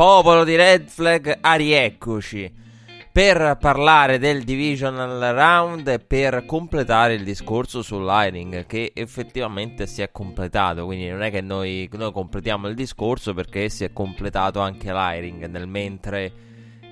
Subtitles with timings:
[0.00, 2.50] Popolo di Red Flag, a rieccoci
[3.12, 10.10] per parlare del Divisional Round e per completare il discorso sull'hiring che effettivamente si è
[10.10, 10.86] completato.
[10.86, 15.44] Quindi non è che noi, noi completiamo il discorso perché si è completato anche l'hiring
[15.48, 16.32] nel mentre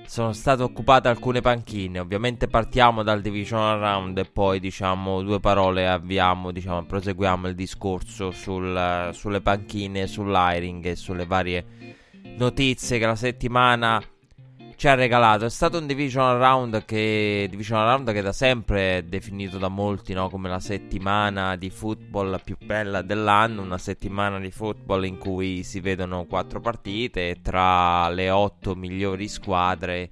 [0.05, 1.97] sono state occupate alcune panchine.
[1.97, 8.29] Ovviamente partiamo dal Divisional Round e poi diciamo due parole avviamo, diciamo, proseguiamo il discorso
[8.29, 11.97] sul- sulle panchine, sull'hiring e sulle varie
[12.37, 14.01] notizie che la settimana
[14.79, 15.43] ci ha regalato.
[15.43, 20.13] È stato un divisional round che, divisional round che da sempre è definito da molti
[20.13, 23.61] no, come la settimana di football più bella dell'anno.
[23.61, 30.09] Una settimana di football in cui si vedono quattro partite tra le otto migliori squadre.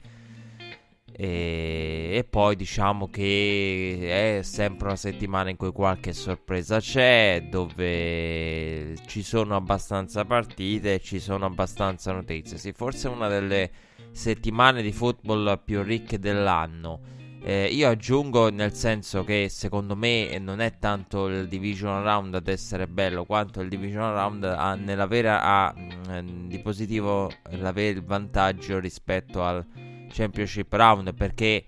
[1.19, 8.93] E, e poi diciamo che è sempre una settimana in cui qualche sorpresa c'è, dove
[9.07, 12.59] ci sono abbastanza partite e ci sono abbastanza notizie.
[12.59, 13.71] Sì, forse una delle
[14.11, 17.15] settimane di football più ricche dell'anno.
[17.41, 22.47] Eh, io aggiungo nel senso che secondo me non è tanto il division round ad
[22.47, 28.79] essere bello quanto il division round ha nell'avere ha, mh, di positivo l'avere il vantaggio
[28.79, 29.65] rispetto al
[30.09, 31.65] championship round perché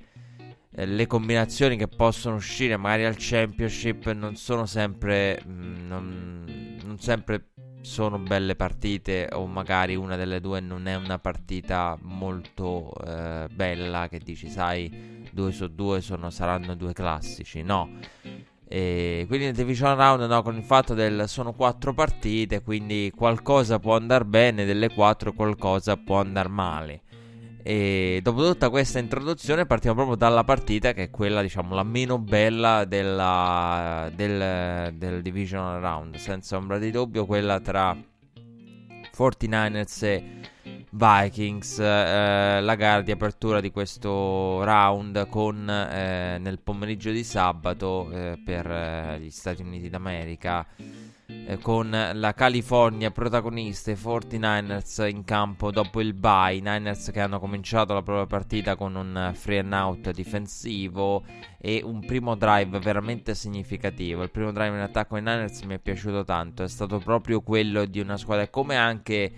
[0.72, 7.00] eh, le combinazioni che possono uscire magari al championship non sono sempre mh, non, non
[7.00, 7.50] sempre
[7.82, 14.08] sono belle partite o magari una delle due non è una partita molto eh, bella
[14.10, 17.90] che dici sai due su due sono, saranno due classici no.
[18.72, 23.80] E quindi il division round no, con il fatto del sono quattro partite quindi qualcosa
[23.80, 27.02] può andare bene delle quattro qualcosa può andare male
[27.70, 32.18] e dopo tutta questa introduzione partiamo proprio dalla partita che è quella diciamo la meno
[32.18, 36.16] bella della, del, del divisional round.
[36.16, 37.96] Senza ombra di dubbio quella tra
[39.16, 40.24] 49ers e
[40.90, 41.78] Vikings.
[41.78, 48.42] Eh, la gara di apertura di questo round con eh, nel pomeriggio di sabato eh,
[48.44, 50.66] per eh, gli Stati Uniti d'America
[51.62, 56.60] con la California protagonista e 49ers in campo dopo il bye.
[56.60, 61.24] Niners che hanno cominciato la propria partita con un free and out difensivo
[61.58, 64.24] e un primo drive veramente significativo.
[64.24, 67.86] Il primo drive in attacco ai Niners mi è piaciuto tanto, è stato proprio quello
[67.86, 69.32] di una squadra come anche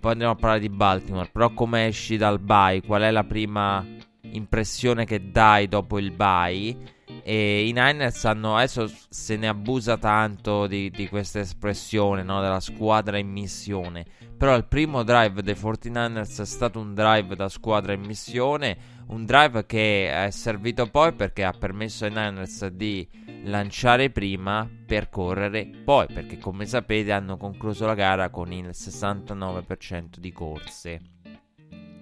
[0.00, 3.84] poi andremo a parlare di Baltimore, però come esci dal bye, qual è la prima
[4.22, 6.98] impressione che dai dopo il bye?
[7.22, 12.40] E i Niners hanno adesso se ne abusa tanto di, di questa espressione no?
[12.40, 14.04] della squadra in missione.
[14.36, 18.98] Però il primo drive dei 49ers è stato un drive da squadra in missione.
[19.08, 23.06] Un drive che è servito poi perché ha permesso ai Niners di
[23.44, 26.06] lanciare prima per correre poi.
[26.06, 31.00] Perché come sapete hanno concluso la gara con il 69% di corse.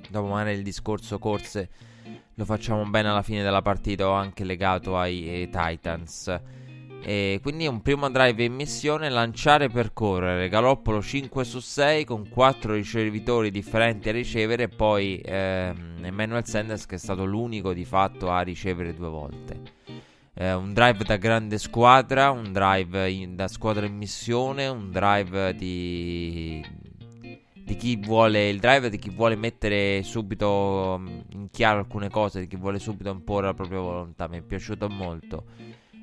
[0.08, 1.68] Dopo magari il discorso corse
[2.38, 6.40] lo facciamo bene alla fine della partita o anche legato ai, ai Titans.
[7.02, 12.28] E quindi un primo drive in missione, lanciare per correre, Galoppolo 5 su 6 con
[12.28, 17.84] 4 ricevitori differenti a ricevere e poi ehm, Emmanuel Sanders che è stato l'unico di
[17.84, 19.60] fatto a ricevere due volte.
[20.34, 25.56] Eh, un drive da grande squadra, un drive in, da squadra in missione, un drive
[25.56, 26.64] di,
[27.68, 32.40] di chi vuole il drive, di chi vuole mettere subito mm, in chiaro alcune cose,
[32.40, 34.26] di chi vuole subito imporre la propria volontà.
[34.26, 35.44] Mi è piaciuto molto.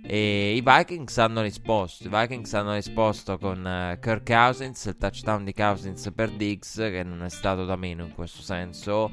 [0.03, 2.07] E i Vikings hanno risposto.
[2.07, 7.01] I Vikings hanno risposto con uh, Kirk Cousins, il touchdown di Cousins per Diggs, che
[7.01, 9.11] non è stato da meno in questo senso.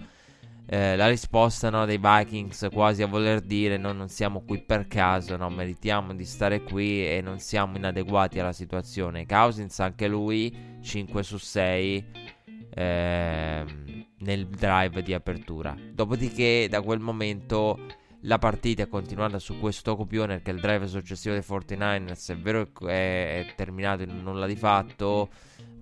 [0.66, 4.86] Eh, la risposta no, dei Vikings quasi a voler dire no, non siamo qui per
[4.88, 9.24] caso, no, meritiamo di stare qui e non siamo inadeguati alla situazione.
[9.24, 12.04] Cousins anche lui 5 su 6
[12.74, 15.76] ehm, nel drive di apertura.
[15.92, 17.78] Dopodiché da quel momento
[18.26, 22.70] la partita è continuata su questo copione perché il drive successivo dei 49ers è vero
[22.72, 25.28] che è, terminato in nulla di fatto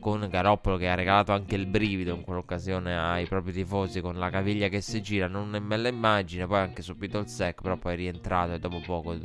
[0.00, 4.30] con Garoppolo che ha regalato anche il brivido in quell'occasione ai propri tifosi con la
[4.30, 7.92] caviglia che si gira, non è bella immagine, poi anche subito il sec, però poi
[7.92, 9.18] è rientrato e dopo poco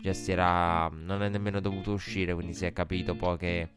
[0.00, 3.68] gestirà, non è nemmeno dovuto uscire, quindi si è capito poi che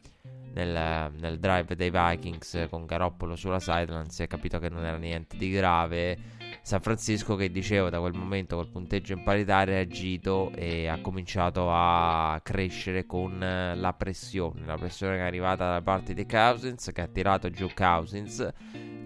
[0.56, 4.98] nel, nel drive dei Vikings con Garoppolo sulla sideline si è capito che non era
[4.98, 6.34] niente di grave.
[6.62, 11.00] San Francisco che dicevo da quel momento col punteggio in parità ha reagito e ha
[11.02, 16.90] cominciato a crescere con la pressione, la pressione che è arrivata da parte di Cousins
[16.92, 18.48] che ha tirato giù Cousins,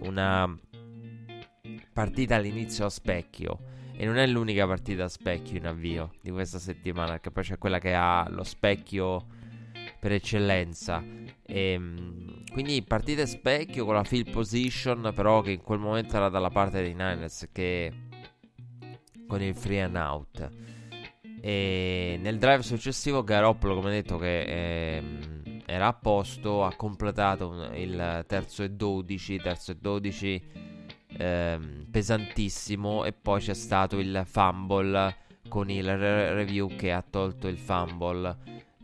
[0.04, 0.58] una
[1.92, 3.60] partita all'inizio a specchio
[3.98, 7.58] e non è l'unica partita a specchio in avvio di questa settimana, che poi c'è
[7.58, 9.26] quella che ha lo specchio
[10.00, 11.04] per eccellenza.
[11.50, 16.30] E, ehm, quindi partite specchio con la field position, però che in quel momento era
[16.30, 17.92] dalla parte dei Niners che
[19.28, 20.50] con il free and out.
[21.42, 25.04] E nel drive successivo Garoppolo, come detto, che eh,
[25.66, 30.44] era a posto, ha completato il terzo e 12, terzo e 12
[31.18, 31.60] eh,
[31.90, 35.16] pesantissimo e poi c'è stato il fumble
[35.48, 38.38] con il re- review che ha tolto il fumble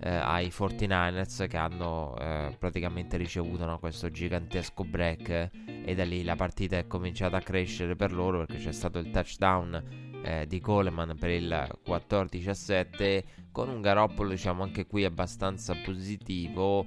[0.05, 5.49] eh, ai 49ers che hanno eh, praticamente ricevuto no, questo gigantesco break
[5.83, 9.09] e da lì la partita è cominciata a crescere per loro perché c'è stato il
[9.09, 16.85] touchdown eh, di Coleman per il 14-7 con un Garoppolo diciamo anche qui abbastanza positivo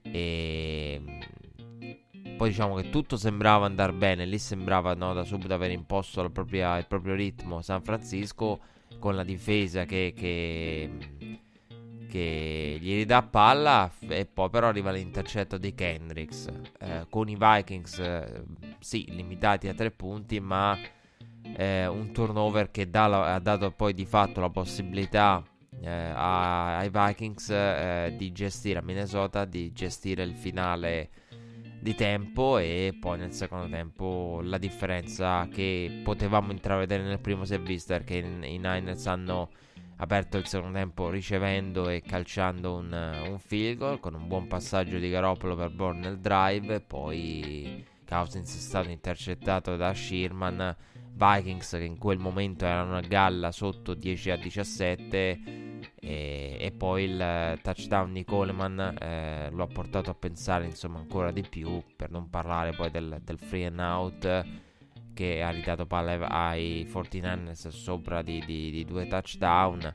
[0.00, 1.02] e
[2.38, 6.78] poi diciamo che tutto sembrava andare bene lì sembrava no, da subito aver imposto propria,
[6.78, 8.58] il proprio ritmo San Francisco
[8.98, 10.88] con la difesa che, che
[12.14, 16.46] che gli ridà palla e poi però arriva l'intercetto di Kendricks.
[16.78, 18.44] Eh, con i Vikings eh,
[18.78, 20.78] sì limitati a tre punti ma
[21.56, 25.42] eh, un turnover che la, ha dato poi di fatto la possibilità
[25.82, 31.10] eh, ai Vikings eh, di gestire a Minnesota di gestire il finale
[31.80, 37.54] di tempo e poi nel secondo tempo la differenza che potevamo intravedere nel primo si
[37.54, 39.50] è vista perché i Niners hanno
[39.96, 42.92] aperto il secondo tempo ricevendo e calciando un,
[43.28, 46.80] un field goal con un buon passaggio di Garoppolo per Born nel drive.
[46.80, 50.76] Poi Cousins è stato intercettato da Sherman
[51.12, 55.40] Vikings che in quel momento erano a galla sotto 10 a 17
[56.00, 61.30] e, e poi il touchdown di Coleman eh, lo ha portato a pensare insomma ancora
[61.30, 64.44] di più per non parlare poi del, del free and out
[65.14, 69.94] che ha ridato palla ai 49ers sopra di, di, di due touchdown.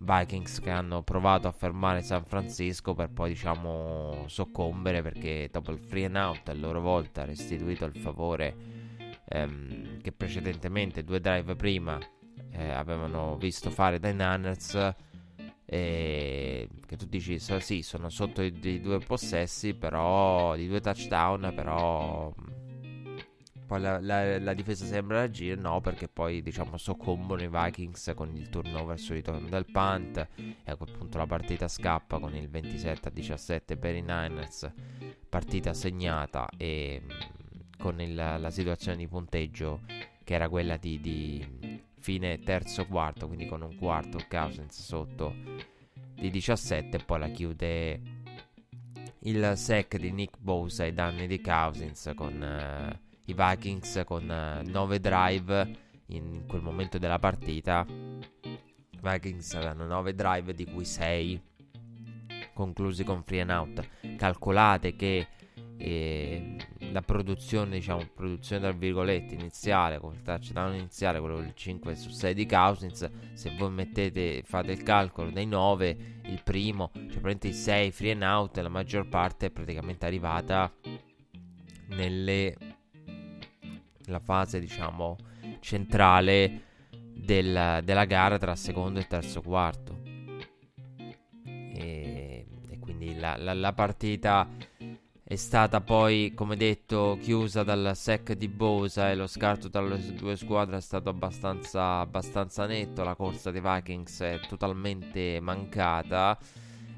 [0.00, 5.80] Vikings che hanno provato a fermare San Francisco per poi diciamo soccombere perché dopo il
[5.80, 8.54] free and out a loro volta ha restituito il favore
[9.28, 11.98] ehm, che precedentemente due drive prima
[12.52, 14.94] eh, avevano visto fare dai Niners
[15.64, 21.52] eh, che tu dici sì sono sotto i, i due possessi però di due touchdown
[21.54, 22.32] però
[23.68, 28.34] poi la, la, la, difesa sembra agire, no, perché poi diciamo soccombono i Vikings con
[28.34, 30.26] il turnover sul ritorno del punt.
[30.36, 34.72] E a quel punto la partita scappa con il 27 a 17 per i Niners,
[35.28, 37.10] partita segnata e mm,
[37.78, 39.82] con il, la situazione di punteggio
[40.24, 45.34] che era quella di, di fine terzo quarto, quindi con un quarto Cousins sotto
[46.14, 48.00] di 17 e poi la chiude
[49.20, 53.00] il sec di Nick Bosa ai danni di Cousins con...
[53.02, 55.70] Uh, i Vikings con 9 uh, drive
[56.06, 57.86] in quel momento della partita.
[57.86, 61.42] I Vikings avevano 9 drive di cui 6
[62.54, 63.88] conclusi con free and out.
[64.16, 65.26] Calcolate che
[65.76, 66.56] eh,
[66.90, 72.08] la produzione, diciamo, produzione tra virgolette iniziale, con il touchdown iniziale, quello del 5 su
[72.08, 77.48] 6 di Cousins, se voi mettete, fate il calcolo dei 9, il primo, cioè praticamente
[77.48, 80.72] i 6 free and out, la maggior parte è praticamente arrivata
[81.90, 82.67] nelle
[84.10, 85.16] la fase diciamo
[85.60, 86.62] centrale
[87.28, 89.96] del, della gara tra secondo e terzo quarto.
[91.44, 94.48] E, e quindi la, la, la, partita
[95.22, 100.14] è stata poi come detto chiusa dal sec di Bosa e lo scarto tra le
[100.14, 103.04] due squadre è stato abbastanza, abbastanza netto.
[103.04, 106.38] La corsa dei Vikings è totalmente mancata.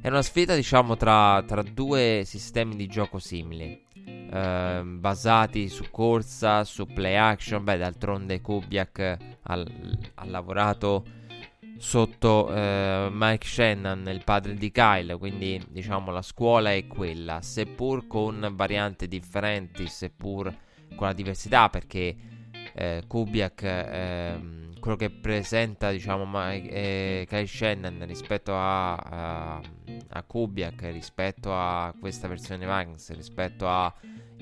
[0.00, 3.88] È una sfida diciamo tra, tra due sistemi di gioco simili
[4.30, 7.64] eh, basati su corsa, su play action.
[7.64, 9.64] Beh, d'altronde Kubiak ha,
[10.14, 11.04] ha lavorato
[11.80, 18.06] sotto eh, Mike Shannon, il padre di Kyle, quindi diciamo la scuola è quella, seppur
[18.06, 20.54] con varianti differenti, seppur
[20.94, 22.14] con la diversità, perché
[22.74, 29.60] eh, Kubiak, ehm, quello che presenta diciamo eh, Kyle Shannon rispetto a, a,
[30.08, 33.92] a, Kubiak, rispetto a questa versione Vikings, rispetto ai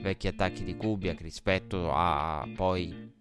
[0.01, 3.17] vecchi attacchi di Kubiak, rispetto a poi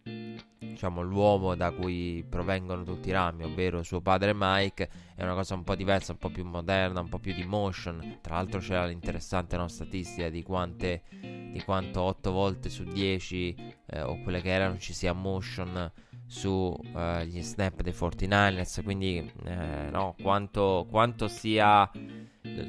[0.60, 5.56] diciamo, l'uomo da cui provengono tutti i rami, ovvero suo padre Mike, è una cosa
[5.56, 8.20] un po' diversa, un po' più moderna, un po' più di motion.
[8.22, 13.56] Tra l'altro c'era l'interessante no, statistica di, quante, di quanto 8 volte su 10
[13.88, 15.92] eh, o quelle che erano ci sia motion
[16.28, 21.90] sugli uh, snap dei 49ers, quindi eh, no, quanto, quanto sia,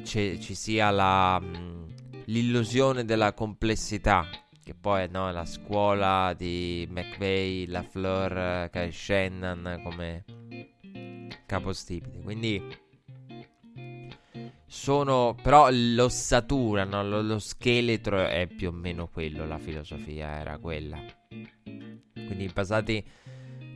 [0.05, 1.87] ci, ci sia la, mh,
[2.27, 4.27] l'illusione della complessità
[4.69, 10.25] che poi no, la scuola di McVeigh, la Fleur, Kyle Shannon come
[11.47, 12.21] capostipite.
[12.21, 12.63] Quindi
[14.67, 17.03] sono però l'ossatura, no?
[17.03, 20.99] lo, lo, scheletro è più o meno quello, la filosofia era quella.
[21.29, 23.03] Quindi basati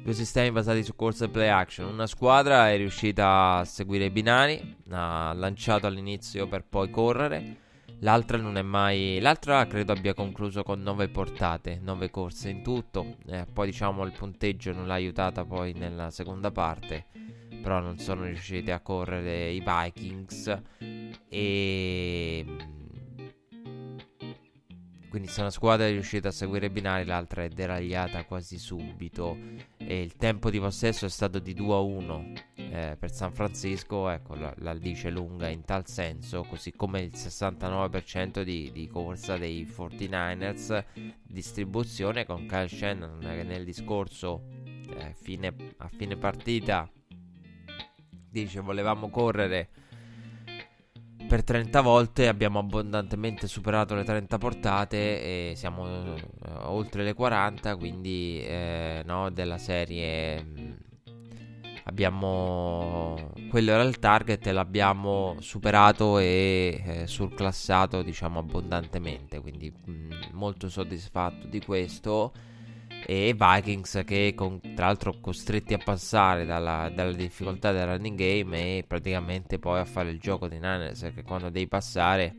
[0.03, 1.89] due sistemi basati su corsa e play action.
[1.89, 7.71] Una squadra è riuscita a seguire i binari, ha lanciato all'inizio per poi correre
[8.03, 9.21] L'altra non è mai.
[9.21, 13.19] L'altra credo abbia concluso con 9 portate, 9 corse in tutto.
[13.27, 17.07] Eh, poi diciamo il punteggio non l'ha aiutata poi nella seconda parte.
[17.63, 20.63] Però non sono riusciti a correre i Vikings.
[21.29, 22.45] E
[25.13, 29.37] quindi se una squadra è riuscita a seguire binari, l'altra è deragliata quasi subito.
[29.77, 34.09] E il tempo di possesso è stato di 2 a 1 eh, per San Francisco.
[34.09, 39.37] Ecco, la, la, dice lunga in tal senso, così come il 69% di, di corsa
[39.37, 40.83] dei 49ers.
[41.23, 44.45] Distribuzione con Kyle Shannon che nel discorso
[44.97, 46.91] eh, fine, a fine partita
[48.31, 49.69] dice volevamo correre
[51.33, 56.23] per 30 volte abbiamo abbondantemente superato le 30 portate e siamo eh,
[56.65, 60.71] oltre le 40, quindi eh, no, della serie mm,
[61.85, 69.91] abbiamo quello era il target e l'abbiamo superato e eh, surclassato diciamo abbondantemente, quindi mh,
[69.91, 72.35] mm, molto soddisfatto di questo
[73.07, 78.79] e Vikings che con, tra l'altro costretti a passare dalla, dalla, difficoltà del running game
[78.79, 82.37] e praticamente poi a fare il gioco dei Niners che quando devi passare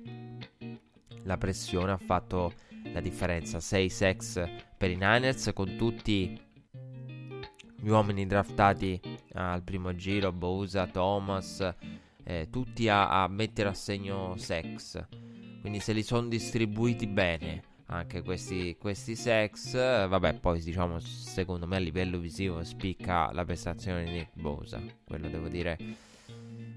[1.24, 2.54] la pressione ha fatto
[2.92, 3.60] la differenza.
[3.60, 6.40] 6 sex per i Niners con tutti
[7.76, 9.00] gli uomini draftati
[9.34, 11.76] al primo giro Bosa, Thomas
[12.24, 15.06] eh, tutti a, a mettere a segno sex
[15.60, 19.74] quindi se li sono distribuiti bene anche questi, questi sex.
[19.74, 24.82] Vabbè, poi diciamo, secondo me a livello visivo spicca la prestazione di Nick Bosa.
[25.06, 25.78] Quello devo dire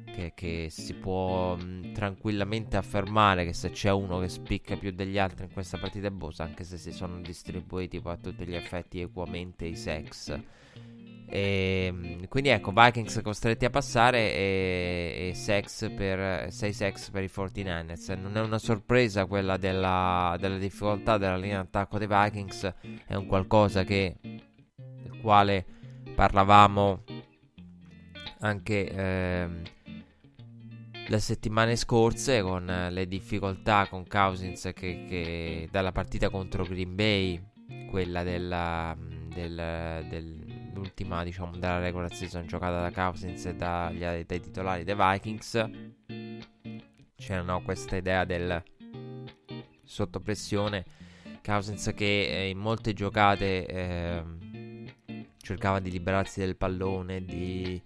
[0.05, 5.19] che, che si può mh, tranquillamente affermare che se c'è uno che spicca più degli
[5.19, 8.55] altri in questa partita è Bosa, anche se si sono distribuiti poi a tutti gli
[8.55, 10.39] effetti equamente i sex.
[11.29, 17.23] E, ehm, quindi ecco, Vikings costretti a passare e, e sex per, 6 sex per
[17.23, 18.19] i 49ers.
[18.19, 22.75] Non è una sorpresa quella della, della difficoltà della linea d'attacco dei Vikings,
[23.07, 25.65] è un qualcosa che, del quale
[26.15, 27.03] parlavamo
[28.41, 29.49] anche eh,
[31.09, 37.41] le settimane scorse con le difficoltà con Cousins che, che dalla partita contro Green Bay,
[37.89, 40.46] quella della, del, del
[40.77, 45.71] l'ultima diciamo della regular season giocata da Cousins e dagli, dai titolari dei Vikings.
[47.17, 48.63] C'era questa idea del
[49.83, 50.85] sotto pressione
[51.43, 54.25] Cousins che eh, in molte giocate eh,
[55.39, 57.81] cercava di liberarsi del pallone di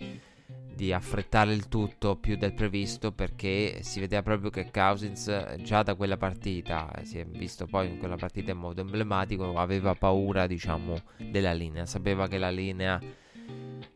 [0.80, 5.94] di affrettare il tutto più del previsto perché si vedeva proprio che Cousins già da
[5.94, 10.98] quella partita, si è visto poi in quella partita in modo emblematico, aveva paura diciamo
[11.18, 12.98] della linea, sapeva che la linea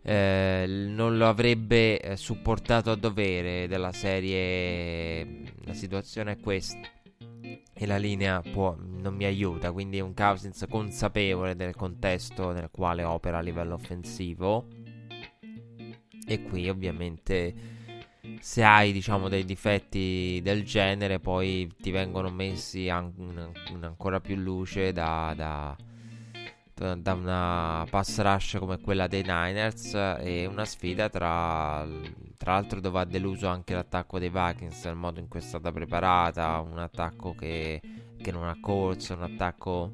[0.02, 6.86] eh, non lo avrebbe eh, supportato a dovere della serie la situazione è questa.
[7.76, 9.72] E la linea può, non mi aiuta.
[9.72, 14.73] Quindi è un Cousins consapevole del contesto nel quale opera a livello offensivo
[16.26, 17.72] e qui ovviamente
[18.40, 23.12] se hai diciamo dei difetti del genere poi ti vengono messi an-
[23.70, 25.76] in ancora più luce da, da,
[26.94, 31.86] da, una pass rush come quella dei Niners e una sfida tra,
[32.36, 35.70] tra l'altro dove ha deluso anche l'attacco dei Vikings nel modo in cui è stata
[35.70, 37.80] preparata un attacco che,
[38.16, 39.92] che non ha corso un attacco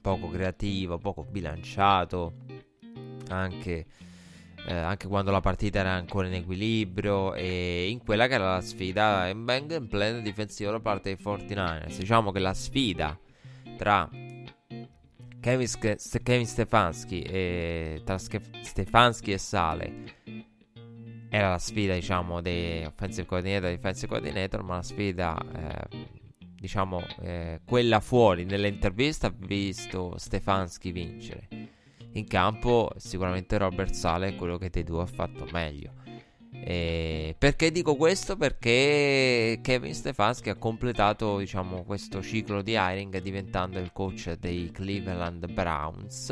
[0.00, 2.32] poco creativo poco bilanciato
[3.28, 3.86] anche
[4.66, 8.60] eh, anche quando la partita era ancora in equilibrio e in quella che era la
[8.60, 11.98] sfida in bang plan difensivo da parte dei 49ers.
[11.98, 13.18] Diciamo che la sfida
[13.76, 14.08] tra
[15.40, 15.68] Kevin,
[16.22, 19.92] Kevin Stefanski e tra Stefanski e Sale
[21.28, 26.06] era la sfida, diciamo, dei offensive coordinator e defensive coordinator, ma la sfida, eh,
[26.58, 31.48] diciamo, eh, quella fuori nell'intervista ha visto Stefanski vincere.
[32.16, 35.92] In campo sicuramente Robert Sale è quello che dei due ha fatto meglio.
[36.50, 38.36] E perché dico questo?
[38.36, 45.52] Perché Kevin Stefanski ha completato diciamo, questo ciclo di hiring diventando il coach dei Cleveland
[45.52, 46.30] Browns.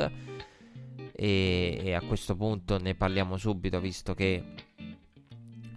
[1.16, 4.42] E, e, a questo punto ne parliamo subito visto che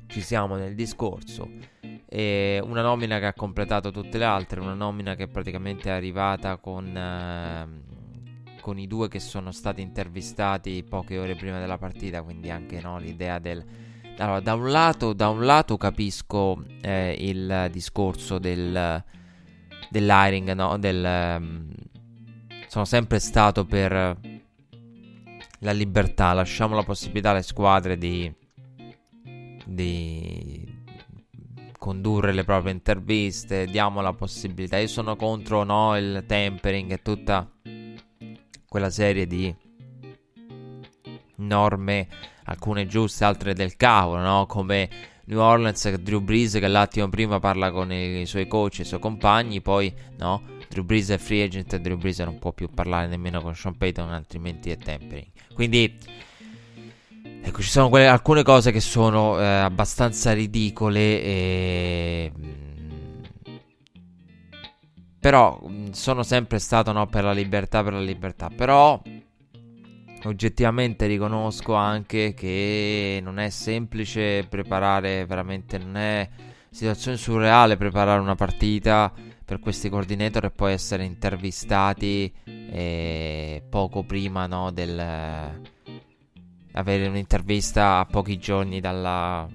[0.08, 1.50] ci siamo nel discorso.
[2.08, 6.56] E una nomina che ha completato tutte le altre, una nomina che praticamente è arrivata
[6.56, 7.97] con, eh,
[8.68, 13.00] con i due che sono stati intervistati poche ore prima della partita, quindi anche no,
[13.00, 13.64] l'idea del...
[14.18, 19.02] Allora, da un lato, da un lato capisco eh, il discorso del,
[19.90, 20.78] dell'hiring, no?
[20.78, 21.70] Del, um,
[22.68, 23.94] sono sempre stato per
[25.60, 28.30] la libertà, lasciamo la possibilità alle squadre di
[29.64, 30.76] di
[31.78, 34.78] condurre le proprie interviste, diamo la possibilità.
[34.78, 37.50] Io sono contro no, il tempering e tutta
[38.78, 39.54] quella serie di
[41.38, 42.08] norme,
[42.46, 44.46] alcune giuste, altre del cavolo, no?
[44.46, 44.88] Come
[45.26, 49.00] New Orleans, Drew Brees che l'attimo prima parla con i, i suoi coach i suoi
[49.00, 53.08] compagni, poi no, Drew Brees è free agent e Drew Brees non può più parlare
[53.08, 55.28] nemmeno con Sean Payton, altrimenti è tempering.
[55.54, 55.98] Quindi
[57.42, 62.32] Ecco, ci sono quelle, alcune cose che sono eh, abbastanza ridicole e...
[62.38, 62.67] Mm,
[65.20, 68.50] però mm, sono sempre stato no, per la libertà, per la libertà.
[68.50, 69.02] Però
[70.24, 76.30] oggettivamente riconosco anche che non è semplice preparare veramente, non è
[76.70, 79.12] situazione surreale preparare una partita
[79.44, 85.66] per questi coordinator e poi essere intervistati eh, poco prima no, del
[86.78, 89.48] avere un'intervista a pochi giorni dalla,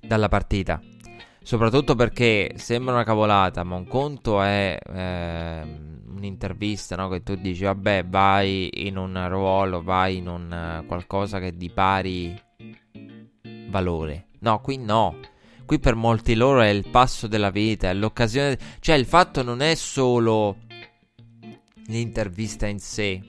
[0.00, 0.80] dalla partita.
[1.44, 5.62] Soprattutto perché sembra una cavolata, ma un conto è eh,
[6.08, 7.10] un'intervista no?
[7.10, 11.68] che tu dici, vabbè, vai in un ruolo, vai in un uh, qualcosa che di
[11.68, 12.34] pari
[13.68, 14.28] valore.
[14.38, 15.18] No, qui no.
[15.66, 18.58] Qui per molti loro è il passo della vita, è l'occasione.
[18.80, 20.56] Cioè, il fatto non è solo
[21.88, 23.20] l'intervista in sé,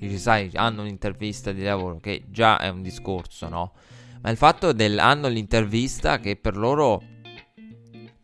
[0.00, 3.72] dici, sai, hanno un'intervista di lavoro, che già è un discorso, no?
[4.22, 7.02] Ma il fatto del hanno l'intervista che per loro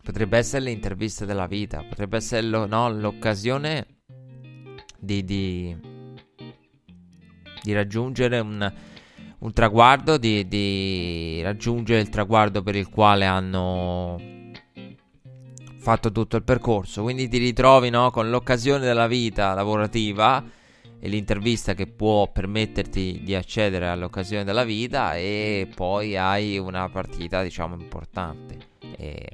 [0.00, 3.86] potrebbe essere l'intervista della vita, potrebbe essere lo, no, l'occasione
[4.96, 5.76] di, di,
[7.62, 8.72] di raggiungere un,
[9.40, 14.20] un traguardo, di, di raggiungere il traguardo per il quale hanno
[15.78, 17.02] fatto tutto il percorso.
[17.02, 20.44] Quindi ti ritrovi no, con l'occasione della vita lavorativa
[21.00, 27.42] e l'intervista che può permetterti di accedere all'occasione della vita e poi hai una partita
[27.42, 28.56] diciamo importante.
[28.96, 29.28] E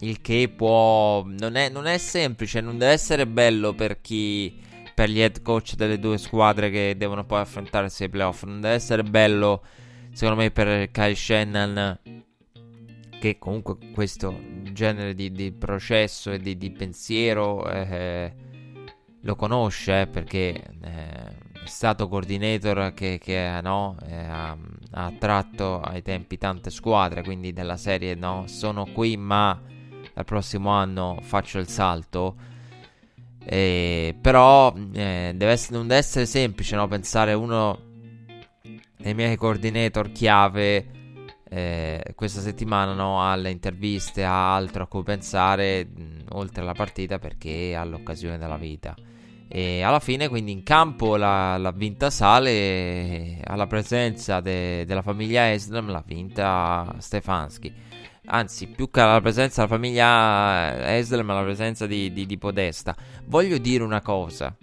[0.00, 4.62] il che può non è, non è semplice non deve essere bello per chi
[4.94, 8.44] per gli head coach delle due squadre che devono poi affrontare i playoff.
[8.44, 9.62] Non deve essere bello
[10.12, 12.00] secondo me per Kyle Shannon
[13.18, 14.38] che comunque questo
[14.72, 18.34] genere di, di processo e di, di pensiero eh,
[19.26, 25.80] lo conosce eh, perché eh, è stato coordinator che, che no, eh, ha, ha, attratto
[25.80, 29.60] ai tempi tante squadre, quindi della serie no, sono qui ma
[30.14, 32.36] dal prossimo anno faccio il salto.
[33.48, 37.78] Eh, però eh, deve essere, non deve essere semplice no, pensare uno
[38.96, 40.96] dei miei coordinator chiave
[41.48, 47.18] eh, questa settimana no, alle interviste, a altro a cui pensare mh, oltre alla partita
[47.18, 48.94] perché ha l'occasione della vita.
[49.48, 53.40] E alla fine, quindi, in campo l'ha, l'ha vinta Sale.
[53.44, 57.72] Alla presenza de, della famiglia Eslam l'ha vinta Stefanski.
[58.26, 62.94] Anzi, più che alla presenza della famiglia Eslam, alla presenza di, di, di Podesta.
[63.26, 64.54] Voglio dire una cosa.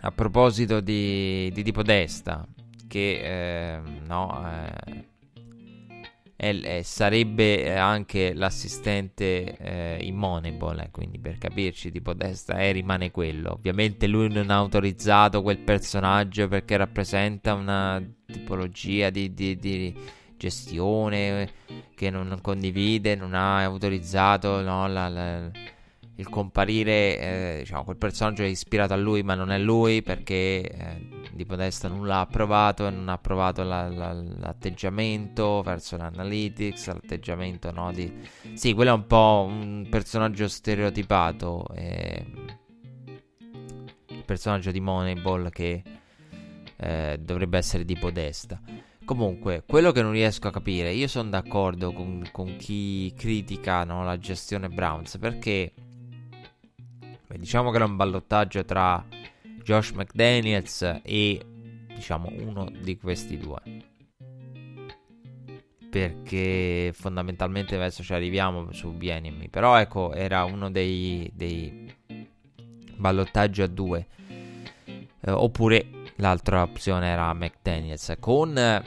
[0.00, 2.46] A proposito di, di, di Podesta,
[2.88, 5.04] che eh, no, eh,
[6.44, 12.58] e, e sarebbe eh, anche l'assistente eh, in Moneyball, eh, quindi per capirci tipo destra
[12.58, 13.52] e rimane quello.
[13.52, 19.94] Ovviamente lui non ha autorizzato quel personaggio perché rappresenta una tipologia di, di, di
[20.36, 21.50] gestione
[21.94, 25.50] che non condivide, non ha autorizzato no, la, la,
[26.16, 30.62] il comparire, eh, diciamo, quel personaggio è ispirato a lui, ma non è lui perché
[30.62, 36.86] eh, Di Podesta non l'ha approvato e non ha approvato la, la, l'atteggiamento verso l'analytics,
[36.86, 38.12] l'atteggiamento no, di...
[38.52, 42.24] Sì, quello è un po' un personaggio stereotipato, eh,
[44.08, 45.82] il personaggio di Moneyball che
[46.76, 48.60] eh, dovrebbe essere di Podesta.
[49.04, 54.02] Comunque, quello che non riesco a capire, io sono d'accordo con, con chi critica no,
[54.04, 55.72] la gestione Browns perché
[57.34, 59.04] beh, diciamo che era un ballottaggio tra
[59.62, 61.44] Josh McDaniels e
[61.94, 63.60] diciamo uno di questi due.
[65.90, 69.48] Perché fondamentalmente adesso ci arriviamo su Bienemi.
[69.48, 71.94] Però ecco, era uno dei, dei
[72.96, 74.06] ballottaggi a due.
[75.20, 78.16] Eh, oppure l'altra opzione era McDaniels.
[78.18, 78.82] Con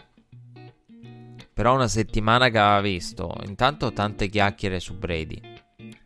[1.54, 5.42] però una settimana che aveva visto intanto tante chiacchiere su Brady.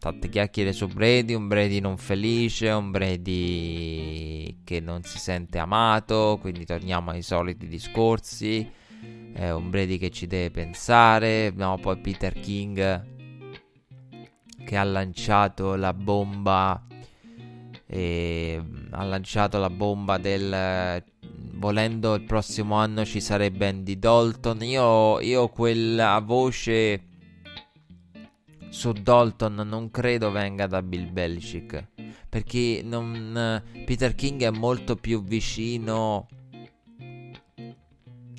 [0.01, 6.39] Tante chiacchiere su Brady, un Brady non felice, un Brady che non si sente amato,
[6.41, 8.67] quindi torniamo ai soliti discorsi.
[9.31, 11.53] È un Brady che ci deve pensare.
[11.55, 13.05] No, poi Peter King
[14.65, 16.83] che ha lanciato la bomba
[17.85, 18.59] e
[18.89, 21.03] ha lanciato la bomba del
[21.53, 24.63] volendo il prossimo anno ci sarebbe Andy Dalton.
[24.63, 27.09] Io, io quella voce
[28.71, 31.89] su Dalton non credo venga da Bill Belichick.
[32.29, 36.27] Perché non, Peter King è molto più vicino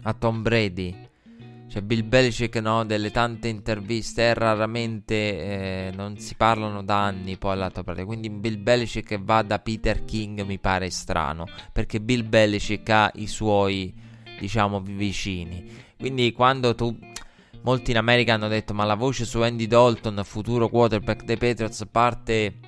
[0.05, 1.11] a Tom Brady.
[1.69, 5.15] Cioè Bill Belichick no, delle tante interviste raramente
[5.89, 8.05] eh, non si parlano da anni poi all'altra parte.
[8.05, 13.27] Quindi Bill Belichick va da Peter King mi pare strano, perché Bill Belichick ha i
[13.27, 13.95] suoi,
[14.39, 15.71] diciamo, vicini.
[15.99, 16.99] Quindi quando tu
[17.63, 21.87] molti in America hanno detto "Ma la voce su Andy Dalton, futuro quarterback dei Patriots
[21.91, 22.59] parte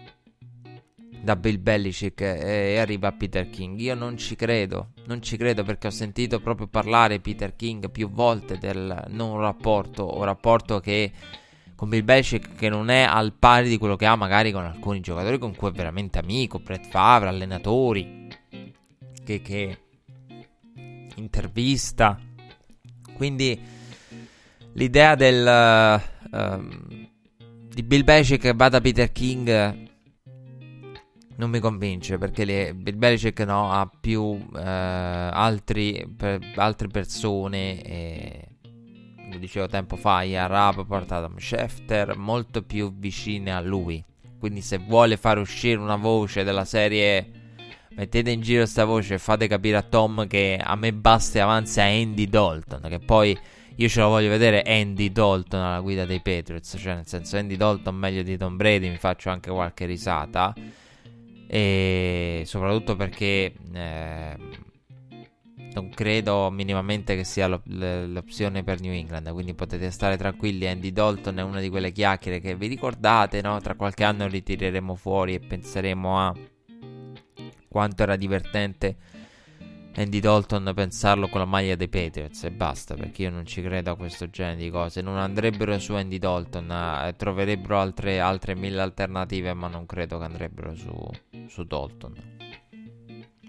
[1.25, 3.81] da Bill Belichick e arriva a Peter King.
[3.81, 8.11] Io non ci credo, non ci credo perché ho sentito proprio parlare Peter King più
[8.11, 11.11] volte del non rapporto o rapporto che
[11.75, 15.01] con Bill Belichick che non è al pari di quello che ha magari con alcuni
[15.01, 18.29] giocatori con cui è veramente amico, Brett Favre, allenatori,
[19.25, 19.79] che, che
[21.17, 22.21] intervista.
[23.17, 23.59] Quindi
[24.75, 26.03] l'idea del...
[26.31, 27.03] Uh,
[27.75, 29.85] di Bill Belichick che va da Peter King
[31.37, 37.83] non mi convince perché le, Bill Belichick no, ha più eh, altri, per, altre persone,
[37.83, 38.49] e,
[39.31, 44.05] lo dicevo tempo fa, Ian portato Adam Schefter, molto più vicine a lui.
[44.39, 47.43] Quindi se vuole fare uscire una voce della serie
[47.97, 51.43] mettete in giro questa voce e fate capire a Tom che a me basta e
[51.43, 53.37] avanza Andy Dalton, che poi
[53.77, 57.57] io ce lo voglio vedere Andy Dalton alla guida dei Patriots, cioè nel senso Andy
[57.57, 60.55] Dalton meglio di Tom Brady, mi faccio anche qualche risata
[61.47, 64.37] e soprattutto perché eh,
[65.75, 70.93] non credo minimamente che sia l'op- l'opzione per New England, quindi potete stare tranquilli, Andy
[70.93, 73.61] Dalton è una di quelle chiacchiere che vi ricordate, no?
[73.61, 76.35] Tra qualche anno ritireremo fuori e penseremo a
[77.69, 78.97] quanto era divertente
[79.97, 83.93] Andy Dalton pensarlo con la maglia dei Patriots e basta perché io non ci credo
[83.93, 85.03] a questo genere di cose.
[85.03, 90.25] Non andrebbero su Andy Dalton eh, troverebbero altre, altre mille alternative ma non credo che
[90.25, 90.93] andrebbero su,
[91.47, 92.13] su Dalton.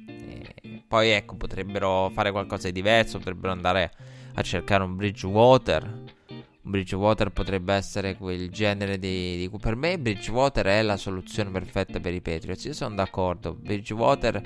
[0.06, 3.92] E poi ecco potrebbero fare qualcosa di diverso potrebbero andare
[4.36, 6.04] a cercare un Bridgewater.
[6.62, 12.14] Bridgewater potrebbe essere quel genere di, di per me Bridgewater è la soluzione perfetta per
[12.14, 13.56] i Patriots io sono d'accordo.
[13.56, 14.44] Bridgewater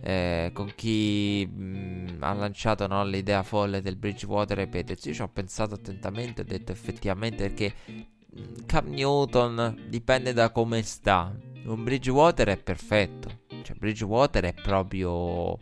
[0.00, 5.04] eh, con chi mh, mm, ha lanciato no, l'idea folle del Bridgewater e Peters.
[5.06, 10.82] Io ci ho pensato attentamente ho detto effettivamente perché mm, Cam Newton dipende da come
[10.82, 11.34] sta.
[11.64, 13.40] Un Bridgewater è perfetto.
[13.62, 15.58] Cioè, Bridgewater è proprio.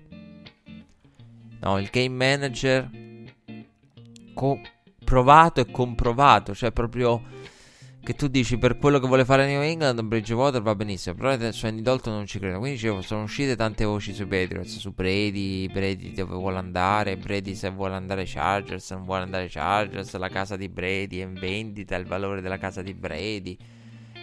[1.58, 2.90] No, il game manager
[4.34, 4.60] co-
[5.02, 6.54] provato e comprovato.
[6.54, 7.22] Cioè, proprio
[8.06, 11.16] che tu dici per quello che vuole fare New England, Bridgewater va benissimo.
[11.16, 12.58] Però su Andy Dalton non ci credo.
[12.58, 17.56] Quindi dicevo, sono uscite tante voci sui Patriots, su Brady, Brady dove vuole andare, Brady
[17.56, 21.96] se vuole andare Chargers, non vuole andare Chargers, la casa di Brady è in vendita,
[21.96, 23.58] il valore della casa di Brady.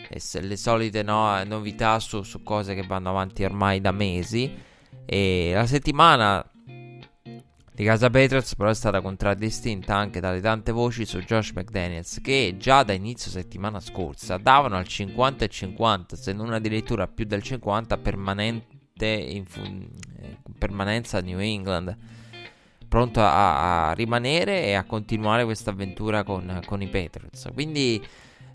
[0.08, 4.50] E le solite no, novità su, su cose che vanno avanti ormai da mesi.
[5.06, 6.50] E la settimana
[7.76, 12.56] di casa Patriots però è stata contraddistinta anche dalle tante voci su Josh McDaniels che
[12.58, 17.42] già da inizio settimana scorsa davano al 50 e 50 se non addirittura più del
[17.42, 21.96] 50 permanente in fu- eh, permanenza a New England.
[22.88, 27.50] Pronto a, a, rimanere e a continuare questa avventura con, con i Patriots.
[27.52, 28.06] Quindi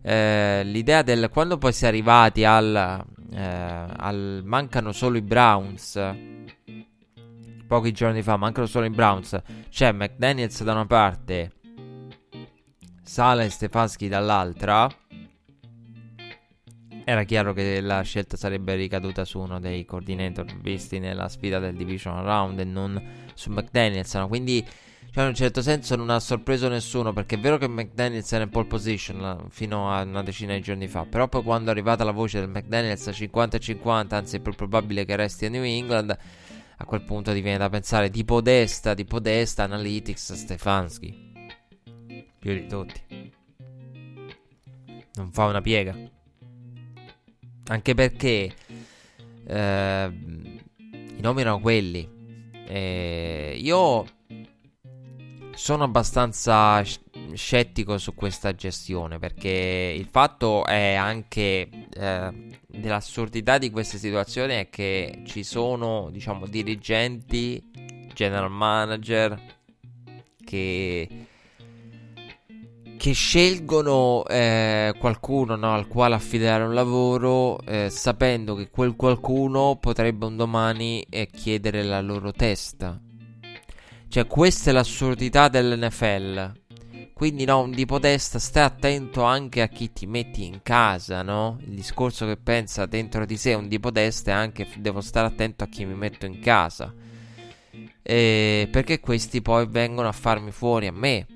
[0.00, 5.96] eh, l'idea del quando poi si è arrivati al, eh, al mancano solo i Browns
[7.68, 11.52] pochi giorni fa mancano solo i Browns c'è McDaniels da una parte
[13.02, 14.88] Sala e Stefanski dall'altra
[17.04, 21.74] era chiaro che la scelta sarebbe ricaduta su uno dei coordinator visti nella sfida del
[21.74, 23.00] division round e non
[23.35, 24.28] su McDaniels no?
[24.28, 24.66] quindi
[25.11, 28.44] cioè, in un certo senso non ha sorpreso nessuno perché è vero che McDaniels era
[28.44, 31.07] in pole position fino a una decina di giorni fa.
[31.07, 35.16] Però poi quando è arrivata la voce del McDaniels 50-50, anzi è più probabile che
[35.16, 36.16] resti a New England,
[36.81, 41.27] a quel punto ti viene da pensare di Podesta, di Podesta, Analytics, Stefanski.
[42.38, 43.33] Più di tutti.
[45.14, 45.97] Non fa una piega.
[47.67, 48.55] Anche perché
[49.45, 50.12] eh,
[51.17, 52.17] i nomi erano quelli.
[52.67, 54.07] Eh, io
[55.55, 56.85] sono abbastanza
[57.35, 62.33] scettico su questa gestione perché il fatto è anche eh,
[62.67, 67.62] dell'assurdità di queste situazioni è che ci sono, diciamo, dirigenti,
[68.14, 69.41] general manager
[70.45, 71.09] che
[72.97, 79.77] che scelgono eh, qualcuno no, al quale affidare un lavoro eh, sapendo che quel qualcuno
[79.77, 83.01] potrebbe un domani eh, chiedere la loro testa
[84.11, 86.58] cioè, questa è l'assurdità dell'NFL.
[87.18, 91.59] Quindi, no, un di podesta, stai attento anche a chi ti metti in casa, no?
[91.62, 95.64] Il discorso che pensa dentro di sé un di podesta è anche devo stare attento
[95.64, 96.94] a chi mi metto in casa.
[98.00, 101.26] E perché questi poi vengono a farmi fuori a me.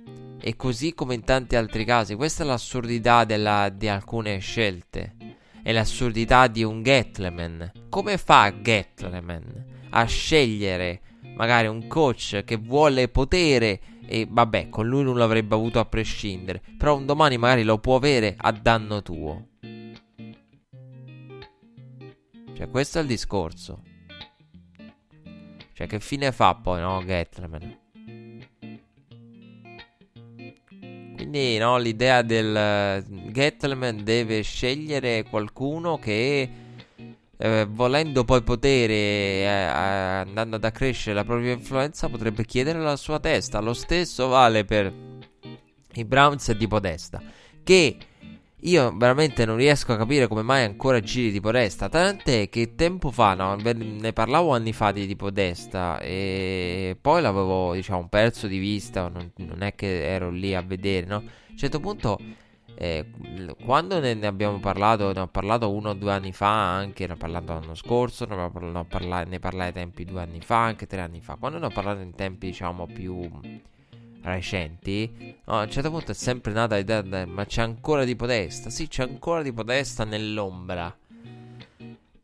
[0.41, 2.15] E così come in tanti altri casi.
[2.15, 5.17] Questa è l'assurdità della, di alcune scelte.
[5.65, 7.73] È l'assurdità di un Gatleman.
[7.89, 11.01] Come fa Gatleman a scegliere
[11.35, 16.63] magari un coach che vuole potere e vabbè, con lui non l'avrebbe avuto a prescindere,
[16.77, 19.47] però un domani magari lo può avere a danno tuo.
[22.55, 23.83] Cioè, questo è il discorso.
[25.73, 27.79] Cioè, che fine fa poi, no, Gatleman?
[31.17, 36.62] Quindi, no, l'idea del uh, Gatleman deve scegliere qualcuno che
[37.45, 43.19] eh, volendo poi potere, eh, andando ad accrescere la propria influenza, potrebbe chiedere la sua
[43.19, 43.59] testa.
[43.59, 44.93] Lo stesso vale per
[45.95, 47.21] i Browns di Podesta,
[47.65, 47.97] che
[48.61, 51.89] io veramente non riesco a capire come mai ancora giri di Podesta.
[51.89, 57.75] Tant'è che tempo fa, no, ne parlavo anni fa di, di Podesta e poi l'avevo,
[57.75, 59.09] diciamo, perso di vista.
[59.09, 61.17] Non, non è che ero lì a vedere, no?
[61.17, 62.21] A un certo punto
[62.83, 63.07] eh,
[63.65, 67.13] quando ne, ne, abbiamo parlato, ne ho parlato uno o due anni fa, anche ne
[67.13, 70.89] ho parlato l'anno scorso, ne, ho parlato, ne parlai ai tempi due anni fa, anche
[70.89, 71.37] tre anni fa.
[71.37, 73.31] Quando ne ho parlato in tempi, diciamo, più
[74.23, 78.69] recenti, no, a un certo punto è sempre nata l'idea, ma c'è ancora di Podesta?
[78.69, 80.93] Sì, c'è ancora di Podesta nell'ombra.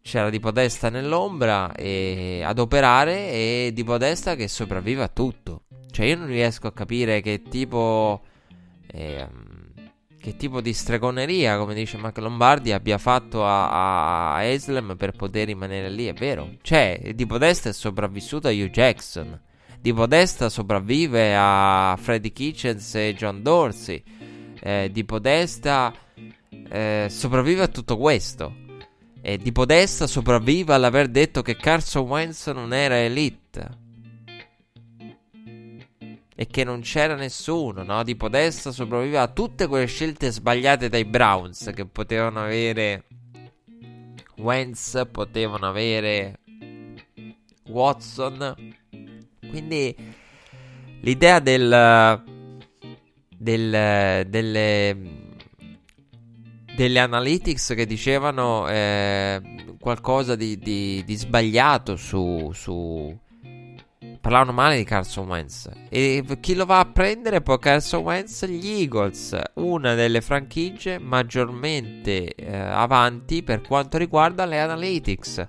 [0.01, 5.63] C'era di Podesta nell'ombra e ad operare e di Podesta che sopravvive a tutto.
[5.89, 8.23] Cioè io non riesco a capire che tipo...
[8.91, 9.48] Eh,
[10.29, 15.47] che tipo di stregoneria, come dice Mac Lombardi, abbia fatto a, a Eslem per poter
[15.47, 16.07] rimanere lì.
[16.07, 16.57] È vero.
[16.61, 19.41] Cioè, di Podesta è sopravvissuto a Hugh Jackson.
[19.81, 24.03] Di Podesta sopravvive a Freddy Kitchens e John Dorsey.
[24.61, 25.95] Eh, di Podesta
[26.69, 28.55] eh, sopravvive a tutto questo.
[29.23, 33.87] E di Podesta sopravvive all'aver detto che Carson Wentz non era elite
[36.41, 38.05] e che non c'era nessuno, no?
[38.05, 43.07] Di Podesta sopravviveva a tutte quelle scelte sbagliate dai Browns che potevano avere
[44.37, 46.39] Wentz, potevano avere
[47.67, 48.55] Watson.
[49.49, 49.97] Quindi
[51.01, 52.23] l'idea del,
[53.37, 54.97] del delle
[56.77, 59.43] delle analytics che dicevano eh,
[59.81, 63.19] qualcosa di, di, di sbagliato su, su
[64.19, 65.71] parlavano male di Carson Wentz.
[65.89, 68.47] E chi lo va a prendere poi Carson Wentz?
[68.47, 75.47] Gli Eagles, una delle franchigie maggiormente eh, avanti per quanto riguarda le analytics.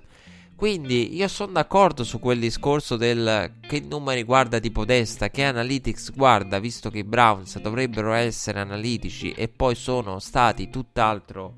[0.56, 6.12] Quindi io sono d'accordo su quel discorso del che numeri guarda di Podesta, che analytics
[6.12, 11.54] guarda, visto che i Browns dovrebbero essere analitici e poi sono stati tutt'altro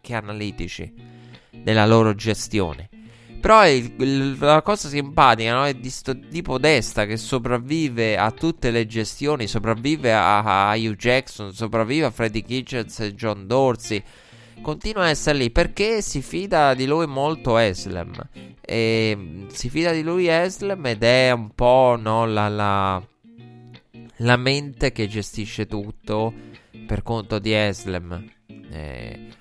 [0.00, 0.92] che analitici
[1.64, 2.89] nella loro gestione.
[3.40, 5.64] Però il, la cosa simpatica no?
[5.64, 10.96] è di sto tipo Desta che sopravvive a tutte le gestioni, sopravvive a, a Hugh
[10.96, 14.02] Jackson, sopravvive a Freddy Kitchens e John Dorsey.
[14.60, 18.12] Continua a essere lì perché si fida di lui molto Eslem.
[18.60, 23.02] E si fida di lui Eslem ed è un po' no, la, la,
[24.16, 26.32] la mente che gestisce tutto
[26.86, 28.30] per conto di Eslem.
[28.70, 29.38] Eh,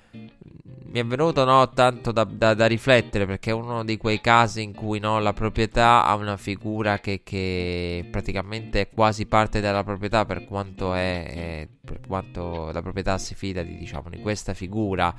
[0.92, 4.64] mi è venuto no, tanto da, da, da, riflettere perché è uno di quei casi
[4.64, 9.84] in cui no, la proprietà ha una figura che, che, praticamente è quasi parte della
[9.84, 14.54] proprietà per quanto, è, è, per quanto la proprietà si fida di, diciamo, di questa
[14.54, 15.14] figura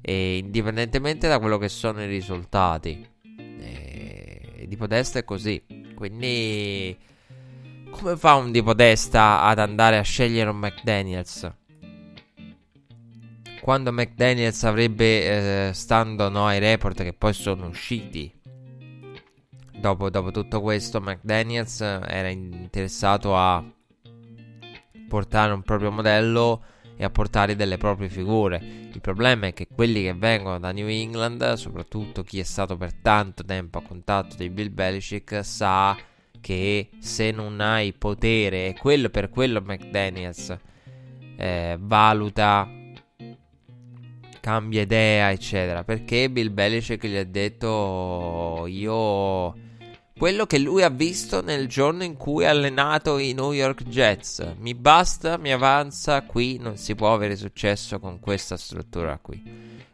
[0.00, 3.06] e indipendentemente da quello che sono i risultati.
[3.36, 5.62] E, di Podesta è così.
[5.94, 6.96] Quindi
[7.90, 11.58] come fa un di Podesta ad andare a scegliere un McDaniels?
[13.60, 18.32] Quando McDaniels avrebbe, eh, stando no, ai report che poi sono usciti,
[19.80, 23.64] dopo, dopo tutto questo, McDaniels era interessato a
[25.08, 26.62] portare un proprio modello
[26.96, 28.60] e a portare delle proprie figure.
[28.92, 32.92] Il problema è che quelli che vengono da New England, soprattutto chi è stato per
[32.94, 35.96] tanto tempo a contatto di Bill Belichick, sa
[36.40, 40.56] che se non hai potere, e quello per quello McDaniels
[41.36, 42.68] eh, valuta
[44.40, 45.84] cambia idea, eccetera.
[45.84, 49.68] Perché Bill Belichick gli ha detto io
[50.20, 54.54] quello che lui ha visto nel giorno in cui ha allenato i New York Jets.
[54.58, 59.42] Mi basta, mi avanza, qui non si può avere successo con questa struttura qui.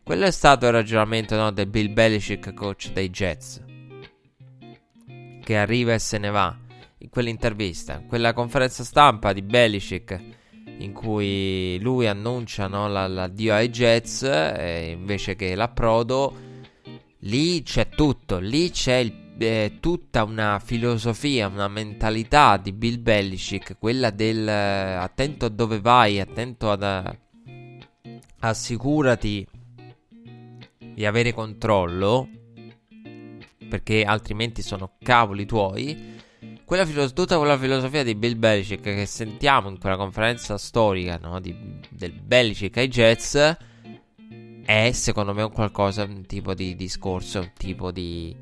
[0.03, 3.63] Quello è stato il ragionamento no, del Bill Belichick, coach dei Jets.
[5.45, 6.57] Che arriva e se ne va.
[6.99, 10.36] In quell'intervista, in quella conferenza stampa di Belichick
[10.79, 16.45] in cui lui annuncia no, l'addio ai Jets eh, invece che l'approdo.
[17.21, 23.79] Lì c'è tutto, lì c'è il, eh, tutta una filosofia, una mentalità di Bill Belichick,
[23.79, 27.79] quella del eh, attento a dove vai, attento ad uh,
[28.41, 29.47] assicurati
[30.95, 32.29] di avere controllo,
[33.69, 36.16] perché altrimenti sono cavoli tuoi
[36.67, 41.39] quella filos- tutta quella filosofia di Bill Belichick che sentiamo in quella conferenza storica no,
[41.41, 41.57] di,
[41.89, 43.57] del Belichick ai Jets
[44.65, 48.37] è secondo me un qualcosa, un tipo di discorso, un tipo di,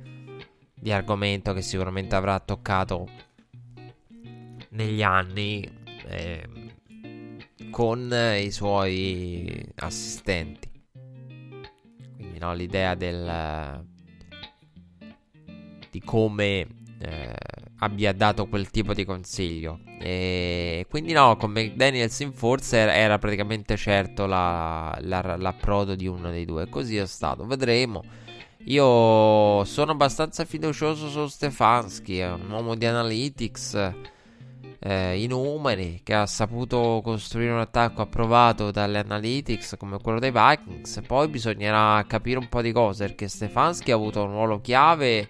[0.74, 3.06] di argomento che sicuramente avrà toccato
[4.70, 5.70] negli anni
[6.06, 6.48] eh,
[7.70, 10.70] con i suoi assistenti.
[12.16, 13.86] Quindi no, l'idea del,
[15.90, 16.66] di come
[17.00, 17.34] eh,
[17.84, 19.80] abbia dato quel tipo di consiglio.
[20.00, 26.30] E quindi no, con McDaniels in forza era, praticamente certo la, la, l'approdo di uno
[26.30, 26.68] dei due.
[26.68, 28.02] Così è stato, vedremo.
[28.66, 33.92] Io sono abbastanza fiducioso su Stefanski, un uomo di analytics.
[34.86, 40.32] Eh, I numeri che ha saputo costruire un attacco approvato dalle analytics come quello dei
[40.32, 41.02] Vikings.
[41.06, 45.28] Poi bisognerà capire un po' di cose perché Stefanski ha avuto un ruolo chiave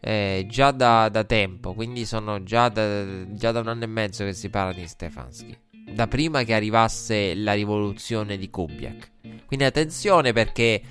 [0.00, 4.24] eh, già da, da, tempo, quindi sono già da, già da, un anno e mezzo
[4.24, 5.56] che si parla di Stefanski.
[5.92, 9.10] Da prima che arrivasse la rivoluzione di Kubiak.
[9.46, 10.82] Quindi attenzione perché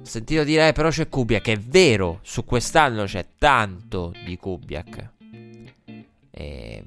[0.00, 1.48] ho sentito dire, eh, però c'è Kubiak.
[1.48, 5.10] È vero, su quest'anno c'è tanto di Kubiak.
[6.30, 6.84] Eh,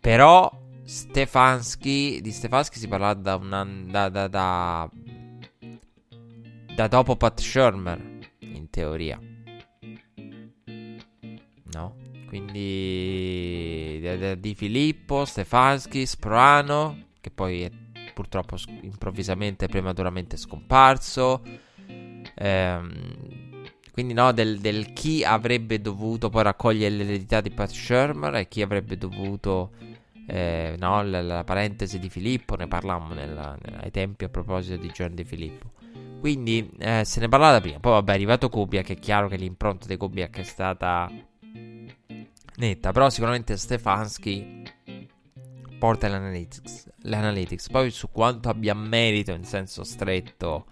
[0.00, 0.50] però
[0.84, 4.90] Stefanski, di Stefanski si parla da un anno, da, da, da,
[6.74, 9.18] da dopo Pat Shermer, in teoria
[12.34, 14.00] Quindi
[14.40, 17.70] di Filippo, Stefanski, Sprano, che poi è
[18.12, 21.42] purtroppo improvvisamente prematuramente scomparso.
[22.34, 22.90] Ehm,
[23.92, 28.62] quindi no, del, del, chi avrebbe dovuto poi raccogliere l'eredità di Pat Shermer e chi
[28.62, 29.70] avrebbe dovuto...
[30.26, 34.76] Eh, no, la, la, parentesi di Filippo, ne parlammo nella, nella, ai tempi a proposito
[34.76, 35.70] di John Di Filippo.
[36.18, 37.78] Quindi eh, se ne parlava prima.
[37.78, 41.08] Poi vabbè, è arrivato Kubiak, è chiaro che l'impronta di Kubiak è stata
[42.56, 44.62] netta, però sicuramente Stefanski
[45.78, 47.68] porta l'analytics, l'analytics.
[47.68, 50.66] Poi su quanto abbia merito in senso stretto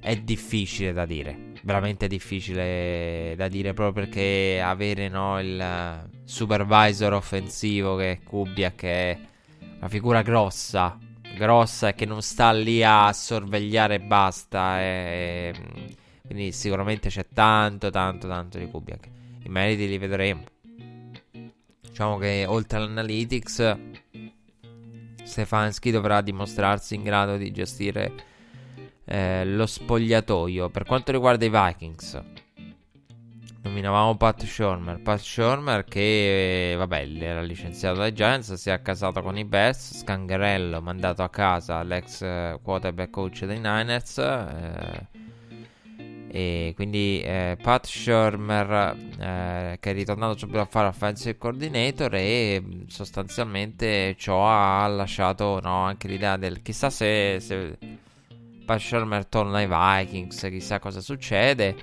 [0.00, 1.52] è difficile da dire.
[1.62, 9.10] Veramente difficile da dire proprio perché avere no, il supervisor offensivo che è Kubiak che
[9.10, 9.18] è
[9.78, 10.98] una figura grossa,
[11.36, 14.80] grossa e che non sta lì a sorvegliare e basta.
[14.80, 15.54] E,
[16.26, 19.08] quindi sicuramente c'è tanto, tanto, tanto di Kubiak.
[19.44, 20.53] I meriti li vedremo.
[21.94, 23.76] Diciamo che oltre all'analytics,
[25.22, 28.12] Stefanski dovrà dimostrarsi in grado di gestire
[29.04, 30.70] eh, lo spogliatoio.
[30.70, 32.20] Per quanto riguarda i Vikings,
[33.62, 35.02] nominavamo Pat Shormer.
[35.02, 39.98] Pat Shormer che, vabbè, era licenziato dai Giants, si è accasato con i Bears.
[39.98, 42.18] Scangarello mandato a casa l'ex
[42.60, 44.18] quarterback coach dei Niners.
[44.18, 45.06] Eh,
[46.34, 52.60] E quindi eh, Pat Shermer eh, che è ritornato subito a fare offensive coordinator e
[52.60, 57.78] mm, sostanzialmente ciò ha lasciato no, anche l'idea del chissà se, se
[58.66, 59.68] Pat Shermer torna ai
[60.06, 61.76] Vikings, chissà cosa succede.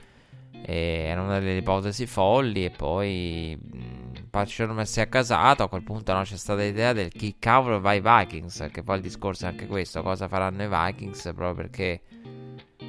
[0.65, 5.63] E era una delle ipotesi folli e poi mh, mm, Pat Shermer si è casato,
[5.63, 8.97] a quel punto no, c'è stata l'idea del chi cavolo va ai Vikings, che poi
[8.97, 12.01] il discorso è anche questo, cosa faranno i Vikings proprio perché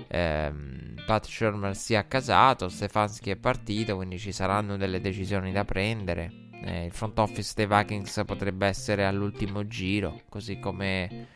[0.08, 5.64] ehm, Pat Shermer si è accasato, Stefanski è partito, quindi ci saranno delle decisioni da
[5.64, 6.32] prendere.
[6.64, 11.26] Eh, il front office dei Vikings potrebbe essere all'ultimo giro, così come,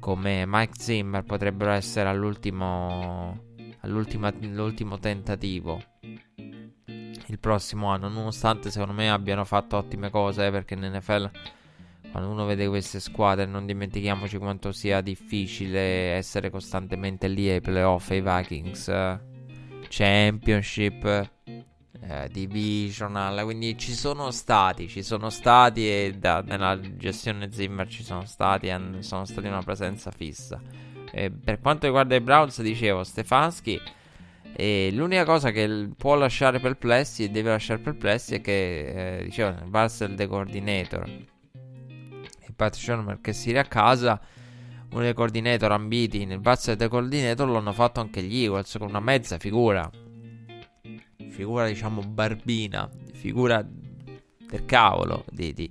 [0.00, 3.40] come Mike Zimmer potrebbero essere all'ultimo,
[3.80, 5.80] all'ultimo tentativo
[7.28, 11.30] il prossimo anno, nonostante secondo me abbiano fatto ottime cose, eh, perché in NFL
[12.10, 18.10] quando uno vede queste squadre non dimentichiamoci quanto sia difficile essere costantemente lì ai playoff
[18.10, 19.18] ai Vikings
[19.88, 21.30] Championship
[22.00, 28.02] eh, Divisional quindi ci sono stati ci sono stati e da, nella gestione Zimmer ci
[28.02, 30.60] sono stati e sono stati una presenza fissa.
[31.10, 33.80] E per quanto riguarda i Browns dicevo Stefanski
[34.54, 39.56] e l'unica cosa che può lasciare perplessi e deve lasciare perplessi è che eh, dicevo
[39.66, 41.36] Varsel the coordinator
[42.58, 44.20] Pat Shermer che si riaccasa
[44.90, 49.00] uno dei coordinator ambiti nel Varsity dei coordinator l'hanno fatto anche gli Eagles con una
[49.00, 49.88] mezza figura.
[51.30, 55.70] Figura diciamo barbina figura del cavolo di, di,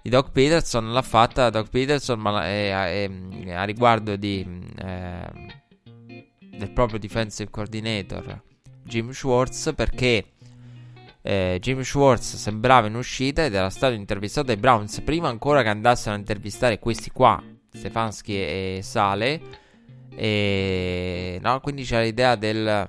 [0.00, 3.10] di Doc Peterson l'ha fatta Doc Peterson ma, eh,
[3.44, 4.46] eh, a riguardo di,
[4.78, 5.30] eh,
[6.38, 8.42] del proprio defensive coordinator
[8.84, 10.26] Jim Schwartz perché
[11.22, 15.68] eh, Jim Schwartz sembrava in uscita ed era stato intervistato dai Browns prima ancora che
[15.68, 17.42] andassero a intervistare questi qua,
[17.72, 19.40] Stefanski e Sale.
[20.14, 22.86] E no, quindi c'era l'idea del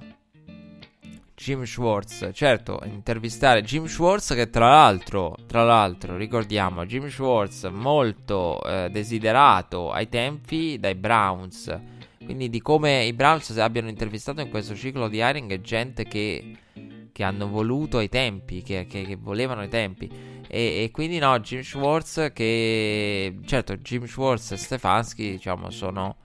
[1.35, 8.61] Jim Schwartz, certo, intervistare Jim Schwartz che tra l'altro, tra l'altro, ricordiamo, Jim Schwartz molto
[8.63, 11.79] eh, desiderato ai tempi dai Browns.
[12.23, 16.55] Quindi di come i Browns abbiano intervistato in questo ciclo di hiring gente che
[17.13, 20.09] che hanno voluto ai tempi, che, che, che volevano ai tempi.
[20.47, 23.37] E, e, quindi no, Jim Schwartz che...
[23.45, 26.17] Certo, Jim Schwartz e Stefanski, diciamo, sono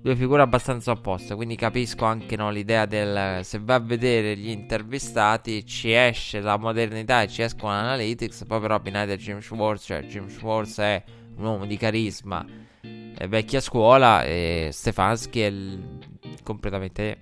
[0.00, 3.44] due figure abbastanza opposte, quindi capisco anche no, l'idea del...
[3.44, 8.60] Se va a vedere gli intervistati ci esce la modernità e ci escono analytics, poi
[8.60, 11.02] però abbinate a Jim Schwartz, cioè Jim Schwartz è
[11.36, 12.46] un uomo di carisma,
[12.80, 15.98] è vecchia scuola e Stefanski è l...
[16.44, 17.18] completamente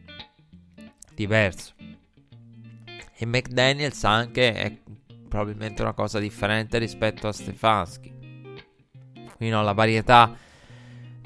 [1.14, 1.77] diverso.
[3.20, 4.78] E McDaniels anche è
[5.28, 8.14] probabilmente una cosa differente rispetto a Stefanski.
[9.36, 10.36] Quindi no, la varietà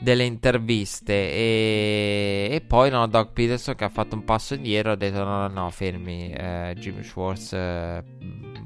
[0.01, 1.12] delle interviste.
[1.12, 5.47] E, e poi no, Doug Peterson che ha fatto un passo indietro ha detto no
[5.47, 8.03] no no fermi eh, Jimmy Schwartz eh,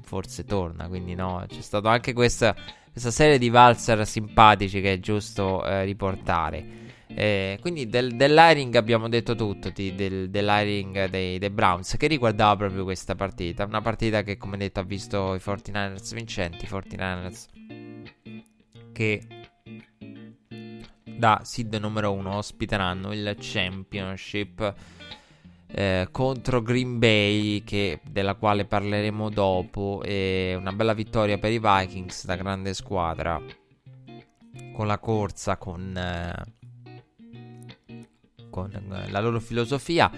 [0.02, 0.86] forse torna.
[0.86, 2.54] Quindi no c'è stata anche questa,
[2.92, 9.08] questa serie di valzer simpatici che è giusto eh, riportare eh, quindi del, dell'hiring abbiamo
[9.08, 13.64] detto tutto di, del, dell'hiring dei, dei, Browns che riguardava proprio questa partita.
[13.64, 16.66] Una partita che, come detto, ha visto i 49ers vincenti.
[16.66, 17.46] 49ers
[18.92, 19.22] che
[21.04, 24.74] da seed numero 1 ospiteranno il championship
[25.68, 30.02] eh, contro Green Bay, che, della quale parleremo dopo.
[30.04, 33.40] E una bella vittoria per i Vikings, da grande squadra.
[34.72, 35.96] Con la corsa, con.
[35.96, 36.55] Eh,
[38.56, 40.10] con eh, la loro filosofia.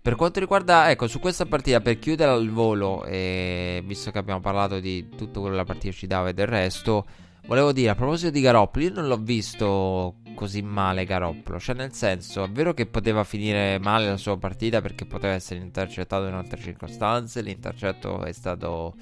[0.00, 4.40] Per quanto riguarda, ecco, su questa partita, per chiudere al volo, e visto che abbiamo
[4.40, 7.06] parlato di tutto quello che la partita ci dava e del resto,
[7.46, 11.92] volevo dire, a proposito di Garoppolo, io non l'ho visto così male Garoppolo, cioè nel
[11.92, 16.34] senso, è vero che poteva finire male la sua partita perché poteva essere intercettato in
[16.34, 18.94] altre circostanze, l'intercetto è stato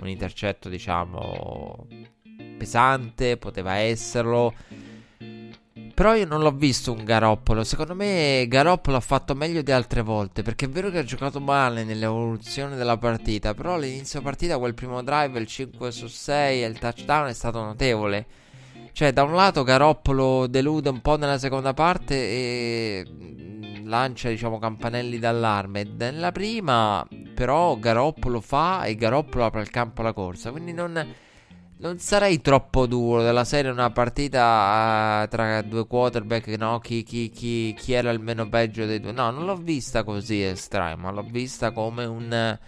[0.00, 1.88] un intercetto, diciamo,
[2.58, 4.54] pesante, poteva esserlo
[5.94, 7.62] però io non l'ho visto un Garoppolo.
[7.62, 10.42] Secondo me Garoppolo ha fatto meglio di altre volte.
[10.42, 13.54] Perché è vero che ha giocato male nell'evoluzione della partita.
[13.54, 17.62] Però all'inizio partita, quel primo drive, il 5 su 6 e il touchdown è stato
[17.62, 18.26] notevole.
[18.92, 24.58] Cioè, da un lato Garoppolo delude un po' nella seconda parte e mm, lancia, diciamo,
[24.58, 25.84] campanelli d'allarme.
[25.96, 30.50] Nella prima, però, Garoppolo fa e Garoppolo apre il campo alla corsa.
[30.50, 31.22] Quindi non
[31.76, 36.78] non sarei troppo duro della serie una partita uh, tra due quarterback, no?
[36.78, 39.12] Chi, chi, chi, chi, era il meno peggio dei due?
[39.12, 42.58] No, non l'ho vista così estrema, l'ho vista come un...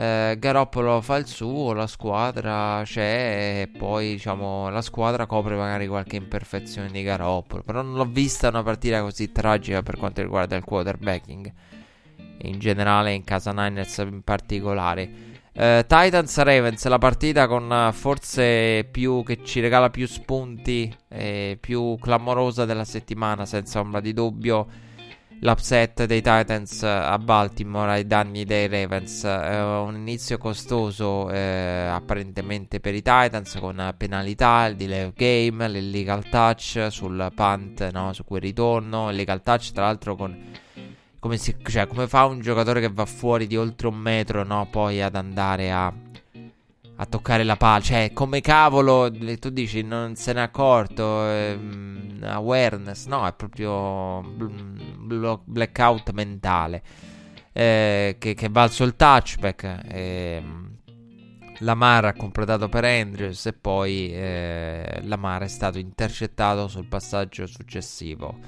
[0.00, 5.88] Eh, Garoppolo fa il suo, la squadra c'è e poi diciamo la squadra copre magari
[5.88, 10.54] qualche imperfezione di Garoppolo, però non l'ho vista una partita così tragica per quanto riguarda
[10.54, 11.52] il quarterbacking.
[12.42, 15.27] in generale in casa Niners in particolare.
[15.58, 21.58] Uh, Titans Ravens, la partita con uh, forse più che ci regala più spunti e
[21.58, 24.68] più clamorosa della settimana, senza ombra di dubbio.
[25.40, 29.24] L'upset dei Titans a Baltimore ai danni dei Ravens.
[29.24, 35.68] Uh, un inizio costoso eh, apparentemente per i Titans con penalità, il delay of game,
[35.68, 39.10] l'illegal touch sul punt, no, su quel ritorno.
[39.10, 40.36] Illegal touch tra l'altro con
[41.18, 44.68] come, si, cioè, come fa un giocatore che va fuori di oltre un metro, no?
[44.70, 45.92] Poi ad andare a,
[46.96, 47.82] a toccare la palla.
[47.82, 51.26] Cioè, come cavolo, tu dici, non se n'è accorto.
[51.28, 56.82] Ehm, awareness, no, è proprio bl- blackout mentale.
[57.52, 59.80] Eh, che, che valso il touchback.
[59.88, 60.42] Eh,
[61.62, 68.38] Lamar ha completato per Andrews e poi eh, Lamar è stato intercettato sul passaggio successivo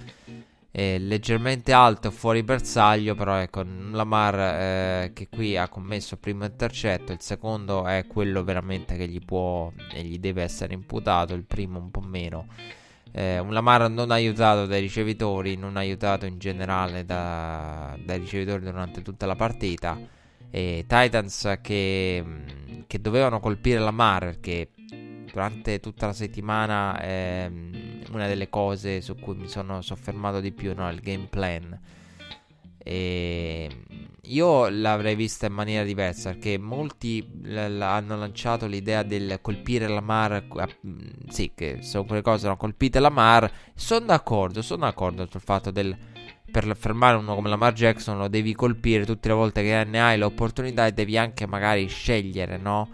[0.73, 6.45] è leggermente alto fuori bersaglio però ecco Lamar eh, che qui ha commesso il primo
[6.45, 11.45] intercetto il secondo è quello veramente che gli può e gli deve essere imputato il
[11.45, 12.47] primo un po' meno.
[13.13, 19.03] Eh, un Lamar non aiutato dai ricevitori non aiutato in generale da, dai ricevitori durante
[19.03, 19.99] tutta la partita.
[20.53, 22.25] E Titans che,
[22.87, 24.71] che dovevano colpire Lamar perché
[25.33, 30.75] durante tutta la settimana ehm, una delle cose su cui mi sono soffermato di più,
[30.75, 30.91] no?
[30.91, 31.79] il game plan.
[32.83, 33.69] E
[34.23, 39.87] io l'avrei vista in maniera diversa perché molti l- l- hanno lanciato l'idea del colpire
[39.87, 40.45] la Mar.
[40.49, 40.65] Uh,
[41.29, 42.57] sì, che sono quelle cose, no?
[42.57, 43.51] colpite la Mar.
[43.75, 45.97] Sono d'accordo, sono d'accordo sul fatto del
[46.51, 50.19] per fermare uno come Lamar Jackson lo devi colpire tutte le volte che ne hai
[50.19, 52.89] l'opportunità e devi anche magari scegliere, no?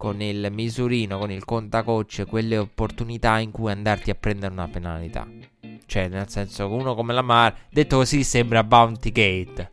[0.00, 5.28] Con il misurino, con il contacoach, quelle opportunità in cui andarti a prendere una penalità.
[5.84, 9.70] Cioè, nel senso che uno come Lamar, detto così, sembra Bounty Gate.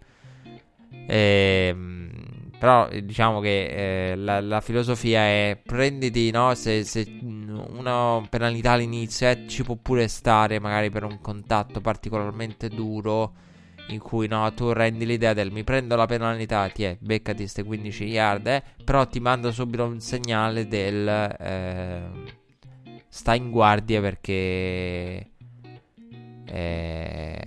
[1.08, 2.10] Ehm,
[2.60, 6.54] però diciamo che eh, la, la, filosofia è prenditi, no?
[6.56, 12.68] Se, se una penalità all'inizio eh, ci può pure stare, magari per un contatto particolarmente
[12.68, 13.32] duro
[13.88, 17.64] in cui no, tu rendi l'idea del mi prendo la penalità, ti è, beccati queste
[17.64, 22.02] 15 yard, eh, però ti manda subito un segnale del eh,
[23.08, 25.32] stai in guardia perché
[26.46, 27.42] eh,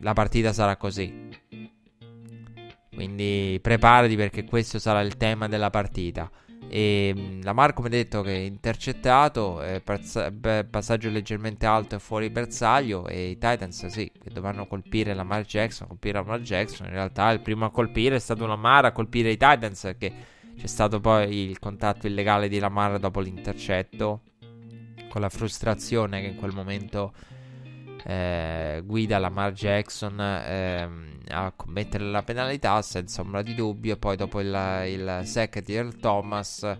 [0.00, 1.30] la partita sarà così.
[2.94, 6.30] Quindi preparati perché questo sarà il tema della partita.
[6.74, 13.06] E mm, la Mar, come detto, che è intercettato, passaggio leggermente alto e fuori bersaglio.
[13.08, 15.86] E i Titans, sì, che dovranno colpire la Mar Jackson.
[15.86, 16.86] Colpire la Mar Jackson.
[16.86, 19.82] In realtà, il primo a colpire è stato Lamar a colpire i Titans.
[19.82, 20.12] Perché
[20.56, 24.22] c'è stato poi il contatto illegale di Lamar dopo l'intercetto.
[25.10, 27.12] Con la frustrazione che in quel momento
[28.04, 30.88] eh, guida Lamar Jackson eh,
[31.28, 33.94] a commettere la penalità senza ombra di dubbio.
[33.94, 36.78] E poi dopo il, il sack di Earl Thomas,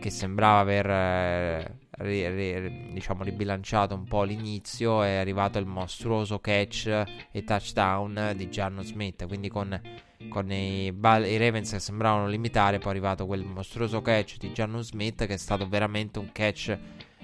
[0.00, 6.38] che sembrava aver eh, ri, ri, diciamo, ribilanciato un po' l'inizio, è arrivato il mostruoso
[6.38, 9.26] catch e touchdown di Gianno Smith.
[9.26, 9.80] Quindi con,
[10.28, 14.80] con i, i, Ravens che sembravano limitare, poi è arrivato quel mostruoso catch di Gianno
[14.82, 16.78] Smith che è stato veramente un catch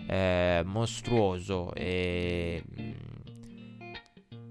[0.06, 2.62] eh, mostruoso e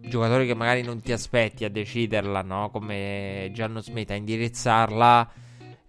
[0.01, 2.69] giocatori che magari non ti aspetti a deciderla, no?
[2.71, 5.31] Come Gianno Smith a indirizzarla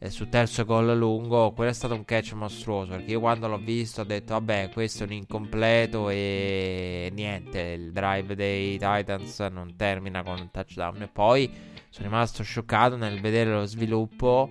[0.02, 1.52] eh, su terzo gol lungo.
[1.52, 2.92] Quello è stato un catch mostruoso.
[2.92, 7.60] Perché io quando l'ho visto ho detto, vabbè, questo è un incompleto e niente.
[7.60, 11.02] Il drive dei Titans non termina con un touchdown.
[11.02, 11.50] E poi
[11.88, 14.50] sono rimasto scioccato nel vedere lo sviluppo.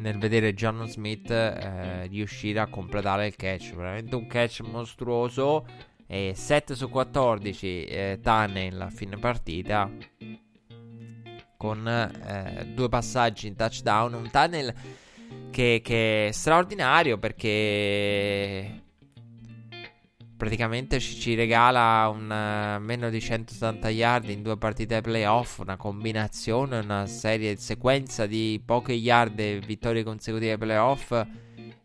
[0.00, 3.74] Nel vedere Gianno Smith eh, riuscire a completare il catch.
[3.74, 5.66] Veramente un catch mostruoso
[6.10, 9.90] e 7 su 14 eh, tunnel a fine partita
[11.58, 14.14] con eh, due passaggi in touchdown.
[14.14, 14.74] Un tunnel
[15.50, 18.84] che, che, è straordinario perché
[20.38, 25.76] praticamente ci, ci regala un uh, meno di 180 yard in due partite playoff, una
[25.76, 31.12] combinazione, una serie, sequenza di poche yard e vittorie consecutive playoff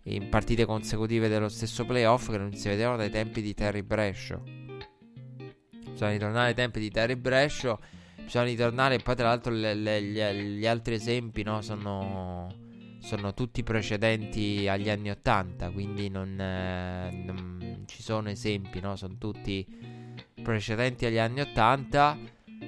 [0.04, 4.44] in partite consecutive dello stesso playoff che non si vedevano dai tempi di Terry Brescio.
[5.92, 7.80] Bisogna ritornare ai tempi di Terry Brescio.
[8.24, 8.98] Bisogna ritornare.
[8.98, 12.54] Poi, tra l'altro, le, le, gli, gli, altri esempi no, sono,
[13.00, 15.70] sono, tutti precedenti agli anni 80.
[15.70, 18.96] Quindi non, eh, non ci sono esempi, no?
[18.96, 19.66] sono tutti
[20.42, 22.18] precedenti agli anni 80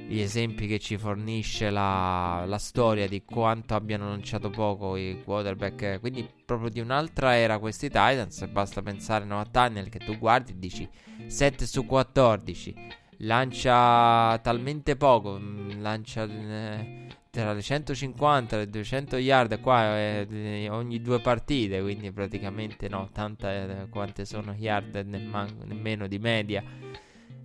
[0.08, 6.00] gli esempi che ci fornisce la, la, storia di quanto abbiano lanciato poco i quarterback.
[6.00, 8.46] Quindi, proprio di un'altra era questi Titans.
[8.48, 10.88] Basta pensare no, a Tunnel che tu guardi e dici
[11.26, 13.04] 7 su 14.
[13.20, 20.68] Lancia talmente poco, mm, lancia eh, tra le 150 e le 200 yard qua eh,
[20.70, 26.64] ogni due partite, quindi praticamente no, tanta eh, quante sono yard nemm- nemmeno di media.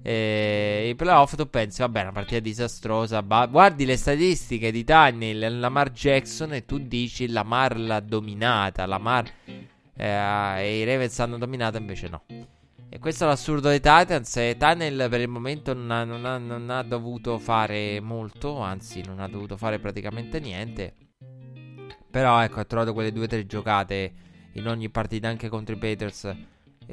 [0.02, 3.22] E i playoff tu pensi, vabbè, una partita disastrosa.
[3.22, 9.30] Ba- guardi le statistiche di Tannehill, Lamar Jackson e tu dici Lamar l'ha dominata, Lamar
[9.96, 12.22] eh, e i Ravens hanno dominato, invece no.
[12.92, 14.36] E questo è l'assurdo dei Titans.
[14.36, 19.02] E Tunnel per il momento non ha, non, ha, non ha, dovuto fare molto, anzi,
[19.06, 20.94] non ha dovuto fare praticamente niente.
[22.10, 24.12] Però ecco, ha trovato quelle due o tre giocate
[24.54, 26.34] in ogni partita, anche contro i Patriots,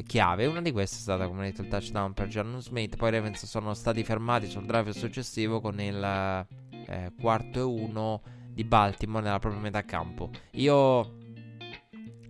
[0.05, 0.45] chiave.
[0.45, 2.95] Una di queste è stata, come detto, il touchdown per John Smith.
[2.95, 6.47] Poi i Ravens sono stati fermati sul drive successivo con il
[6.87, 10.31] eh, quarto e uno di Baltimore nella propria metà campo.
[10.53, 11.15] Io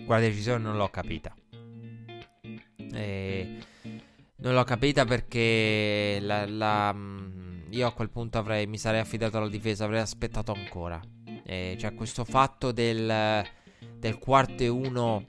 [0.06, 1.34] quella decisione non l'ho capita.
[2.94, 3.58] E
[4.38, 9.38] non l'ho capita perché la, la, mm, io a quel punto avrei, mi sarei affidato
[9.38, 11.00] alla difesa, avrei aspettato ancora.
[11.44, 13.44] E cioè questo fatto del,
[13.98, 15.26] del quarto e uno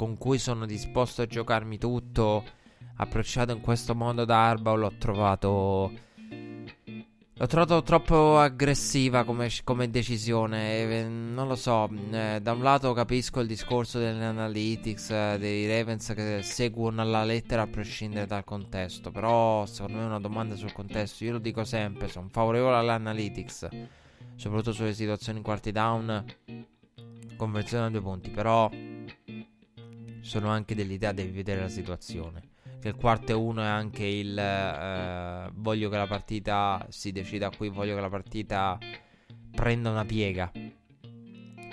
[0.00, 2.42] con cui sono disposto a giocarmi tutto,
[2.96, 5.92] approcciato in questo modo da Arba, l'ho trovato
[7.34, 11.06] L'ho trovato troppo aggressiva come, come decisione.
[11.06, 11.90] Non lo so.
[12.12, 17.24] Eh, da un lato capisco il discorso delle analytics eh, dei Ravens che seguono alla
[17.24, 19.10] lettera a prescindere dal contesto.
[19.10, 21.24] Però, secondo me, è una domanda sul contesto.
[21.24, 23.68] Io lo dico sempre: sono favorevole alle analytics,
[24.36, 26.24] soprattutto sulle situazioni in quarti down.
[27.36, 28.30] Conversione a due punti.
[28.30, 28.70] Però,
[30.20, 32.50] sono anche dell'idea di vedere la situazione
[32.80, 37.50] che il quarto e uno è anche il eh, voglio che la partita si decida
[37.50, 38.78] qui, voglio che la partita
[39.54, 40.50] prenda una piega.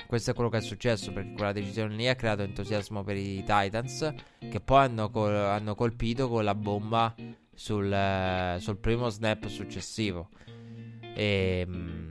[0.06, 3.44] Questo è quello che è successo perché quella decisione lì ha creato entusiasmo per i
[3.46, 7.14] Titans che poi hanno, col- hanno colpito con la bomba
[7.54, 10.30] sul, eh, sul primo snap successivo.
[11.14, 12.07] E...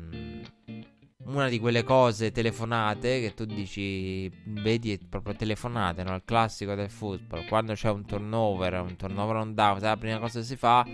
[1.27, 6.15] Una di quelle cose telefonate che tu dici, vedi proprio telefonate, no?
[6.15, 7.47] Il classico del football.
[7.49, 10.87] Quando c'è un turnover, un turnover on down, la prima cosa che si fa,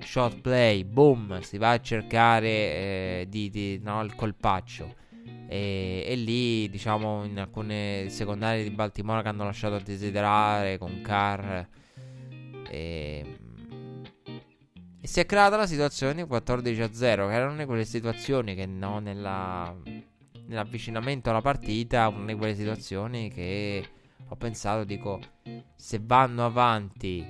[0.00, 4.96] shot play, boom, si va a cercare eh, di, di, no, il colpaccio.
[5.46, 11.00] E, e, lì, diciamo, in alcune secondarie di Baltimora che hanno lasciato a desiderare con
[11.02, 11.62] Carr.
[12.68, 13.36] E
[15.04, 18.54] e si è creata la situazione 14 a 0, che era una di quelle situazioni
[18.54, 19.76] che no, nella,
[20.46, 23.84] nell'avvicinamento alla partita, una di quelle situazioni che
[24.28, 25.18] ho pensato, dico,
[25.74, 27.26] se vanno avanti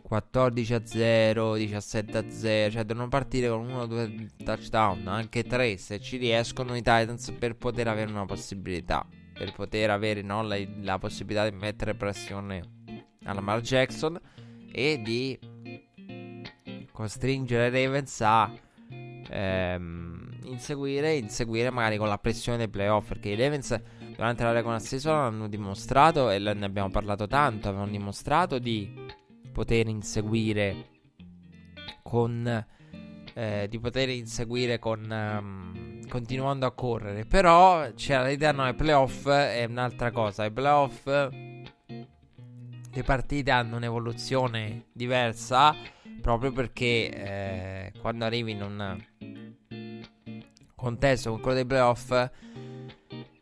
[0.00, 5.44] 14 a 0, 17 a 0, cioè devono partire con uno o due touchdown, anche
[5.44, 10.40] tre se ci riescono i Titans per poter avere una possibilità, per poter avere no,
[10.42, 12.62] la, la possibilità di mettere pressione
[13.24, 14.18] alla Lamar Jackson
[14.72, 15.38] e di
[16.94, 18.48] costringere Ravens a
[19.28, 23.08] ehm, inseguire, inseguire magari con la pressione dei playoff.
[23.08, 23.82] Perché i Ravens
[24.14, 28.94] durante la regular season hanno dimostrato, e ne abbiamo parlato tanto, avevano dimostrato di
[29.52, 30.90] poter inseguire
[32.02, 32.66] con...
[33.36, 35.00] Eh, di poter inseguire con...
[35.10, 37.24] Um, continuando a correre.
[37.24, 40.44] Però c'era l'idea, no, i playoff è un'altra cosa.
[40.44, 41.04] I playoff...
[42.96, 45.74] Le partite hanno un'evoluzione diversa
[46.24, 48.98] proprio perché eh, quando arrivi in un
[50.74, 52.30] contesto come quello dei playoff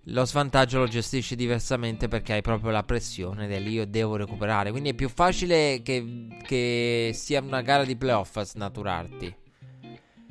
[0.06, 4.72] lo svantaggio lo gestisci diversamente perché hai proprio la pressione del io devo recuperare.
[4.72, 9.36] Quindi è più facile che, che sia una gara di playoff a snaturarti.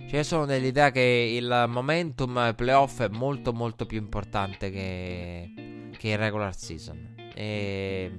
[0.10, 1.00] Cioè, sono dell'idea che
[1.34, 7.16] il momentum playoff è molto molto più importante che, che il regular season.
[7.34, 8.12] E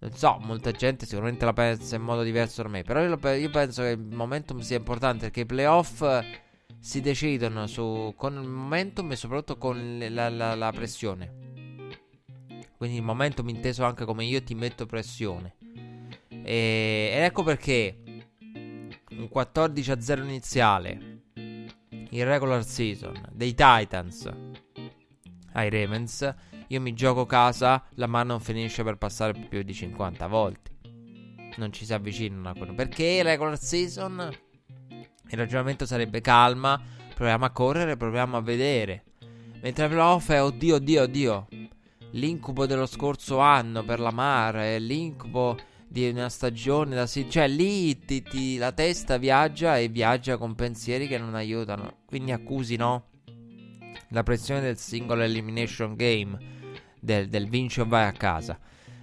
[0.00, 2.82] non so, molta gente sicuramente la pensa in modo diverso da me.
[2.82, 6.04] Però io, io penso che il momentum sia importante perché i playoff
[6.78, 11.46] si decidono su, con il momentum e soprattutto con la, la, la pressione.
[12.76, 15.56] Quindi il momentum inteso anche come io ti metto pressione.
[16.28, 18.02] E, ed ecco perché
[19.10, 21.22] un 14 a 0 iniziale
[22.10, 24.30] in regular season dei Titans
[25.52, 26.34] ai Ravens
[26.70, 30.70] io mi gioco casa, la mano non finisce per passare più di 50 volte.
[31.56, 32.74] Non ci si avvicinano a quello.
[32.74, 34.30] Perché regular season?
[35.30, 36.80] Il ragionamento sarebbe calma,
[37.14, 39.04] proviamo a correre, proviamo a vedere.
[39.62, 41.48] Mentre playoff è oddio, oddio, oddio.
[42.12, 45.56] L'incubo dello scorso anno per la mare, l'incubo
[45.88, 47.30] di una stagione da sì.
[47.30, 52.00] Cioè, lì ti, ti, la testa viaggia e viaggia con pensieri che non aiutano.
[52.04, 53.06] Quindi accusi, no?
[54.10, 56.56] La pressione del singolo elimination game
[57.08, 58.58] del, del vinci o vai a casa.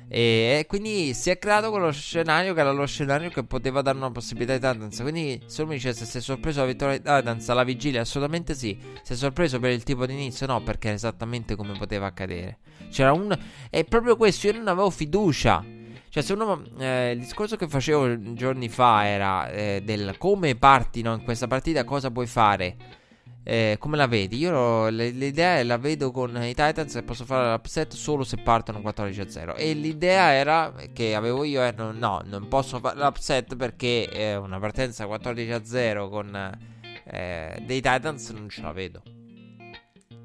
[0.07, 4.11] E, quindi si è creato quello scenario che era lo scenario che poteva dare una
[4.11, 5.01] possibilità ai Titans.
[5.01, 8.53] Quindi se uno mi dice se sei sorpreso la vittoria dei Titans alla vigilia, assolutamente
[8.53, 8.77] sì.
[9.01, 10.45] Sei sorpreso per il tipo di inizio?
[10.45, 12.59] No, perché è esattamente come poteva accadere.
[12.91, 13.35] C'era un...
[13.69, 15.65] È proprio questo, io non avevo fiducia.
[16.09, 16.63] Cioè, se uno.
[16.77, 21.47] Eh, il discorso che facevo giorni fa era eh, del come parti no, in questa
[21.47, 23.03] partita, cosa puoi fare.
[23.47, 24.37] Eh, come la vedi?
[24.39, 29.53] Io l'idea la vedo con i Titans e posso fare l'upset solo se partono 14-0.
[29.55, 34.35] E l'idea era che avevo io è no, no non posso fare l'upset perché eh,
[34.35, 36.57] una partenza 14-0 con
[37.03, 39.03] eh, dei Titans non ce la vedo.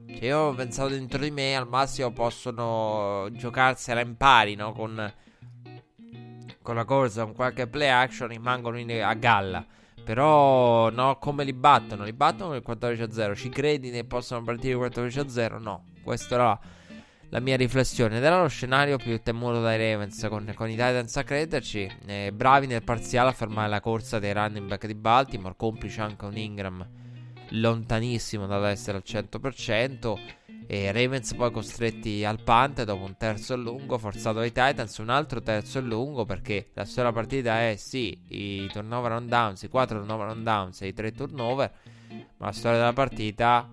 [0.06, 4.72] Cioè io ho pensato dentro di me al massimo possono giocarsela in pari no?
[4.72, 5.12] con,
[6.62, 9.62] con la corsa, con qualche play action rimangono in, a galla.
[10.04, 12.04] Però no, come li battono?
[12.04, 13.34] Li battono il 14-0.
[13.34, 15.60] Ci credi ne possono partire il 14-0?
[15.60, 16.60] No, questa era
[17.30, 18.18] la mia riflessione.
[18.18, 21.90] Ed era lo scenario più temuto dai Ravens con, con i Titans a crederci.
[22.06, 26.24] Eh, bravi nel parziale a fermare la corsa dei running back di Baltimore, complice anche
[26.24, 26.88] un Ingram
[27.50, 30.18] lontanissimo dall'essere al 100%.
[30.72, 35.42] E Ravens poi costretti al punt dopo un terzo lungo forzato dai Titans, un altro
[35.42, 40.28] terzo lungo perché la storia partita è sì i turnover on downs, i 4 turnover
[40.28, 41.72] on downs e i 3 turnover,
[42.36, 43.68] ma la storia della partita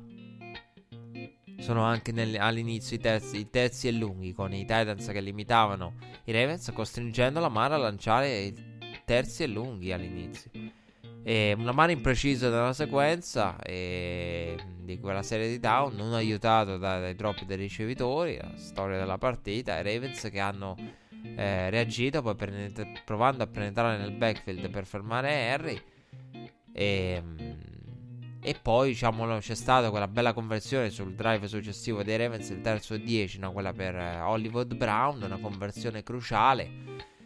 [1.59, 5.97] sono anche nel, all'inizio i terzi, i terzi, e lunghi con i Titans che limitavano
[6.23, 8.55] i Ravens costringendo la Mara a lanciare i
[9.05, 10.49] terzi e lunghi all'inizio.
[11.27, 17.15] E una mano imprecisa nella sequenza di quella serie di down, non aiutato dai, dai
[17.17, 20.77] troppi dei ricevitori, la storia della partita, i Ravens che hanno
[21.35, 25.81] eh, reagito poi penetra- provando a penetrare nel backfield per fermare Harry.
[26.71, 27.21] E,
[28.41, 32.93] e poi diciamo c'è stata quella bella conversione sul drive successivo dei Ravens, il terzo
[32.93, 33.51] e 10, no?
[33.51, 37.16] quella per eh, Hollywood Brown, una conversione cruciale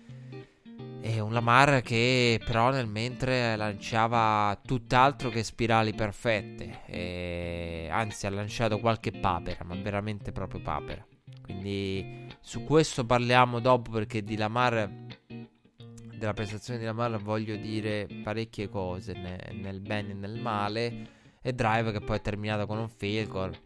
[1.03, 6.81] e un Lamar che però nel mentre lanciava tutt'altro che spirali perfette.
[6.85, 11.05] E anzi ha lanciato qualche papera, ma veramente proprio papera.
[11.41, 14.89] Quindi su questo parliamo dopo perché di Lamar,
[16.15, 21.19] della prestazione di Lamar voglio dire parecchie cose ne, nel bene e nel male.
[21.41, 23.57] E Drive che poi è terminato con un field goal.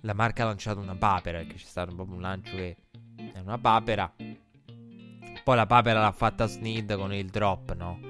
[0.00, 2.76] Lamar che ha lanciato una papera, perché c'è stato proprio un lancio che
[3.32, 4.12] è una papera
[5.46, 8.00] poi la papera l'ha fatta Sneed con il drop, no?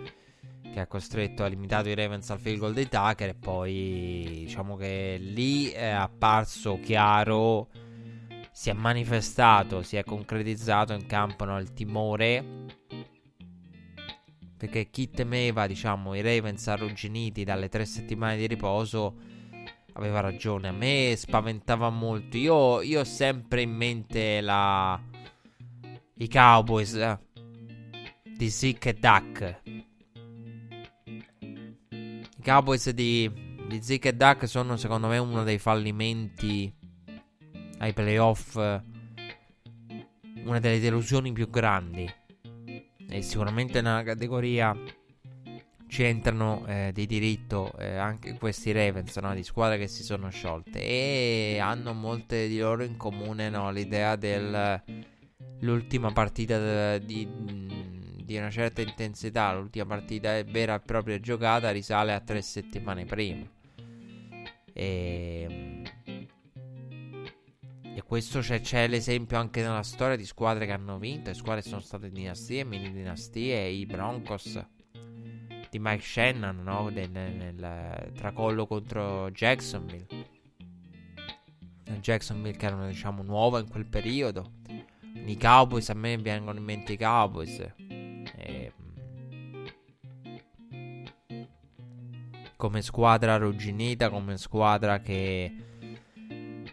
[0.73, 3.29] Che ha costretto, ha limitato i Ravens al field goal dei Tucker.
[3.29, 7.69] E poi diciamo che lì è apparso chiaro.
[8.51, 12.43] Si è manifestato, si è concretizzato in campo no, il timore.
[14.57, 19.15] Perché chi temeva, diciamo, i Ravens arrugginiti dalle tre settimane di riposo
[19.93, 20.69] aveva ragione.
[20.69, 22.39] A me spaventava molto.
[22.39, 24.99] Io, io ho sempre in mente la.
[26.19, 26.95] I Cowboys.
[26.95, 27.25] Eh
[28.37, 29.61] di Zeke e Duck.
[31.05, 33.31] I Cowboys di,
[33.67, 36.71] di Zeke e Duck sono secondo me uno dei fallimenti
[37.79, 38.83] ai playoff, una
[40.61, 42.07] delle delusioni più grandi.
[43.09, 44.77] E sicuramente nella categoria
[45.89, 49.35] ci entrano eh, di diritto eh, anche questi Ravens, no?
[49.35, 53.71] di squadre che si sono sciolte e hanno molte di loro in comune no?
[53.71, 57.27] l'idea dell'ultima partita di,
[58.27, 63.49] di una certa intensità, l'ultima partita vera e propria giocata risale a tre settimane prima.
[64.73, 65.83] E,
[67.95, 71.63] e questo c'è, c'è, l'esempio anche nella storia di squadre che hanno vinto, e squadre
[71.63, 74.61] che sono state dinastie, mini dinastie, i Broncos
[75.71, 76.89] di Mike Shannon, no?
[76.89, 80.07] nel, nel tracollo contro Jacksonville.
[82.01, 84.53] Jacksonville che erano diciamo nuova in quel periodo.
[85.25, 87.86] I Cowboys a me vengono in mente i Cowboys.
[88.37, 88.85] E, ehm,
[92.57, 95.55] come squadra arrugginita, come squadra che,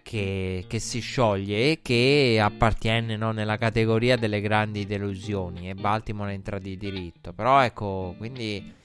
[0.01, 5.69] che, che, si scioglie e che appartiene no, nella categoria delle grandi delusioni.
[5.69, 7.33] E Baltimore entra di diritto.
[7.33, 8.81] Però ecco, quindi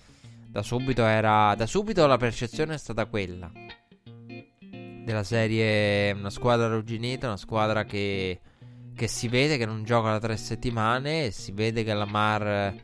[0.51, 1.55] da subito era.
[1.55, 3.51] Da subito la percezione è stata quella.
[5.05, 8.41] Della serie una squadra arrugginita, una squadra che
[8.99, 12.75] che si vede che non gioca da tre settimane, si vede che la Mar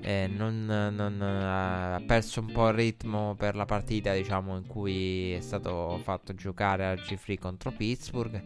[0.00, 5.32] eh, non, non, ha perso un po' il ritmo per la partita diciamo in cui
[5.32, 8.42] è stato fatto giocare al G3 contro Pittsburgh.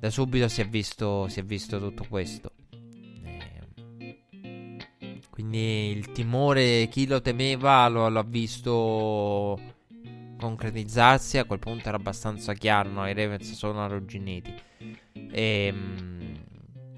[0.00, 2.50] Da subito si è visto, si è visto tutto questo.
[3.22, 4.18] Eh,
[5.30, 9.75] quindi il timore, chi lo temeva, lo, lo ha visto
[10.38, 11.38] concretizzarsi.
[11.38, 13.08] A quel punto era abbastanza chiaro: no?
[13.08, 14.54] i Ravens sono arrugginiti.
[15.12, 16.44] E, ehm,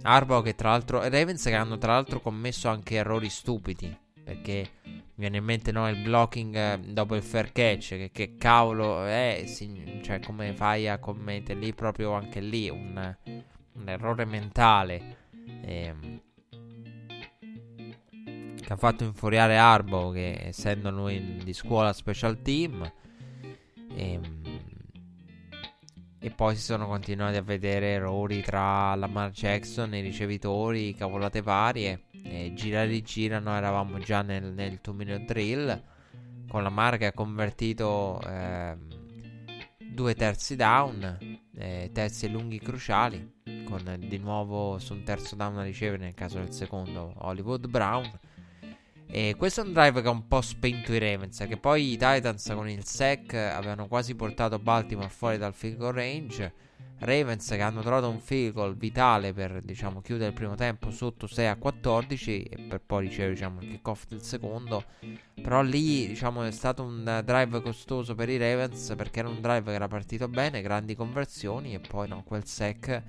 [0.03, 3.95] Arbo che tra l'altro Ravens che hanno tra l'altro commesso anche errori stupidi
[4.29, 8.37] perché mi viene in mente no, il blocking eh, dopo il fair catch che, che
[8.37, 13.17] cavolo è sì, cioè come fai a commettere lì proprio anche lì un,
[13.73, 15.17] un errore mentale
[15.63, 16.21] ehm,
[18.61, 22.93] che ha fatto infuriare Arbo che essendo lui di scuola special team
[23.95, 24.39] ehm,
[26.21, 31.43] e poi si sono continuati a vedere errori tra Lamar Jackson e i ricevitori, cavolate
[31.43, 32.07] varie.
[32.25, 35.83] E gira e rigira, noi eravamo già nel, nel 2 minute drill.
[36.49, 38.77] Con Lamar che ha convertito eh,
[39.79, 41.19] due terzi down,
[41.55, 43.37] eh, terzi e lunghi cruciali.
[43.65, 48.11] Con di nuovo su un terzo down a ricevere nel caso del secondo Hollywood Brown.
[49.11, 51.45] E questo è un drive che ha un po' spento i Ravens.
[51.49, 55.95] Che poi i Titans con il sec avevano quasi portato Baltimore fuori dal field goal
[55.95, 56.67] range.
[57.01, 61.27] Ravens che hanno trovato un field goal vitale per diciamo, chiudere il primo tempo sotto
[61.27, 64.85] 6 a 14 e per poi ricevere diciamo, il kickoff del secondo.
[65.41, 69.65] Però lì diciamo, è stato un drive costoso per i Ravens perché era un drive
[69.65, 73.03] che era partito bene, grandi conversioni e poi no, quel sec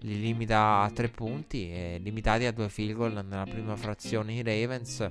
[0.00, 4.42] li limita a 3 punti e limitati a 2 field goal nella prima frazione i
[4.42, 5.06] Ravens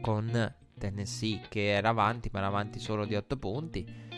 [0.00, 4.08] con Tennessee che era avanti, ma era avanti solo di 8 punti.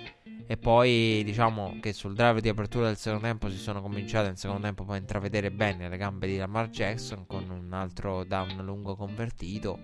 [0.45, 4.37] E poi diciamo che sul drive di apertura del secondo tempo si sono cominciate nel
[4.37, 8.63] secondo tempo poi a intravedere bene le gambe di Lamar Jackson con un altro down
[8.63, 9.79] lungo convertito.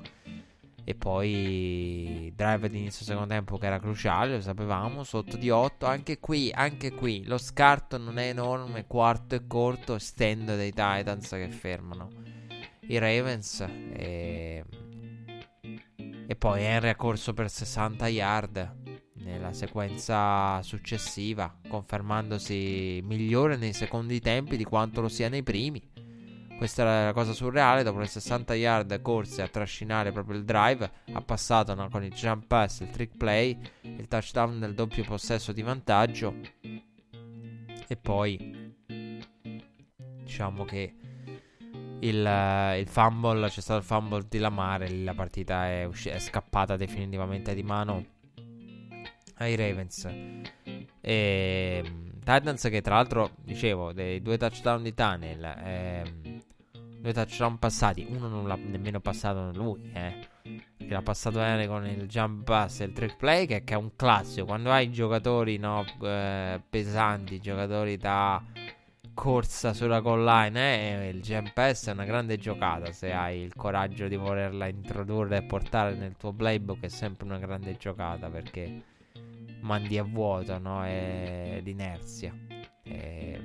[0.84, 5.84] E poi drive di inizio secondo tempo che era cruciale, lo sapevamo, sotto di 8.
[5.84, 11.28] Anche qui, anche qui, lo scarto non è enorme, quarto e corto, stendo dei Titans
[11.28, 12.08] che fermano
[12.86, 13.60] i Ravens.
[13.60, 14.64] E
[16.30, 18.76] e poi Henry ha corso per 60 yard
[19.20, 25.82] nella sequenza successiva, confermandosi migliore nei secondi tempi di quanto lo sia nei primi.
[26.58, 30.90] Questa è la cosa surreale, dopo le 60 yard corse a trascinare proprio il drive,
[31.14, 35.52] ha passato no, con il jump pass, il trick play, il touchdown nel doppio possesso
[35.52, 36.34] di vantaggio.
[37.88, 38.74] E poi
[40.24, 40.97] diciamo che
[42.00, 46.76] il, il, fumble, c'è stato il fumble di Lamare, la partita è, usci- è scappata
[46.76, 48.04] definitivamente di mano
[49.36, 50.08] ai Ravens.
[51.00, 51.82] E
[52.24, 56.42] Titans che tra l'altro, dicevo, dei due touchdown di Tunnel, ehm,
[57.00, 60.26] due touchdown passati, uno non l'ha nemmeno passato lui, eh.
[60.42, 63.76] Che l'ha passato bene con il jump pass e il trick play, che, che è
[63.76, 64.46] un classico.
[64.46, 68.42] Quando hai giocatori no, eh, pesanti, giocatori da
[69.18, 74.14] corsa sulla colline eh, il GMPS è una grande giocata se hai il coraggio di
[74.14, 78.80] volerla introdurre e portare nel tuo playbook è sempre una grande giocata perché
[79.62, 80.84] mandi a vuoto no?
[80.84, 82.32] è l'inerzia
[82.84, 83.40] è,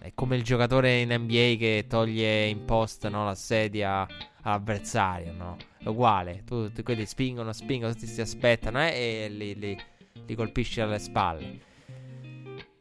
[0.00, 3.24] è, come il giocatore in NBA che toglie in post no?
[3.24, 4.06] la sedia
[4.42, 5.56] all'avversario no?
[5.76, 9.76] è uguale tu, tu, quelli spingono spingono tutti si aspettano eh, e li, li,
[10.24, 11.58] li colpisci alle spalle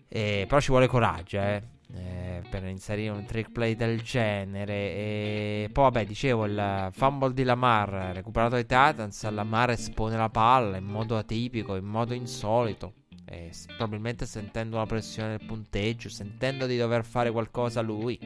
[0.07, 4.73] e, però ci vuole coraggio eh eh, per inserire un trick play del genere.
[4.73, 9.27] E poi, vabbè, dicevo il fumble di Lamar recuperato dai Titans.
[9.29, 12.93] Lamar espone la palla in modo atipico, in modo insolito.
[13.25, 18.17] E probabilmente sentendo la pressione del punteggio, sentendo di dover fare qualcosa lui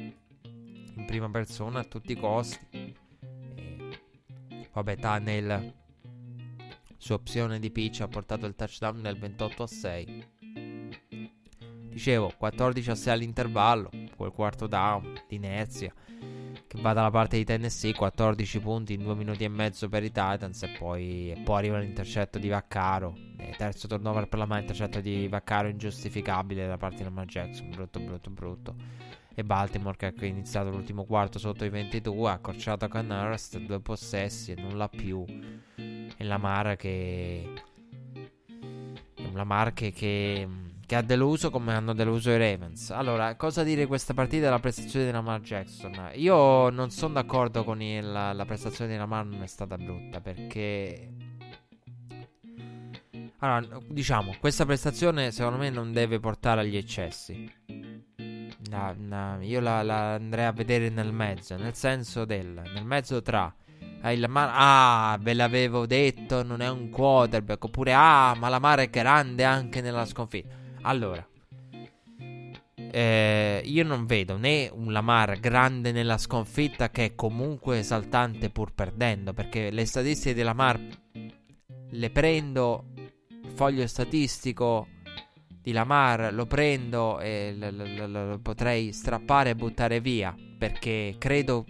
[0.95, 2.95] in prima persona a tutti i costi.
[3.55, 5.73] E, vabbè, Tunnel
[6.97, 10.32] su opzione di pitch ha portato il touchdown nel 28 a 6.
[11.93, 15.93] Dicevo, 14 a 6 all'intervallo, quel quarto down, l'inerzia,
[16.65, 20.07] che va dalla parte di Tennessee, 14 punti in 2 minuti e mezzo per i
[20.07, 23.15] Titans e poi, e poi arriva l'intercetto di Vaccaro.
[23.37, 27.69] E terzo turnover per la mano, intercetto di Vaccaro ingiustificabile da parte di Lamar Jackson,
[27.69, 28.75] brutto, brutto, brutto.
[29.35, 33.79] E Baltimore che ha iniziato l'ultimo quarto sotto i 22, ha accorciato con Hurst, due
[33.79, 35.23] possessi e nulla più.
[35.75, 37.53] E Lamar che...
[39.31, 39.91] Lamar che...
[39.91, 40.47] che
[40.93, 42.91] che ha deluso come hanno deluso i Ravens.
[42.91, 46.11] Allora, cosa dire questa partita della prestazione di Lamar Jackson?
[46.13, 51.09] Io non sono d'accordo con il, la prestazione di Lamar non è stata brutta perché
[53.39, 57.51] allora, diciamo, questa prestazione secondo me non deve portare agli eccessi.
[58.69, 63.19] No, no, io la, la, andrei a vedere nel mezzo, nel senso del nel mezzo
[63.23, 63.51] tra
[64.03, 68.89] eh, Lamar, ah, ve l'avevo detto, non è un quarterback, oppure ah, ma Lamar è
[68.91, 70.61] grande anche nella sconfitta.
[70.83, 71.25] Allora,
[72.75, 78.73] eh, io non vedo né un Lamar grande nella sconfitta che è comunque esaltante pur
[78.73, 80.79] perdendo, perché le statistiche di Lamar
[81.89, 84.87] le prendo, il foglio statistico
[85.61, 91.15] di Lamar lo prendo e lo, lo, lo, lo potrei strappare e buttare via perché
[91.17, 91.65] credo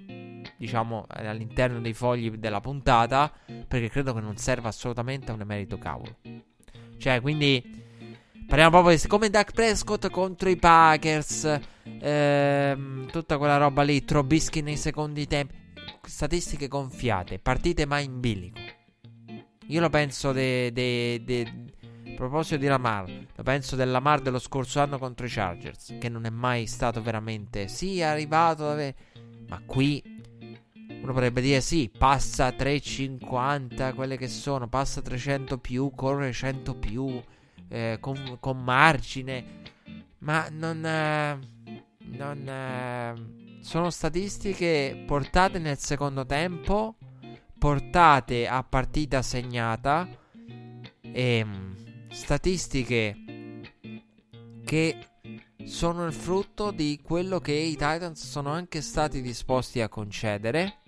[0.58, 3.32] diciamo all'interno dei fogli della puntata
[3.68, 6.18] perché credo che non serva assolutamente a un emerito cavolo.
[6.98, 7.83] Cioè quindi
[8.46, 11.60] parliamo proprio di come Dak Prescott contro i Packers.
[11.84, 15.62] Ehm, tutta quella roba lì Trobischi nei secondi tempi.
[16.02, 18.60] Statistiche gonfiate partite mai in bilico.
[19.68, 21.72] Io lo penso de, de, de
[22.14, 26.10] a proposito di Lamar, lo penso del Lamar dello scorso anno contro i Chargers, che
[26.10, 28.96] non è mai stato veramente sì, è arrivato, dove...
[29.48, 30.02] ma qui
[31.02, 37.22] uno potrebbe dire sì, passa 350, quelle che sono, passa 300 più, corre 100 più,
[37.74, 39.62] eh, con, con, margine,
[40.20, 40.86] ma non...
[40.86, 41.52] Eh,
[42.14, 46.96] non eh, sono statistiche portate nel secondo tempo,
[47.58, 50.08] portate a partita segnata
[51.02, 51.46] e
[52.12, 53.18] statistiche
[54.66, 54.98] che
[55.64, 60.80] sono il frutto di quello che i Titans sono anche stati disposti a concedere.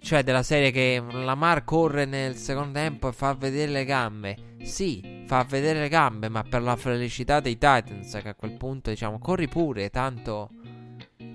[0.00, 4.47] Cioè della serie che Lamar corre nel secondo tempo e fa vedere le gambe.
[4.62, 8.90] Sì, fa vedere le gambe, ma per la felicità dei Titans che a quel punto
[8.90, 10.50] diciamo corri pure, tanto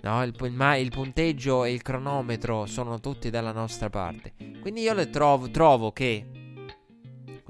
[0.02, 4.34] no, il, il, il punteggio e il cronometro sono tutti dalla nostra parte.
[4.62, 6.26] Quindi io le trovo, trovo che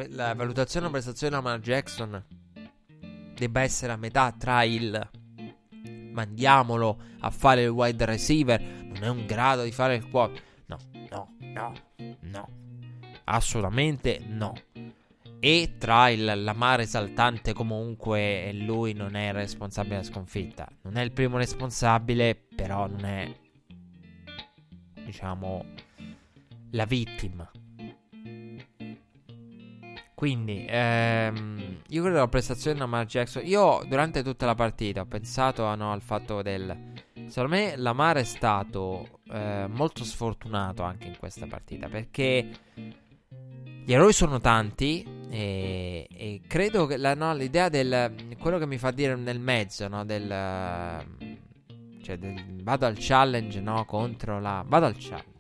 [0.10, 2.26] la valutazione della prestazione di Lamar Jackson
[3.36, 5.10] debba essere a metà tra il
[6.12, 10.42] mandiamolo a fare il wide receiver, non è un grado di fare il quarter.
[10.68, 10.78] No,
[11.10, 11.74] no, no,
[12.22, 12.50] no.
[13.26, 14.54] Assolutamente no.
[15.46, 20.70] E tra il Lamar esaltante comunque lui non è il responsabile della sconfitta.
[20.84, 23.30] Non è il primo responsabile, però non è
[25.04, 25.66] diciamo
[26.72, 27.52] la vittima.
[30.16, 33.46] Quindi, ehm, io credo la prestazione di Lamar Jackson.
[33.46, 36.94] Io durante tutta la partita ho pensato ah, no, al fatto del.
[37.28, 42.48] Secondo me Lamar è stato eh, molto sfortunato anche in questa partita perché
[43.86, 48.14] gli eroi sono tanti e, e credo che la, no, l'idea del.
[48.40, 50.28] quello che mi fa dire nel mezzo, no, del.
[52.02, 54.64] cioè, del, vado al challenge, no, contro la.
[54.66, 55.32] Vado al challenge.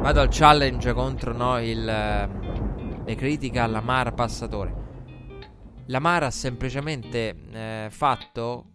[0.00, 4.82] Vado al challenge contro no, il, le critiche alla Mara passatore.
[5.86, 8.73] La Mara ha semplicemente eh, fatto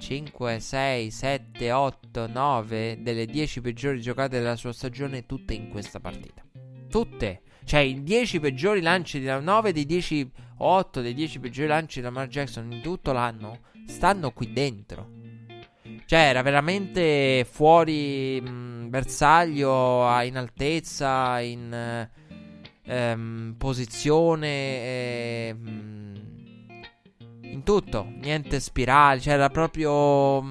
[0.00, 6.00] 5, 6, 7, 8, 9 delle 10 peggiori giocate della sua stagione tutte in questa
[6.00, 6.42] partita.
[6.88, 7.42] Tutte.
[7.64, 10.30] Cioè, i 10 peggiori lanci di 9 dei 10
[10.62, 15.18] 8 dei 10 peggiori lanci di Lamar Jackson in tutto l'anno stanno qui dentro.
[16.06, 22.08] Cioè, era veramente fuori mh, bersaglio, in altezza, in
[22.84, 25.56] ehm, posizione, eh,
[27.50, 28.06] in tutto.
[28.16, 30.42] Niente spirali, cioè era proprio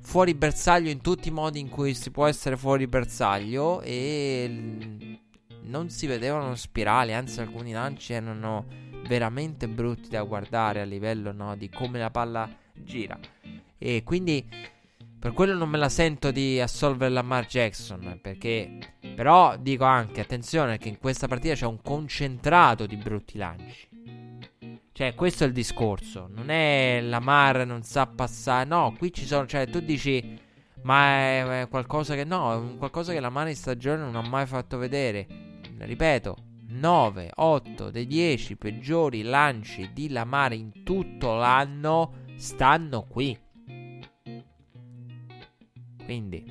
[0.00, 5.20] fuori bersaglio in tutti i modi in cui si può essere fuori bersaglio e
[5.62, 8.64] non si vedevano spirali, anzi alcuni lanci erano
[9.06, 13.18] veramente brutti da guardare a livello no, di come la palla gira.
[13.76, 14.46] E quindi
[15.18, 18.18] per quello non me la sento di assolvere Lamar Jackson.
[18.22, 18.78] Perché
[19.14, 23.87] però dico anche, attenzione, che in questa partita c'è un concentrato di brutti lanci.
[24.98, 26.28] Cioè, questo è il discorso.
[26.28, 28.64] Non è Lamar non sa passare.
[28.68, 29.46] No, qui ci sono.
[29.46, 30.36] Cioè, tu dici.
[30.82, 34.44] Ma è, è qualcosa che no, è qualcosa che Lamar in stagione non ha mai
[34.46, 35.24] fatto vedere.
[35.78, 36.36] Ripeto,
[36.70, 43.38] 9, 8 dei 10 peggiori lanci di Lamar in tutto l'anno stanno qui.
[46.04, 46.44] Quindi,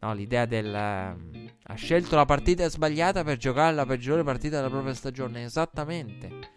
[0.00, 0.74] no, l'idea del...
[0.74, 5.44] Ha scelto la partita sbagliata per giocare la peggiore partita della propria stagione.
[5.44, 6.53] Esattamente.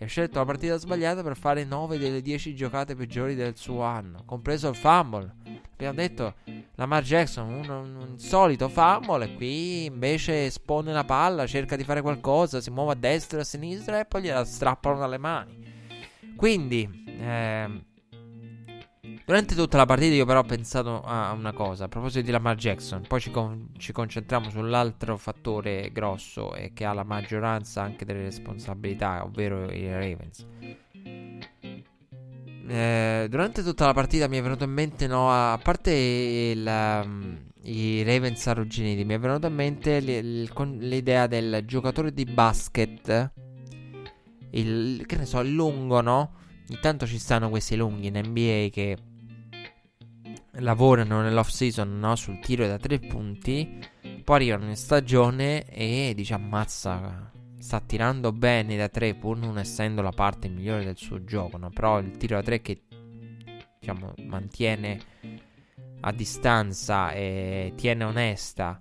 [0.00, 3.82] E ha scelto la partita sbagliata per fare 9 delle 10 giocate peggiori del suo
[3.82, 5.34] anno, compreso il fumble.
[5.72, 6.34] Abbiamo detto
[6.76, 12.00] Lamar Jackson, un, un, solito fumble, e qui invece espone la palla, cerca di fare
[12.00, 15.66] qualcosa, si muove a destra e a sinistra e poi gliela strappano dalle mani.
[16.36, 17.84] Quindi, eh,
[19.28, 22.56] Durante tutta la partita io però ho pensato a una cosa, a proposito di Lamar
[22.56, 28.06] Jackson, poi ci, con- ci concentriamo sull'altro fattore grosso e che ha la maggioranza anche
[28.06, 30.46] delle responsabilità, ovvero i Ravens.
[32.68, 37.38] Eh, durante tutta la partita mi è venuto in mente, no, a parte il, um,
[37.64, 43.32] i Ravens arrugginiti, mi è venuto in mente l- l- l'idea del giocatore di basket,
[44.52, 46.32] il, che ne so, il lungo, no?
[46.68, 48.96] Intanto ci stanno questi lunghi in NBA che
[50.52, 52.16] lavorano nell'off season no?
[52.16, 53.80] sul tiro da tre punti
[54.28, 60.02] poi arrivano in stagione e dice ammazza, sta tirando bene da 3 pur non essendo
[60.02, 61.70] la parte migliore del suo gioco, no?
[61.70, 62.82] però il tiro da 3 che
[63.80, 65.00] diciamo mantiene
[66.00, 68.78] a distanza e tiene onesta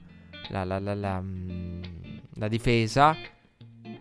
[0.50, 1.82] la, la, la, la, mm,
[2.34, 3.16] la difesa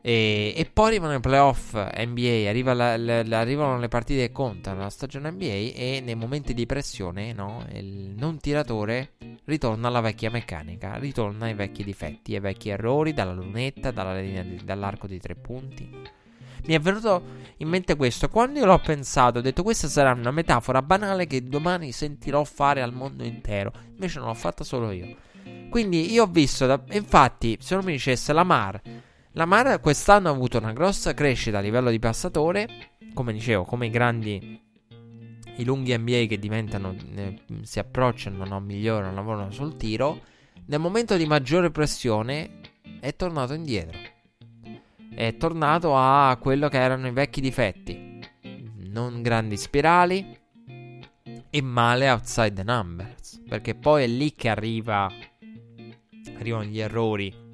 [0.09, 4.83] e, e, poi arrivano i playoff NBA, arriva la, la, arrivano le partite che contano
[4.83, 5.45] la stagione NBA
[5.75, 9.15] e nei momenti di pressione no, il non tiratore
[9.47, 14.61] ritorna alla vecchia meccanica, ritorna ai vecchi difetti, ai vecchi errori, dalla lunetta, dalla di,
[14.63, 15.91] dall'arco di tre punti.
[16.67, 17.23] Mi è venuto
[17.57, 18.29] in mente questo.
[18.29, 22.81] Quando io l'ho pensato, ho detto questa sarà una metafora banale che domani sentirò fare
[22.81, 23.73] al mondo intero.
[23.89, 25.17] Invece non l'ho fatta solo io.
[25.69, 28.81] Quindi io ho visto, da, infatti, se non mi dicesse Lamar
[29.37, 32.69] la Mara quest'anno ha avuto una grossa crescita a livello di passatore,
[33.13, 34.61] come dicevo, come i grandi,
[35.57, 40.23] i lunghi NBA che diventano, eh, si approcciano, no, migliorano, lavorano sul tiro.
[40.67, 42.61] Nel momento di maggiore pressione
[42.99, 43.99] è tornato indietro.
[45.15, 48.19] È tornato a quello che erano i vecchi difetti.
[48.89, 50.39] Non grandi spirali
[51.51, 53.43] e male outside the numbers.
[53.47, 55.13] Perché poi è lì che arriva,
[56.39, 57.45] arrivano gli errori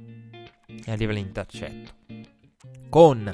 [0.85, 1.93] e arriva l'intercetto.
[2.89, 3.25] Con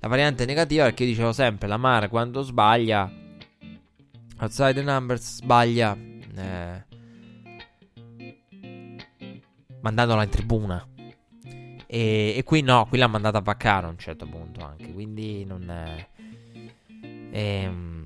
[0.00, 3.10] la variante negativa, perché io dicevo sempre, la Mar quando sbaglia,
[4.38, 5.96] outside the numbers sbaglia,
[6.36, 6.84] eh,
[9.80, 10.86] mandandola in tribuna.
[11.86, 15.44] E, e, qui no, qui l'ha mandata a Vaccaro a un certo punto anche, quindi
[15.44, 16.08] non è...
[17.34, 18.02] Ehm,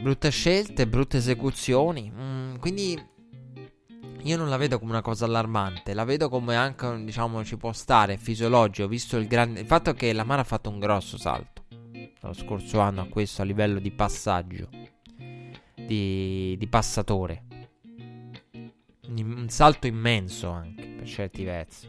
[0.00, 2.12] brutte scelte, brutte esecuzioni.
[2.14, 3.00] Mm, quindi
[4.26, 7.72] io non la vedo come una cosa allarmante, la vedo come anche, diciamo, ci può
[7.72, 9.60] stare, fisiologico, visto il grande...
[9.60, 11.56] Il fatto che la Mara ha fatto un grosso salto
[12.26, 14.68] lo scorso anno a questo a livello di passaggio,
[15.74, 17.44] di, di passatore.
[19.08, 21.88] Un salto immenso anche, per certi versi,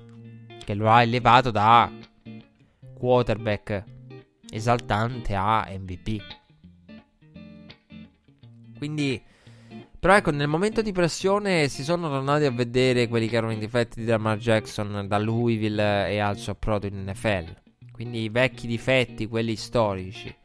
[0.63, 1.91] che lo ha elevato da
[2.93, 3.83] quarterback
[4.49, 6.21] esaltante a MVP.
[8.77, 9.21] Quindi
[9.99, 13.57] però ecco, nel momento di pressione si sono tornati a vedere quelli che erano i
[13.57, 17.55] difetti di Lamar Jackson da Louisville e al suo approdo in NFL.
[17.91, 20.35] Quindi i vecchi difetti, quelli storici.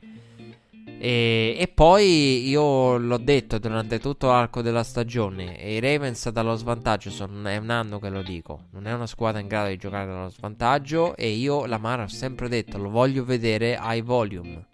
[0.98, 7.10] E, e, poi io l'ho detto durante tutto l'arco della stagione: i Ravens dallo svantaggio
[7.10, 8.66] sono, è un anno che lo dico.
[8.70, 11.14] Non è una squadra in grado di giocare dallo svantaggio.
[11.16, 14.70] E io, Lamar, ho sempre detto: lo voglio vedere ai volume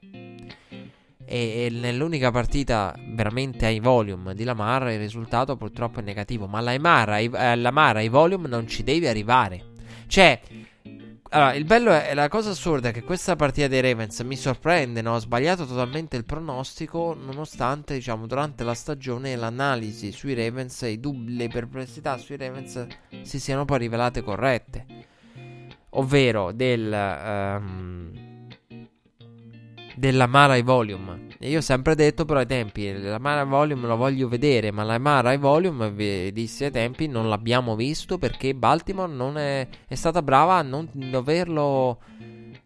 [1.28, 6.46] e, e nell'unica partita veramente ai volume di Lamar il risultato purtroppo è negativo.
[6.46, 9.66] Ma Lamar ai, eh, Lamar ai volume non ci devi arrivare.
[10.06, 10.40] Cioè,
[11.30, 15.02] allora, il bello è la cosa assurda è che questa partita dei Ravens mi sorprende,
[15.02, 15.14] no?
[15.14, 21.36] Ho sbagliato totalmente il pronostico, nonostante, diciamo, durante la stagione l'analisi sui Ravens, i dubbi,
[21.36, 22.86] le perplessità sui Ravens
[23.20, 24.86] si siano poi rivelate corrette.
[25.90, 26.90] Ovvero del...
[26.90, 28.27] Um,
[29.98, 31.26] della Mara e Volume.
[31.38, 34.70] E io ho sempre detto però ai tempi, la Mara e Volume lo voglio vedere,
[34.70, 39.94] ma la Mara vi dissi ai tempi, non l'abbiamo visto perché Baltimore non è, è
[39.94, 41.98] stata brava a non doverlo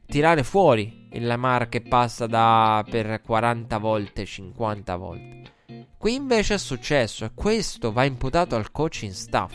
[0.07, 5.53] tirare fuori il Lamar che passa da per 40 volte, 50 volte.
[5.97, 9.55] Qui invece è successo e questo va imputato al coaching staff.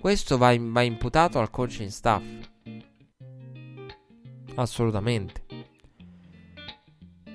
[0.00, 2.22] Questo va, va imputato al coaching staff.
[4.54, 5.61] Assolutamente.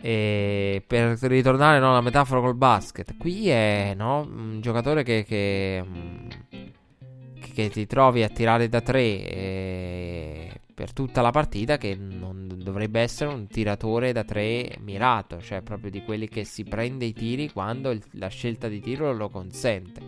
[0.02, 5.84] E per ritornare no, alla metafora col basket, qui è no, un giocatore che, che,
[7.54, 13.34] che, ti trovi a tirare da tre per tutta la partita, che non dovrebbe essere
[13.34, 17.90] un tiratore da tre mirato, cioè proprio di quelli che si prende i tiri quando
[17.90, 20.00] il, la scelta di tiro lo consente.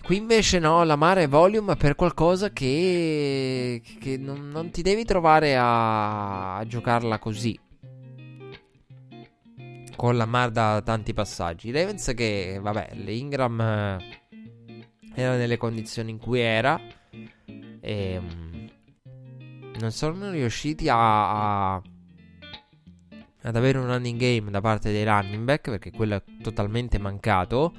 [0.00, 5.04] Qui invece no, la mare è volume per qualcosa che, che non, non, ti devi
[5.04, 7.58] trovare a, a giocarla così
[9.98, 11.72] con la Mar da tanti passaggi.
[11.72, 14.20] Ravens che, vabbè, l'Ingram eh,
[15.12, 16.80] era nelle condizioni in cui era.
[17.80, 18.66] E mm,
[19.80, 21.82] non sono riusciti a, a,
[23.42, 27.74] ad avere un running game da parte dei running back perché quello è totalmente mancato.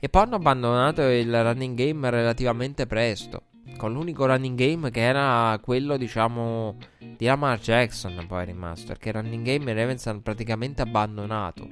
[0.00, 5.58] E poi hanno abbandonato il running game relativamente presto con l'unico running game che era
[5.62, 10.82] quello diciamo di Lamar Jackson poi è rimasto perché running game i Ravens hanno praticamente
[10.82, 11.68] abbandonato.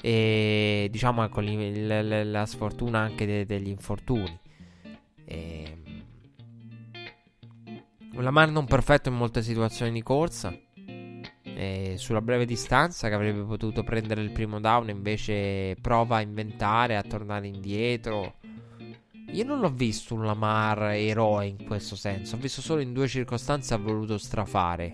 [0.00, 4.38] E diciamo con ecco, la sfortuna anche de, degli infortuni.
[5.24, 5.76] E...
[8.12, 10.56] Lamar non perfetto in molte situazioni di corsa.
[11.42, 16.96] E sulla breve distanza che avrebbe potuto prendere il primo down invece prova a inventare
[16.96, 18.37] a tornare indietro
[19.30, 22.36] io non l'ho visto un Lamar eroe in questo senso.
[22.36, 24.92] Ho visto solo in due circostanze ha voluto strafare.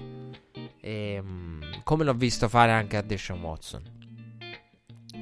[0.80, 3.82] E, ehm, come l'ho visto fare anche a Deshaun Watson.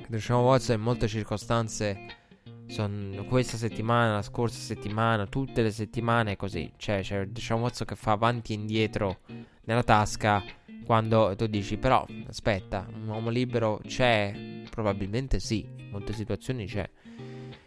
[0.08, 2.20] Deshaun Watson in molte circostanze
[2.66, 6.72] sono questa settimana, la scorsa settimana, tutte le settimane così.
[6.76, 9.20] Cioè, c'è Deshaun Watson che fa avanti e indietro
[9.64, 10.42] nella tasca
[10.84, 14.64] quando tu dici però aspetta, un uomo libero c'è?
[14.68, 16.88] Probabilmente sì, in molte situazioni c'è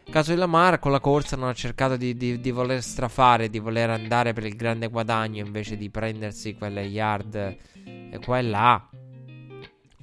[0.09, 3.59] caso di Lamar con la corsa non ha cercato di, di, di, voler strafare, di
[3.59, 8.89] voler andare per il grande guadagno invece di prendersi quelle yard e qua e là.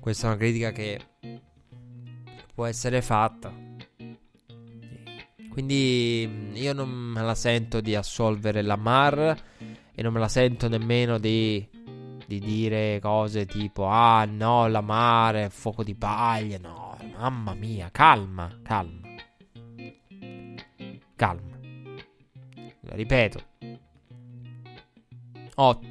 [0.00, 1.00] Questa è una critica che
[2.54, 3.52] può essere fatta.
[5.50, 9.36] Quindi io non me la sento di assolvere Lamar
[9.94, 11.66] e non me la sento nemmeno di,
[12.26, 16.58] di dire cose tipo ah no Lamar è fuoco di paglia.
[16.58, 19.01] No, mamma mia, calma, calma
[21.16, 21.58] calma.
[22.80, 23.50] Lo ripeto.
[25.54, 25.86] 8,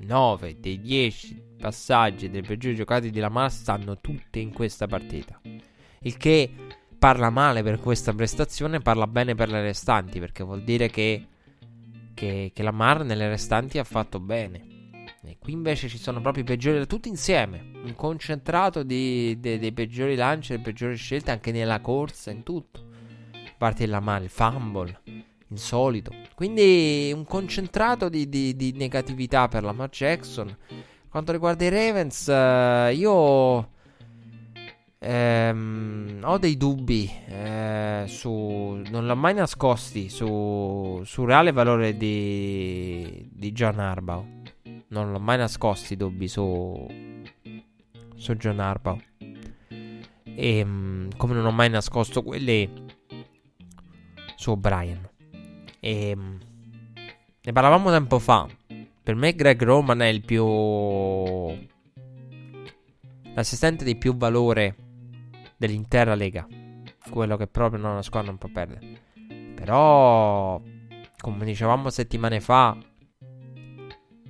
[0.00, 5.40] 9 dei 10 passaggi dei peggiori giocati di Lamar stanno tutte in questa partita.
[6.00, 6.50] Il che
[6.98, 11.26] parla male per questa prestazione, parla bene per le restanti, perché vuol dire che,
[12.14, 14.66] che, che Lamar nelle restanti ha fatto bene.
[15.24, 17.70] E qui invece ci sono proprio i peggiori, tutti insieme.
[17.82, 22.86] Un concentrato di, de, dei peggiori lanci, delle peggiori scelte anche nella corsa, in tutto
[23.58, 25.00] parte della mano, il fumble,
[25.48, 26.12] insolito.
[26.34, 30.56] Quindi un concentrato di, di, di negatività per Lamar Jackson.
[31.10, 33.70] Quanto riguarda i Ravens, uh, io
[34.98, 38.80] ehm, ho dei dubbi eh, su...
[38.90, 44.26] Non l'ho mai nascosti su, sul reale valore di, di John Harbaugh.
[44.88, 46.86] Non l'ho mai nascosti i dubbi su,
[48.14, 49.00] su John Harbaugh.
[50.24, 52.86] E ehm, come non ho mai nascosto quelli
[54.38, 55.10] su O'Brien.
[55.80, 56.38] E ehm,
[57.42, 58.46] ne parlavamo tempo fa.
[59.02, 60.46] Per me Greg Roman è il più
[63.34, 64.76] l'assistente di più valore
[65.56, 66.46] dell'intera lega.
[67.10, 69.00] Quello che proprio non la squadra non può perdere.
[69.56, 70.60] Però
[71.20, 72.76] come dicevamo settimane fa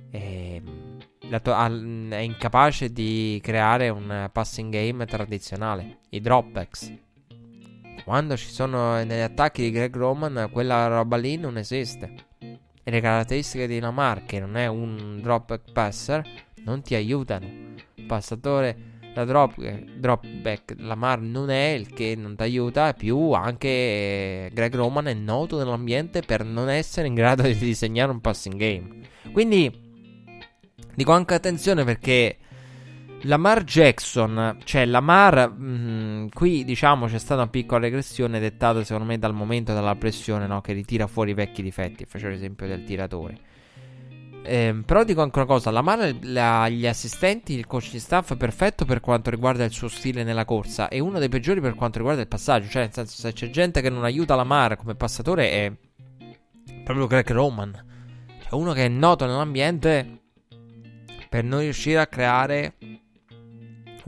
[0.09, 5.99] è, ehm, è incapace di creare un passing game tradizionale.
[6.09, 7.08] I dropbacks
[8.03, 12.27] quando ci sono negli attacchi di Greg Roman, quella roba lì non esiste.
[12.39, 16.23] E le caratteristiche di Lamar, che non è un drop passer,
[16.63, 17.47] non ti aiutano.
[18.07, 24.49] Passatore da drop, drop back Lamar non è il che non ti aiuta, più anche
[24.53, 28.87] Greg Roman è noto nell'ambiente per non essere in grado di disegnare un passing game.
[29.31, 29.87] Quindi
[30.95, 32.37] dico anche attenzione perché
[33.23, 39.09] Lamar Jackson, cioè Lamar, mh, mm, qui diciamo c'è stata una piccola regressione dettata secondo
[39.09, 40.61] me dal momento della pressione no?
[40.61, 43.37] che ritira fuori i vecchi difetti, facevo l'esempio del tiratore.
[44.41, 48.85] Eh, però dico anche una cosa, Lamar ha gli assistenti, il coach di staff perfetto
[48.85, 52.21] per quanto riguarda il suo stile nella corsa e uno dei peggiori per quanto riguarda
[52.21, 55.71] il passaggio, cioè nel senso se c'è gente che non aiuta Lamar come passatore è
[56.85, 57.85] proprio Greg Roman,
[58.41, 60.21] cioè uno che è noto nell'ambiente
[61.27, 62.73] per non riuscire a creare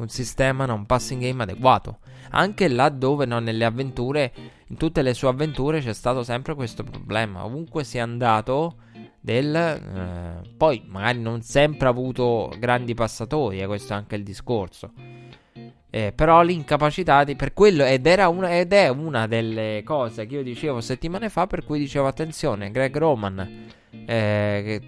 [0.02, 2.00] un sistema, no, un passing game adeguato.
[2.32, 4.32] Anche laddove no, nelle avventure,
[4.68, 7.46] in tutte le sue avventure c'è stato sempre questo problema.
[7.46, 8.76] Ovunque sia andato,
[9.20, 14.24] del, eh, poi magari non sempre ha avuto grandi passatori, eh, questo è anche il
[14.24, 14.94] discorso.
[15.94, 20.36] Eh, però l'incapacità di, per quello ed, era una, ed è una delle cose che
[20.36, 23.68] io dicevo settimane fa per cui dicevo attenzione Greg Roman
[24.06, 24.82] eh,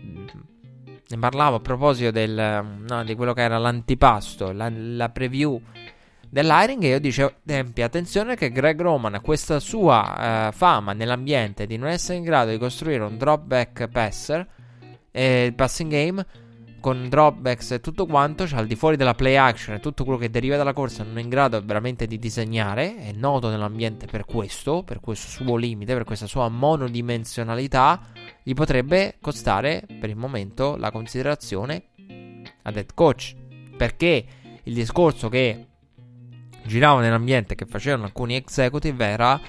[1.07, 5.61] ne parlavo a proposito del, no, di quello che era l'antipasto, la, la preview
[6.29, 6.83] dell'hiring.
[6.83, 11.89] E io dicevo, tempi, attenzione che Greg Roman questa sua eh, fama nell'ambiente di non
[11.89, 14.47] essere in grado di costruire un dropback passer,
[15.11, 16.25] eh, passing game
[16.83, 20.19] con dropbacks e tutto quanto, cioè al di fuori della play action e tutto quello
[20.19, 22.97] che deriva dalla corsa, non è in grado veramente di disegnare.
[22.97, 28.01] È noto nell'ambiente per questo, per questo suo limite, per questa sua monodimensionalità.
[28.43, 31.83] Gli potrebbe costare per il momento la considerazione
[32.63, 33.33] ad head coach.
[33.75, 34.25] Perché
[34.63, 35.67] il discorso che
[36.65, 39.39] girava nell'ambiente che facevano alcuni executive era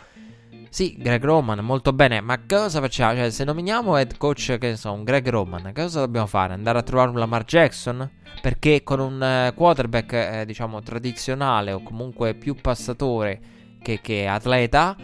[0.75, 3.15] sì, Greg Roman, molto bene, ma cosa facciamo?
[3.15, 6.53] Cioè, se nominiamo head coach, che ne so, un Greg Roman, cosa dobbiamo fare?
[6.53, 8.11] Andare a trovare un Lamar Jackson?
[8.43, 13.41] Perché con un uh, quarterback, eh, diciamo, tradizionale o comunque più passatore
[13.81, 14.97] che, che atleta,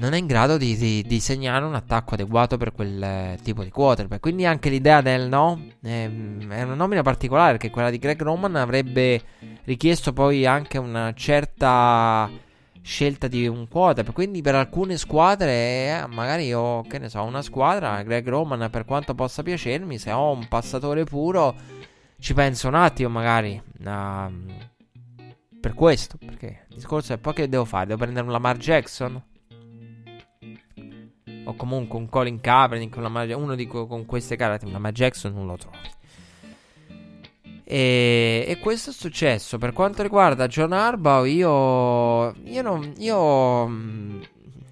[0.00, 3.70] non è in grado di, di, disegnare un attacco adeguato per quel eh, tipo di
[3.70, 4.20] quarterback.
[4.20, 6.04] Quindi anche l'idea del no eh,
[6.48, 9.20] è una nomina particolare, perché quella di Greg Roman avrebbe
[9.64, 12.30] richiesto poi anche una certa
[12.80, 14.02] scelta di un quota.
[14.04, 18.86] Quindi per alcune squadre, eh, magari io, che ne so, una squadra, Greg Roman, per
[18.86, 21.54] quanto possa piacermi, se ho un passatore puro,
[22.18, 23.62] ci penso un attimo magari.
[23.84, 24.68] Uh,
[25.60, 27.84] per questo, perché il discorso è poi che devo fare?
[27.84, 29.22] Devo prendere un Lamar Jackson?
[31.44, 35.46] O comunque un Colin Kaepernick, uno di co- con queste carte, un Lamar Jackson non
[35.46, 35.76] lo trovo.
[37.72, 39.56] E, e, questo è successo.
[39.56, 42.34] Per quanto riguarda John Harbaugh, io.
[42.50, 42.94] Io non.
[42.98, 43.68] Io.
[43.68, 44.22] Mm,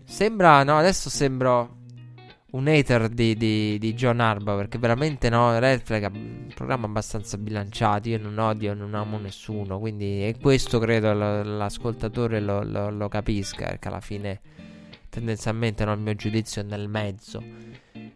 [0.05, 0.65] sembra.
[0.65, 1.77] No, adesso sembro
[2.51, 4.57] un hater di, di, di John Harbaugh.
[4.57, 5.57] Perché veramente no.
[5.61, 8.09] Red Flag è un programma abbastanza bilanciato.
[8.09, 9.78] Io non odio, non amo nessuno.
[9.78, 10.27] Quindi.
[10.27, 13.66] E questo credo l'ascoltatore lo, lo, lo capisca.
[13.66, 14.40] Perché alla fine.
[15.19, 17.43] Tendenzialmente no, il mio giudizio è nel mezzo.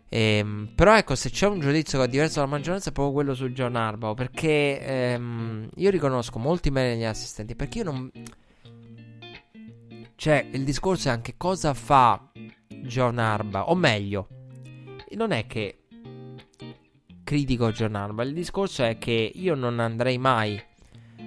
[0.09, 3.35] Ehm, però ecco, se c'è un giudizio che è diverso dalla maggioranza è proprio quello
[3.35, 8.11] su John Harbaugh, perché ehm, io riconosco molti meriti negli assistenti, perché io non...
[10.15, 12.31] Cioè, il discorso è anche cosa fa
[12.69, 14.29] John Harbaugh, o meglio,
[15.15, 15.79] non è che
[17.25, 20.63] critico John Harbaugh, il discorso è che io non andrei mai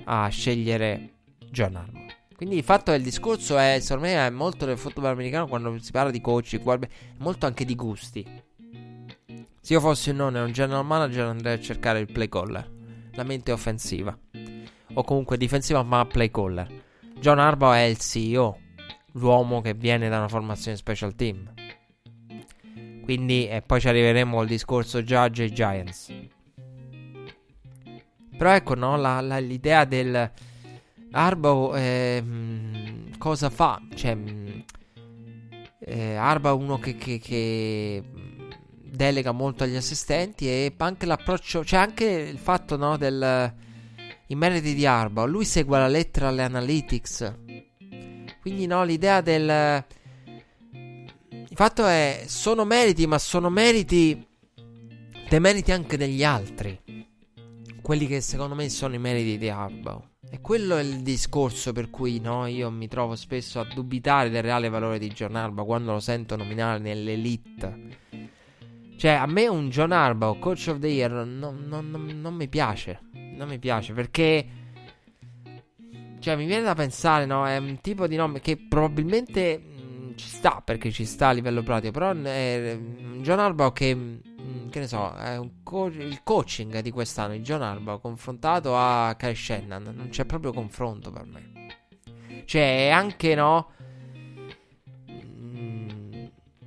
[0.05, 1.15] a scegliere
[1.51, 2.04] John Harbaugh.
[2.35, 5.77] Quindi il fatto è il discorso è, secondo me, è molto del football americano quando
[5.79, 6.79] si parla di coach, è
[7.19, 8.43] molto anche di gusti.
[9.61, 12.69] Se io fossi un nonno un general manager andrei a cercare il play caller,
[13.13, 14.17] la mente offensiva.
[14.93, 16.83] O comunque difensiva ma play caller.
[17.17, 18.59] John Harbaugh è il CEO,
[19.13, 21.53] l'uomo che viene da una formazione special team.
[23.01, 26.13] Quindi, e poi ci arriveremo al discorso Judge e Giants.
[28.37, 30.31] Però ecco, no, la, la, l'idea del
[31.15, 32.23] Harbaugh eh,
[33.17, 33.81] cosa fa?
[33.93, 34.17] Cioè,
[35.79, 38.03] eh, Harbaugh è uno che, che, che
[38.83, 43.53] delega molto agli assistenti e anche l'approccio, c'è anche il fatto no, del
[44.27, 47.35] i meriti di Arba, lui segue la lettera alle analytics.
[48.41, 49.83] Quindi no, l'idea del
[50.71, 54.27] il fatto è sono meriti, ma sono meriti
[55.29, 56.77] dei meriti anche degli altri.
[57.81, 60.14] Quelli che secondo me sono i meriti di Arba.
[60.29, 64.43] E quello è il discorso per cui no, io mi trovo spesso a dubitare del
[64.43, 68.03] reale valore di John Arba quando lo sento nominare nell'elite
[68.97, 72.47] cioè, a me un John Harbaugh, coach of the year, non, non, non, non mi
[72.47, 73.01] piace.
[73.11, 74.47] Non mi piace perché.
[76.19, 77.45] Cioè, mi viene da pensare, no?
[77.45, 81.31] È un tipo di nome che probabilmente mh, mm, ci sta perché ci sta a
[81.33, 81.91] livello pratico.
[81.91, 84.19] Però è un John Harbaugh che.
[84.75, 89.33] Mm, che ne so, co- il coaching di quest'anno, il John Harbaugh confrontato a Kai
[89.33, 89.83] Shannon.
[89.95, 92.43] Non c'è proprio confronto per me.
[92.43, 93.69] Cioè, anche, no?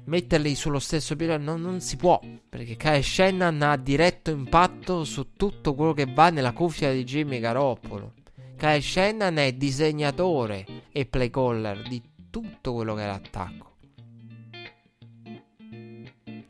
[0.05, 2.19] metterli sullo stesso piano non, non, si può.
[2.49, 7.39] Perché Kai Shannon ha diretto impatto su tutto quello che va nella cuffia di Jimmy
[7.39, 8.15] Garoppolo.
[8.57, 13.67] Kai Shannon è disegnatore e play caller di tutto quello che è l'attacco.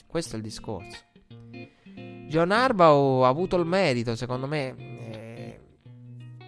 [0.06, 1.07] Questo è il discorso.
[2.28, 5.60] John Harbaugh ha avuto il merito, secondo me, eh,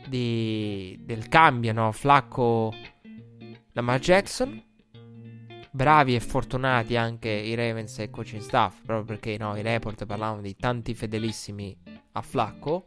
[0.07, 1.91] di, del cambio, no?
[1.93, 2.73] Flacco
[3.73, 4.69] Lamar Jackson
[5.71, 10.41] bravi e fortunati anche i Ravens e coaching staff, proprio perché no, i report parlavano
[10.41, 11.77] di tanti fedelissimi
[12.13, 12.85] a Flacco.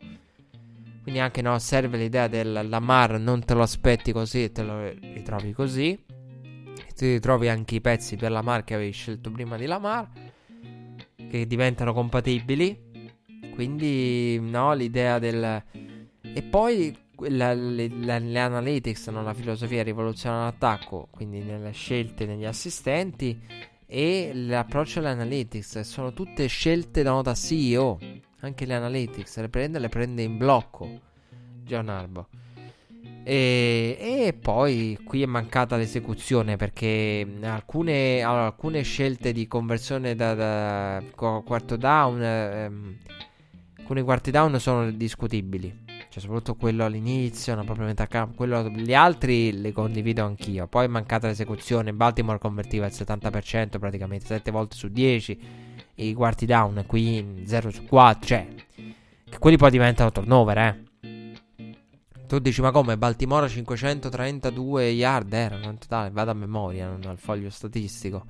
[1.01, 4.89] Quindi anche no, serve l'idea del Lamar non te lo aspetti così e te lo
[4.89, 5.91] ritrovi così.
[5.91, 10.07] E ti ritrovi anche i pezzi per Lamar che avevi scelto prima di Lamar,
[11.29, 12.91] che diventano compatibili.
[13.53, 15.63] Quindi no, l'idea del...
[16.21, 16.95] E poi
[17.29, 19.21] la, le, la, le, analytics, no?
[19.21, 23.39] la filosofia rivoluziona l'attacco, quindi nelle scelte negli assistenti
[23.85, 27.99] e l'approccio alle analytics sono tutte scelte no, da CEO.
[28.39, 30.99] Anche le analytics le prende, le prende in blocco.
[31.63, 32.27] John Arbo.
[33.23, 41.03] E, e, poi qui è mancata l'esecuzione perché alcune, alcune scelte di conversione da, da
[41.13, 42.97] quarto down, ehm,
[43.77, 45.83] alcuni quarti down sono discutibili
[46.13, 48.35] cioè, soprattutto quello all'inizio, non proprio metà campo.
[48.35, 50.67] Quello, gli altri li condivido anch'io.
[50.67, 51.91] Poi è mancata l'esecuzione.
[51.91, 55.39] Baltimore convertiva il 70% praticamente 7 volte su 10.
[55.95, 58.27] I quarti down qui 0 su 4.
[58.27, 58.47] Cioè,
[59.27, 60.83] che quelli poi diventano turnover, eh.
[62.33, 62.97] Tu dici, ma come?
[62.97, 66.09] Baltimore 532 yard erano in totale.
[66.09, 68.25] Vado a memoria, non al foglio statistico.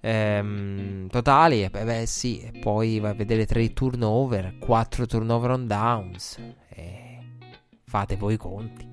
[0.00, 2.40] Ehm, totali, e beh, sì.
[2.40, 6.36] E poi vai a vedere 3 turnover, 4 turnover on downs
[7.84, 8.90] fate voi i conti.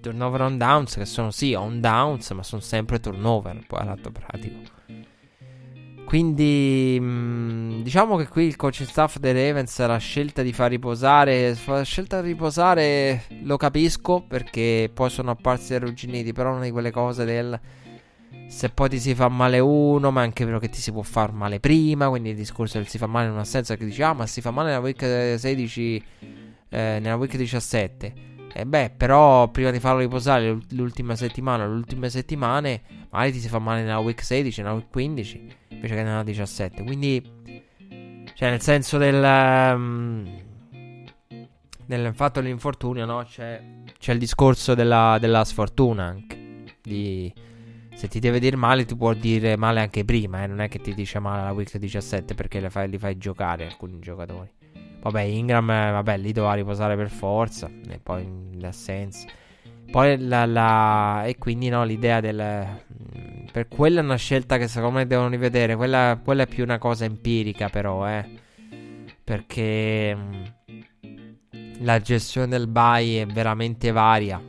[0.00, 4.58] Turnover on downs, che sono sì on downs, ma sono sempre turnover poi all'atto pratico.
[6.10, 11.56] Quindi mh, diciamo che qui il coaching staff dei Ravens la scelta di far riposare,
[11.66, 16.90] la scelta di riposare lo capisco perché poi sono apparsi arrugginiti, però è di quelle
[16.90, 17.60] cose del
[18.48, 21.02] se poi ti si fa male uno, ma è anche vero che ti si può
[21.02, 24.02] far male prima, quindi il discorso del si fa male non ha senso che dici
[24.02, 26.04] ah ma si fa male nella week 16
[26.70, 28.14] eh, nella week 17.
[28.52, 33.46] E beh, però prima di farlo riposare l'ultima settimana, le ultime settimane, magari ti si
[33.46, 36.84] fa male nella week 16, nella week 15, invece che nella 17.
[36.84, 37.22] Quindi,
[38.34, 39.22] cioè, nel senso del.
[39.74, 40.38] Um,
[41.86, 43.24] del fatto dell'infortunio, no?
[43.24, 43.60] C'è,
[43.98, 46.38] c'è il discorso della, della sfortuna anche.
[46.80, 47.32] Di
[48.00, 50.42] se ti deve dire male, ti può dire male anche prima.
[50.42, 50.46] Eh?
[50.46, 53.98] Non è che ti dice male la week 17 perché fai, li fai giocare alcuni
[53.98, 54.50] giocatori.
[55.02, 57.70] Vabbè, Ingram, eh, vabbè, lì doveva riposare per forza.
[57.88, 58.26] E poi
[58.58, 59.26] l'assenza.
[59.90, 62.38] Poi la, la, E quindi no, l'idea del.
[62.38, 65.76] Mm, per quella è una scelta che secondo me devono rivedere.
[65.76, 68.28] Quella, quella è più una cosa empirica, però, eh.
[69.24, 70.14] Perché.
[70.16, 70.44] Mm,
[71.80, 74.40] la gestione del buy è veramente varia.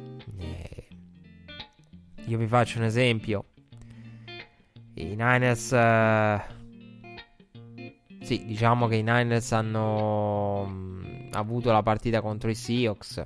[2.28, 3.46] Io vi faccio un esempio.
[4.94, 5.72] I Niners.
[5.72, 6.40] Uh,
[8.22, 13.26] sì, diciamo che i Niners hanno um, avuto la partita contro i Seahawks.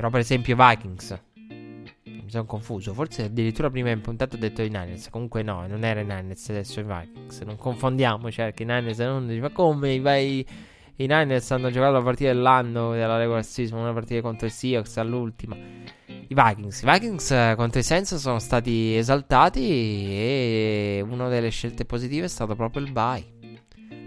[0.00, 1.20] Però, per esempio, Vikings.
[2.06, 2.94] Mi sono confuso.
[2.94, 5.10] Forse addirittura prima in puntata ho detto i Niners.
[5.10, 7.42] Comunque, no, non era i Niners, adesso i Vikings.
[7.42, 10.38] Non confondiamoci, cioè, che i Niners non dice, ma come i, vai,
[10.96, 14.96] i Niners hanno giocato la partita dell'anno della regular season, una partita contro i Seahawks
[14.96, 15.54] all'ultima
[16.30, 16.82] i Vikings.
[16.82, 22.28] I Vikings eh, contro i Saints sono stati esaltati e una delle scelte positive è
[22.28, 23.39] stato proprio il bye.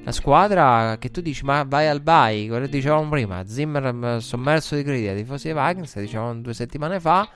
[0.05, 4.83] La squadra che tu dici, ma vai al bye, quello dicevamo prima, Zimmer sommerso di
[4.83, 7.29] critica, tifosi dei Vikings, dicevamo due settimane fa,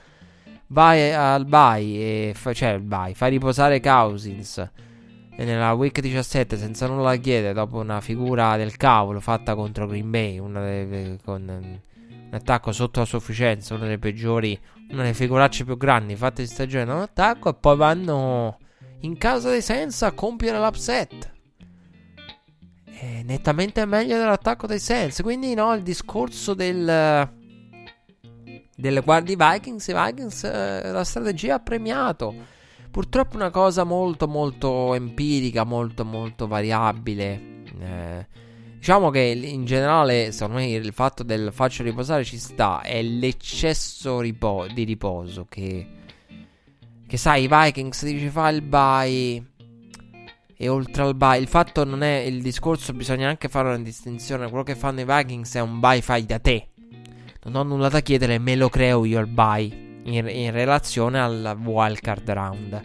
[0.66, 4.70] vai al bye, fa, cioè il bye, fai riposare Cousins
[5.40, 9.86] e nella week 17 senza nulla da chiedere dopo una figura del cavolo fatta contro
[9.86, 14.58] Green Bay, una delle, con un attacco sotto la sufficienza, una delle peggiori,
[14.90, 18.58] una delle figuracce più grandi fatte di stagione da un attacco e poi vanno
[19.00, 21.36] in casa dei Senza a compiere l'upset.
[23.00, 25.20] È nettamente meglio dell'attacco dei Sens.
[25.22, 27.36] Quindi no, il discorso del
[28.74, 32.34] delle guardie Vikings, i Vikings eh, la strategia ha premiato.
[32.90, 37.62] Purtroppo una cosa molto molto empirica, molto molto variabile.
[37.80, 38.26] Eh,
[38.78, 42.80] Diciamo che in generale, secondo me, il fatto del faccio riposare ci sta.
[42.80, 45.86] È l'eccesso ripo- di riposo che.
[47.06, 49.44] Che sai, i Vikings dice fa il bye.
[50.60, 54.48] E oltre al bye, il fatto non è il discorso, bisogna anche fare una distinzione.
[54.48, 56.70] Quello che fanno i Vikings è un bye fai da te.
[57.44, 61.56] Non ho nulla da chiedere, me lo creo io il bye in, in relazione al
[61.62, 62.82] wildcard round.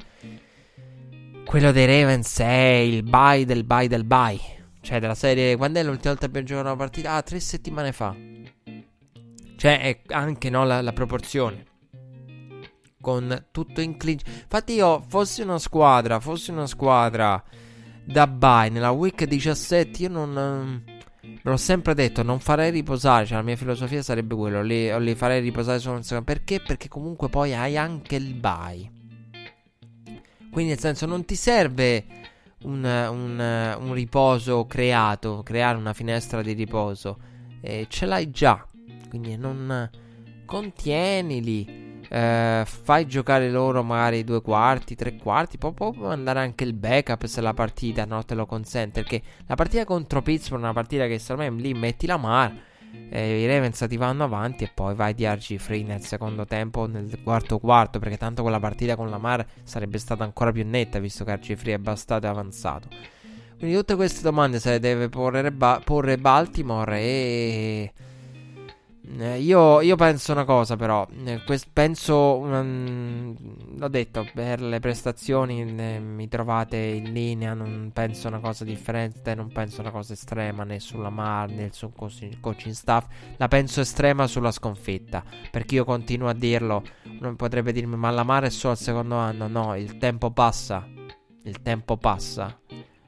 [1.44, 4.40] Quello dei Ravens è il bye del bye del bye.
[4.80, 5.56] Cioè, della serie.
[5.56, 7.14] Quando è l'ultima volta che abbiamo giocato una partita?
[7.14, 8.16] Ah, tre settimane fa.
[9.58, 11.66] Cioè, è anche no, la, la proporzione.
[13.02, 14.28] Con tutto in clinch.
[14.28, 17.44] Infatti, io fossi una squadra, fossi una squadra
[18.05, 20.84] da bye nella week 17, io non.
[21.21, 23.25] Me l'ho sempre detto, non farei riposare.
[23.25, 24.61] Cioè, la mia filosofia sarebbe quello.
[24.61, 26.25] Li, li farei riposare solo un secondo.
[26.25, 26.59] Perché?
[26.59, 28.91] Perché comunque poi hai anche il bye.
[30.51, 32.05] Quindi, nel senso, non ti serve
[32.63, 37.17] un, un, un riposo creato, creare una finestra di riposo.
[37.61, 38.65] Eh, ce l'hai già,
[39.09, 39.89] quindi non
[40.45, 41.82] contienili.
[42.09, 45.57] Eh, fai giocare loro magari due quarti, tre quarti.
[45.57, 49.01] Poi può mandare anche il backup se la partita no, te lo consente.
[49.01, 52.71] Perché la partita contro Pittsburgh è una partita che secondo me lì metti la mar
[53.09, 56.85] eh, i Ravens ti vanno avanti e poi vai di RG Free nel secondo tempo,
[56.88, 60.99] nel quarto quarto, perché tanto quella partita con la Mar sarebbe stata ancora più netta
[60.99, 62.88] visto che RG Free è bastato e avanzato.
[63.57, 67.93] Quindi tutte queste domande se le deve porre, ba- porre Baltimore e
[69.05, 71.05] eh, io, io, penso una cosa, però.
[71.25, 72.38] Eh, quest- penso.
[72.38, 73.35] Um,
[73.75, 77.53] l'ho detto, per le prestazioni eh, mi trovate in linea.
[77.53, 79.35] Non penso una cosa differente.
[79.35, 83.07] Non penso una cosa estrema né sulla Mar né sul coaching staff.
[83.38, 85.23] La penso estrema sulla sconfitta.
[85.51, 86.84] Perché io continuo a dirlo.
[87.19, 89.47] Non potrebbe dirmi, ma la Mar è solo al secondo anno.
[89.47, 90.88] No, il tempo passa.
[91.43, 92.57] Il tempo passa.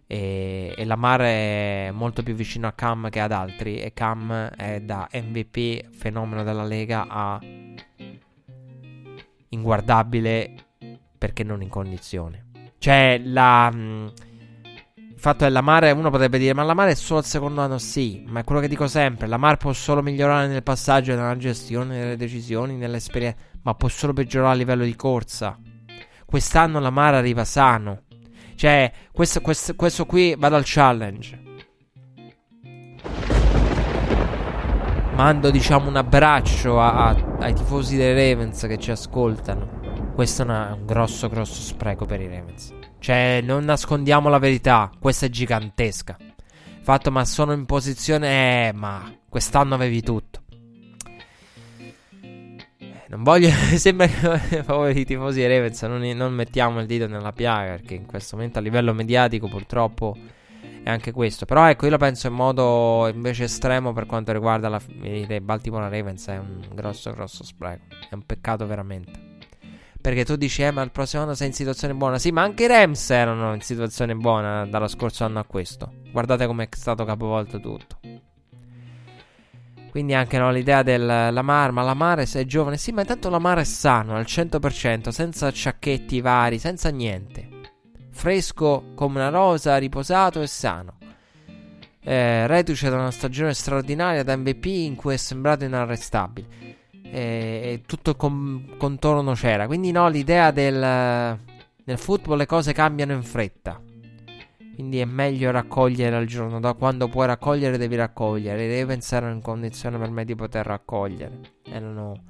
[0.08, 3.80] E, e Lamar è molto più vicino a Cam che ad altri.
[3.80, 7.40] E Cam è da MVP, fenomeno della Lega, a
[9.50, 10.54] inguardabile
[11.18, 12.46] perché non in condizione.
[12.78, 13.72] Cioè, la.
[13.72, 14.14] Mh,
[15.16, 18.26] il fatto è Lamar, uno potrebbe dire, ma Lamar è solo al secondo anno, sì,
[18.28, 22.18] ma è quello che dico sempre, Lamar può solo migliorare nel passaggio, nella gestione, nelle
[22.18, 25.58] decisioni, nell'esperienza, ma può solo peggiorare a livello di corsa.
[26.26, 28.02] Quest'anno Lamar arriva sano,
[28.56, 31.44] Cioè, questo, questo, questo qui vado al challenge.
[35.16, 40.14] Mando, diciamo, un abbraccio a, a, ai tifosi dei Ravens che ci ascoltano.
[40.14, 42.74] Questo è una, un grosso, grosso spreco per i Ravens.
[43.00, 44.90] Cioè, non nascondiamo la verità.
[45.00, 46.18] Questa è gigantesca.
[46.82, 48.68] Fatto, ma sono in posizione.
[48.68, 50.45] Eh, ma quest'anno avevi tutto.
[53.08, 53.50] Non voglio.
[53.78, 57.72] Sembra che poveri tifosi di Ravens non, non, mettiamo il dito nella piaga.
[57.72, 60.16] Perché in questo momento a livello mediatico purtroppo
[60.84, 61.46] è anche questo.
[61.46, 65.90] Però ecco, io la penso in modo invece estremo per quanto riguarda la, i Baltimore
[65.90, 66.28] Ravens.
[66.28, 67.84] È un grosso, grosso spreco.
[68.10, 69.34] È un peccato veramente.
[70.02, 72.20] Perché tu dici, eh, ma il prossimo anno sei in situazione buona.
[72.20, 75.92] Sì, ma anche i Rams erano in situazione buona dallo scorso anno a questo.
[76.12, 78.15] Guardate come è stato capovolto tutto.
[79.96, 83.60] Quindi anche no, l'idea del Lamar, ma Lamar se è giovane, sì, ma intanto Lamar
[83.60, 87.48] è sano al 100%, senza ciacchetti vari, senza niente.
[88.12, 90.98] Fresco come una rosa, riposato e sano.
[92.02, 96.48] Eh, reduce da una stagione straordinaria da MVP in cui è sembrato inarrestabile
[97.04, 99.66] e, tutto il com- contorno c'era.
[99.66, 103.82] Quindi no, l'idea del nel football le cose cambiano in fretta.
[104.76, 108.66] Quindi è meglio raccogliere al giorno da quando puoi raccogliere devi raccogliere.
[108.66, 111.40] I Ravens erano in condizione per me di poter raccogliere.
[111.64, 112.24] Erano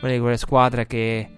[0.00, 1.28] una di quelle squadre che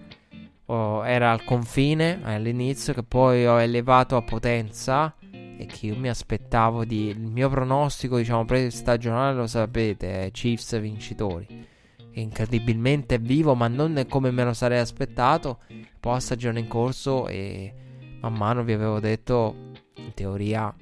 [0.65, 6.07] oh, era al confine all'inizio, che poi ho elevato a potenza e che io mi
[6.07, 7.07] aspettavo di...
[7.07, 11.71] Il mio pronostico, diciamo, pre-stagionale lo sapete, è Chiefs vincitori
[12.13, 15.59] incredibilmente vivo, ma non come me lo sarei aspettato.
[15.99, 17.73] Poi stagione in corso e
[18.21, 20.73] man mano vi avevo detto, in teoria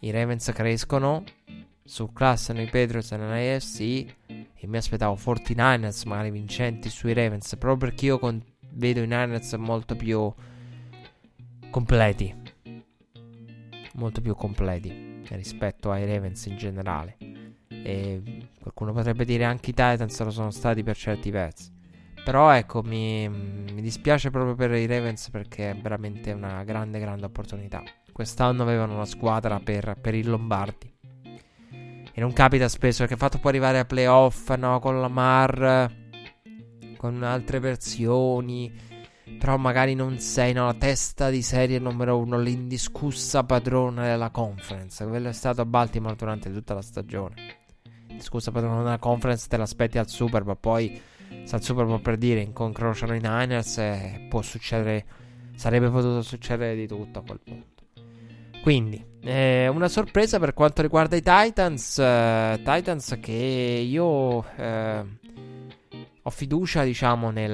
[0.00, 1.24] i Ravens crescono,
[1.84, 3.80] surclassano i Patriots nell'AFC
[4.26, 9.52] e mi aspettavo 49ers magari vincenti sui Ravens, proprio perché io con- vedo i Niners
[9.54, 10.32] molto più
[11.70, 12.34] completi,
[13.94, 17.16] molto più completi rispetto ai Ravens in generale.
[17.68, 21.72] E qualcuno potrebbe dire anche i Titans lo sono stati per certi versi.
[22.24, 27.26] Però ecco, mi, mi, dispiace proprio per i Ravens perché è veramente una grande, grande
[27.26, 27.84] opportunità.
[28.16, 30.90] Quest'anno avevano una squadra per, per i Lombardi.
[31.20, 35.94] E non capita spesso perché ha fatto poi arrivare a playoff, no, con la Mar,
[36.96, 38.72] con altre versioni.
[39.38, 45.04] Però magari non sei no, la testa di serie numero uno, l'indiscussa padrona della conference.
[45.04, 47.34] Quello è stato a Baltimore durante tutta la stagione
[48.18, 50.98] scusa per una conference te l'aspetti al Super Bowl, poi
[51.44, 55.04] se al Super Bowl per dire incronciano i Niners eh, può succedere,
[55.54, 57.76] sarebbe potuto succedere di tutto a quel punto.
[58.66, 65.04] Quindi, eh, una sorpresa per quanto riguarda i Titans, eh, Titans che io eh,
[66.20, 67.52] ho fiducia diciamo nel...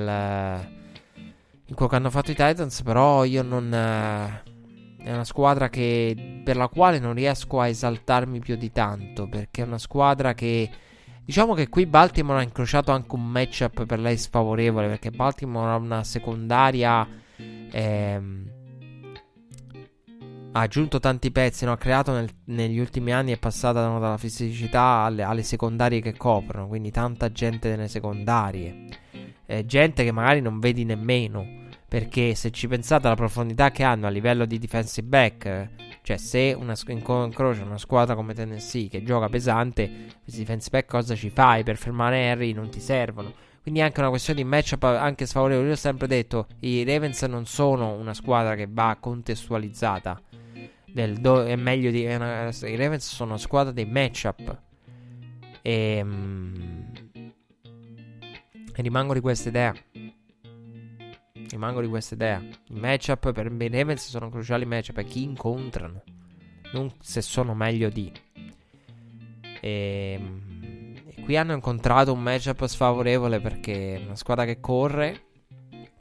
[1.66, 4.42] In quello che hanno fatto i Titans, però io non eh,
[5.04, 9.28] è una squadra che, per la quale non riesco a esaltarmi più di tanto.
[9.28, 10.70] Perché è una squadra che.
[11.22, 14.88] Diciamo che qui Baltimore ha incrociato anche un matchup per lei sfavorevole.
[14.88, 17.06] Perché Baltimore ha una secondaria.
[17.36, 18.60] Ehm,
[20.52, 21.72] ha aggiunto tanti pezzi, no?
[21.72, 26.14] ha creato nel, negli ultimi anni è passata no, dalla fisicità alle, alle, secondarie che
[26.16, 28.84] coprono, quindi tanta gente nelle secondarie,
[29.46, 31.60] eh, gente che magari non vedi nemmeno.
[31.92, 35.68] Perché se ci pensate alla profondità che hanno a livello di defensive back,
[36.00, 41.14] cioè se una, incrocia una squadra come Tennessee che gioca pesante, questi defensive back cosa
[41.14, 42.52] ci fai per fermare Harry?
[42.52, 43.34] Non ti servono.
[43.60, 45.66] Quindi è anche una questione di matchup anche sfavorevole.
[45.66, 50.18] Io ho sempre detto, i Ravens non sono una squadra che va contestualizzata.
[50.92, 52.00] Do- è meglio di...
[52.00, 54.60] I Ravens sono una squadra dei matchup.
[55.62, 56.84] E, mm,
[58.76, 59.74] rimango di questa idea.
[61.48, 62.40] Rimango di questa idea.
[62.40, 66.02] I matchup per i Ravens sono cruciali matchup a chi incontrano.
[66.72, 68.12] Non se sono meglio di.
[69.60, 75.26] E, ehm, e qui hanno incontrato un matchup sfavorevole perché è una squadra che corre,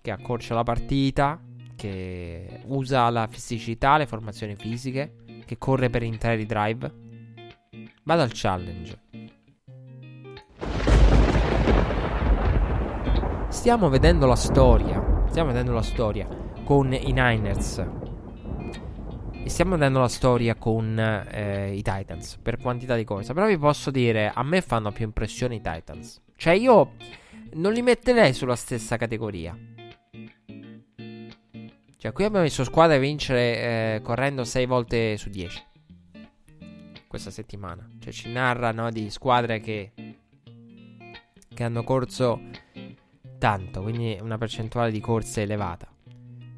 [0.01, 1.39] che accorcia la partita,
[1.81, 6.93] che usa la fisicità, le formazioni fisiche, che corre per interi drive.
[8.03, 8.99] Vado al challenge.
[13.49, 16.27] Stiamo vedendo la storia stiamo vedendo la storia
[16.65, 17.87] con i Niners
[19.43, 23.33] e stiamo vedendo la storia con eh, i Titans per quantità di cose.
[23.33, 26.21] Però vi posso dire, a me fanno più impressione i Titans.
[26.35, 26.95] Cioè io
[27.53, 29.57] non li metterei sulla stessa categoria.
[32.01, 35.63] Cioè qui abbiamo messo squadra a vincere eh, correndo 6 volte su 10.
[37.05, 37.87] Questa settimana.
[37.99, 39.91] Cioè ci narra no, di squadre che,
[41.53, 42.41] che hanno corso
[43.37, 45.87] tanto, quindi una percentuale di corse elevata.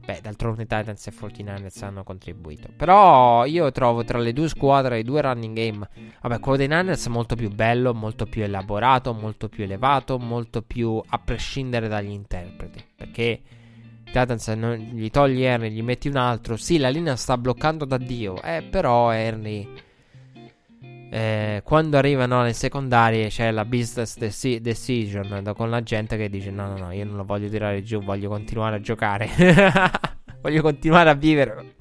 [0.06, 2.70] Beh, d'altronde Titans e 49ers hanno contribuito.
[2.78, 5.90] Però io trovo tra le due squadre i due running game.
[6.22, 10.62] Vabbè, quello dei Niners è molto più bello, molto più elaborato, molto più elevato, molto
[10.62, 12.82] più a prescindere dagli interpreti.
[12.96, 13.42] Perché
[14.14, 16.56] Titans non, gli togli Ernie, gli metti un altro.
[16.56, 18.40] Sì, la linea sta bloccando da Dio.
[18.44, 19.68] Eh, però Ernie.
[21.10, 26.50] Eh, quando arrivano alle secondarie c'è la business deci- decision con la gente che dice
[26.50, 29.30] no no no io non lo voglio tirare giù voglio continuare a giocare
[30.42, 31.76] voglio continuare a vivere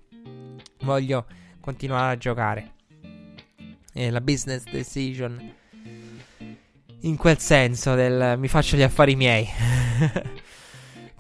[0.83, 1.25] voglio
[1.63, 2.73] continuare a giocare
[3.95, 5.55] e la business decision
[7.01, 9.49] in quel senso del mi faccio gli affari miei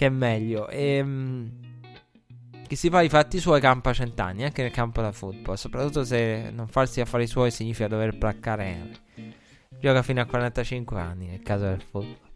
[0.02, 0.68] che è meglio.
[0.68, 1.50] E, ehm,
[2.66, 5.54] chi si fa i fatti suoi campa cent'anni, anche nel campo da football.
[5.54, 8.90] Soprattutto se non farsi affari suoi significa dover placcare.
[9.78, 12.30] Gioca fino a 45 anni nel caso del football.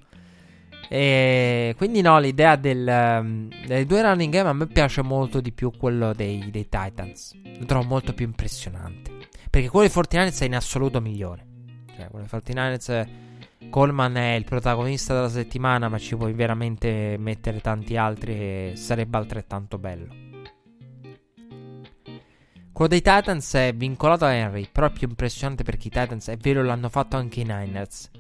[0.88, 5.50] E quindi no, l'idea del, um, dei due running game a me piace molto di
[5.50, 7.34] più quello dei, dei Titans.
[7.58, 9.10] Lo trovo molto più impressionante.
[9.50, 11.44] Perché quello dei 49ers è in assoluto migliore.
[11.96, 13.25] Cioè, quello dei 49ers
[13.70, 19.16] Coleman è il protagonista della settimana, ma ci puoi veramente mettere tanti altri e sarebbe
[19.16, 20.24] altrettanto bello.
[22.72, 26.36] Quello dei Titans è vincolato a Henry, però è più impressionante perché i Titans, è
[26.36, 28.10] vero, l'hanno fatto anche i Niners.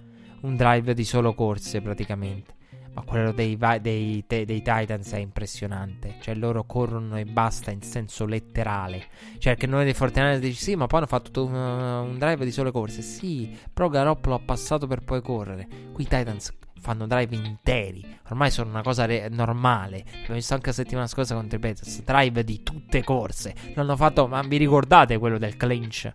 [0.42, 2.55] Un drive di solo corse praticamente.
[2.96, 6.14] Ma quello dei, dei, dei, dei, Titans è impressionante.
[6.18, 9.04] Cioè, loro corrono e basta in senso letterale.
[9.36, 12.50] Cioè, che noi dei Fortinari dici sì, ma poi hanno fatto un, un, drive di
[12.50, 13.02] sole corse.
[13.02, 15.68] Sì, però Garoppolo ha passato per poi correre.
[15.92, 16.50] Qui i Titans
[16.80, 18.18] fanno drive interi.
[18.30, 20.04] Ormai sono una cosa re- normale.
[20.06, 22.02] L'abbiamo visto anche la settimana scorsa contro i Patriots.
[22.02, 23.54] Drive di tutte corse.
[23.74, 26.10] L'hanno fatto, ma vi ricordate quello del clinch?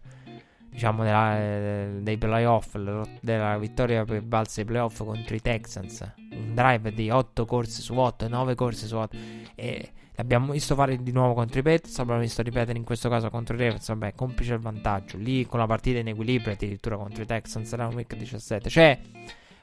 [0.72, 2.78] Diciamo della, eh, dei playoff,
[3.20, 7.94] della vittoria per balza ai playoff contro i Texans, un drive di 8 corse su
[7.94, 9.18] 8, 9 corse su 8
[9.56, 13.30] e l'abbiamo visto fare di nuovo contro i Pets, l'abbiamo visto ripetere in questo caso
[13.30, 17.22] contro i Ravens, vabbè, complice il vantaggio, lì con la partita in equilibrio addirittura contro
[17.22, 18.98] i Texans era un week 17, cioè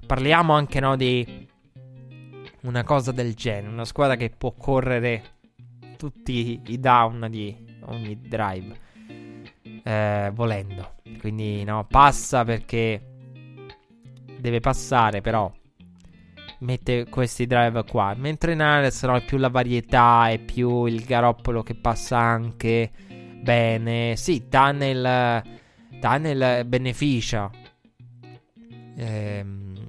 [0.06, 1.48] parliamo anche no di
[2.62, 5.36] una cosa del genere, una squadra che può correre
[5.97, 7.56] tutti i down di
[7.86, 8.86] ogni drive
[9.89, 10.97] eh, volendo.
[11.19, 13.02] Quindi no, passa perché
[14.39, 15.51] deve passare, però
[16.60, 18.15] mette questi drive qua.
[18.15, 22.90] Mentre in Ares no, è più la varietà, è più il garoppolo che passa anche
[23.40, 24.15] bene.
[24.16, 25.43] Sì, Tunnel,
[26.01, 27.51] Tunnel beneficia
[28.94, 29.89] ehm,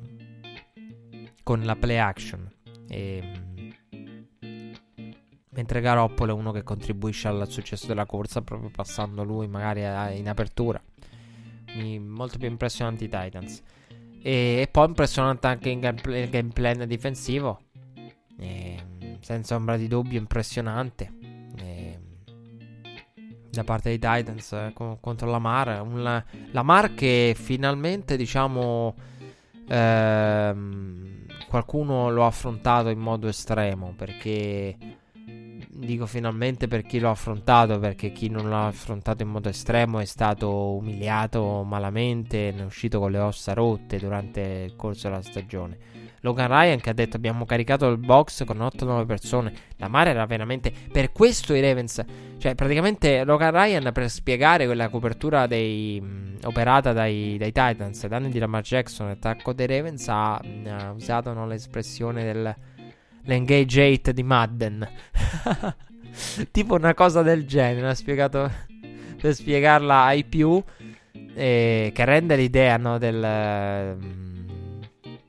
[1.44, 2.50] con la play action.
[2.88, 3.49] Ehm,
[5.60, 9.82] Mentre Garoppolo è uno che contribuisce al successo della corsa proprio passando lui magari
[10.18, 10.82] in apertura.
[11.66, 13.62] Quindi molto più impressionanti i Titans.
[14.22, 17.64] E, e poi impressionante anche il game, game plan difensivo.
[18.38, 18.78] E,
[19.20, 21.12] senza ombra di dubbio impressionante.
[21.58, 22.00] E,
[23.52, 25.82] da parte dei Titans eh, contro la Mar.
[25.82, 28.96] Un, la Mar che finalmente diciamo...
[29.68, 34.78] Ehm, qualcuno lo ha affrontato in modo estremo perché
[35.80, 40.06] dico finalmente per chi l'ha affrontato, perché chi non l'ha affrontato in modo estremo è
[40.06, 45.78] stato umiliato malamente, ne è uscito con le ossa rotte durante il corso della stagione.
[46.22, 49.54] Logan Ryan che ha detto abbiamo caricato il box con 8-9 persone.
[49.78, 50.74] La mare era veramente...
[50.92, 52.04] Per questo i Ravens...
[52.40, 58.30] Cioè praticamente Logan Ryan per spiegare quella copertura dei, mh, operata dai, dai Titans, danni
[58.30, 62.56] di Lamar Jackson, l'attacco dei Ravens, ha, ha usato no, l'espressione del
[63.30, 64.90] l'engage 8 di Madden.
[66.52, 67.90] tipo una cosa del genere.
[67.90, 68.52] Ha spiegato
[69.22, 70.62] per spiegarla ai più.
[71.12, 74.82] Eh, che rende l'idea no, del, mm,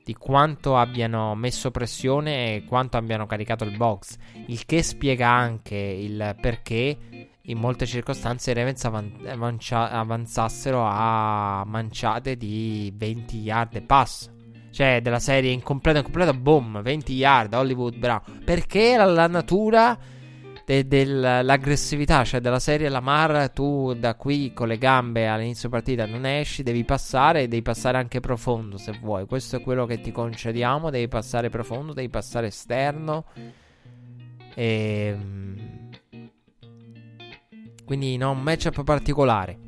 [0.03, 4.17] di quanto abbiano messo pressione e quanto abbiano caricato il box.
[4.47, 6.97] Il che spiega anche il perché
[7.45, 14.29] in molte circostanze i Ravens avanza- avanzassero a manciate di 20 yard e pass.
[14.71, 18.23] Cioè, della serie incompleta, incompleta, boom, 20 yard, Hollywood bravo.
[18.43, 19.97] Perché la, la natura
[20.65, 26.25] de, dell'aggressività, cioè della serie Lamar, tu da qui con le gambe all'inizio partita non
[26.25, 29.25] esci, devi passare devi passare anche profondo se vuoi.
[29.25, 33.25] Questo è quello che ti concediamo, devi passare profondo, devi passare esterno.
[34.55, 35.15] E...
[35.17, 35.89] Ehm,
[37.85, 39.59] quindi no, un matchup particolare.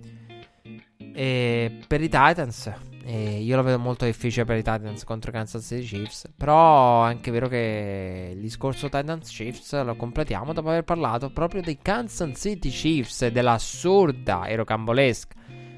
[1.13, 5.33] E per i Titans e io lo vedo molto difficile per i Titans contro i
[5.33, 6.29] Kansas City Chiefs.
[6.37, 11.61] Però è anche vero che il discorso Titans Chiefs lo completiamo dopo aver parlato proprio
[11.61, 15.35] dei Kansas City Chiefs e dell'assurda e rocambolesca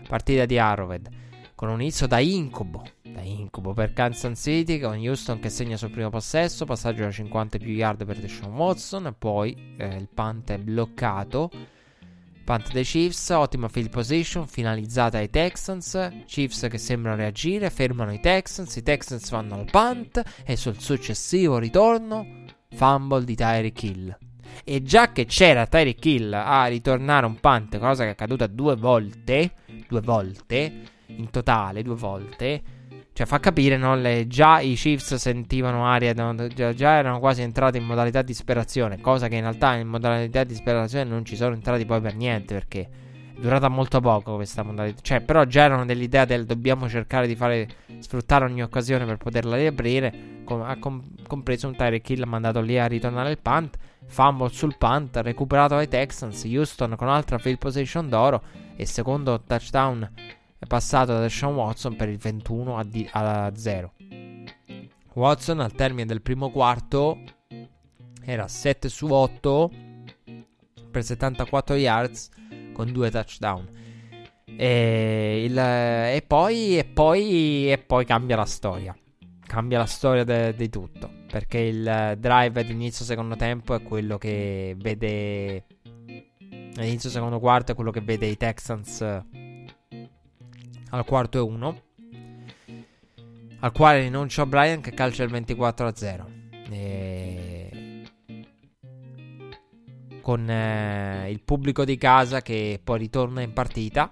[0.07, 1.09] partita di Arrowhead.
[1.55, 5.89] con un inizio da incubo, da incubo per Kansas City con Houston che segna sul
[5.89, 10.57] primo possesso, passaggio da 50 più yard per Deshaun Watson, poi eh, il punt è
[10.57, 11.49] bloccato.
[12.45, 16.09] Punt dei Chiefs, ottima field position, finalizzata ai Texans.
[16.27, 18.75] Chiefs che sembrano reagire, fermano i Texans.
[18.75, 24.17] I Texans vanno al punt e sul successivo ritorno, fumble di Tyreek Hill.
[24.63, 28.75] E già che c'era Tyreek Hill a ritornare un punt, cosa che è accaduta due
[28.75, 29.53] volte,
[29.87, 32.61] due volte in totale, due volte.
[33.15, 33.95] Cioè, fa capire, no?
[33.95, 39.29] Le, già i Chiefs sentivano aria, già, già, erano quasi entrati in modalità disperazione, cosa
[39.29, 43.39] che in realtà in modalità disperazione non ci sono entrati poi per niente, perché è
[43.39, 44.99] durata molto poco questa modalità.
[45.01, 47.69] Cioè, però già erano dell'idea del dobbiamo cercare di fare,
[47.99, 52.77] sfruttare ogni occasione per poterla riaprire, com- ha com- compreso un Tyreek Hill mandato lì
[52.77, 53.77] a ritornare il punt,
[54.07, 58.41] fumble sul punt, recuperato dai Texans, Houston con altra field position d'oro
[58.75, 60.11] e secondo touchdown
[60.65, 63.93] è passato da Sean Watson per il 21 a, di- a 0.
[65.13, 67.19] Watson al termine del primo quarto
[68.25, 69.71] era 7 su 8
[70.91, 72.29] per 74 yards
[72.73, 73.69] con due touchdown.
[74.57, 78.97] E, il, e, poi, e, poi, e poi cambia la storia.
[79.45, 81.23] Cambia la storia di tutto.
[81.27, 85.65] Perché il drive di inizio secondo tempo è quello che vede.
[86.77, 89.01] All'inizio secondo quarto è quello che vede i Texans
[90.95, 91.81] al quarto e 1
[93.59, 96.29] al quale rinuncia Brian che calcia il 24 a 0
[96.69, 98.03] e...
[100.21, 104.11] con eh, il pubblico di casa che poi ritorna in partita.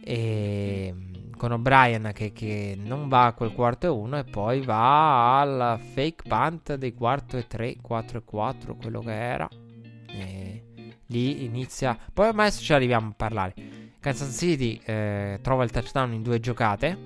[0.00, 0.94] E
[1.36, 5.78] con O'Brien che, che, non va a quel quarto e 1 e poi va al
[5.80, 9.48] fake punt dei quarto e 3 4 e 4 quello che era.
[10.08, 10.64] E
[11.06, 16.22] lì inizia poi ormai ci arriviamo a parlare Kansas City eh, trova il touchdown in
[16.22, 16.98] due giocate.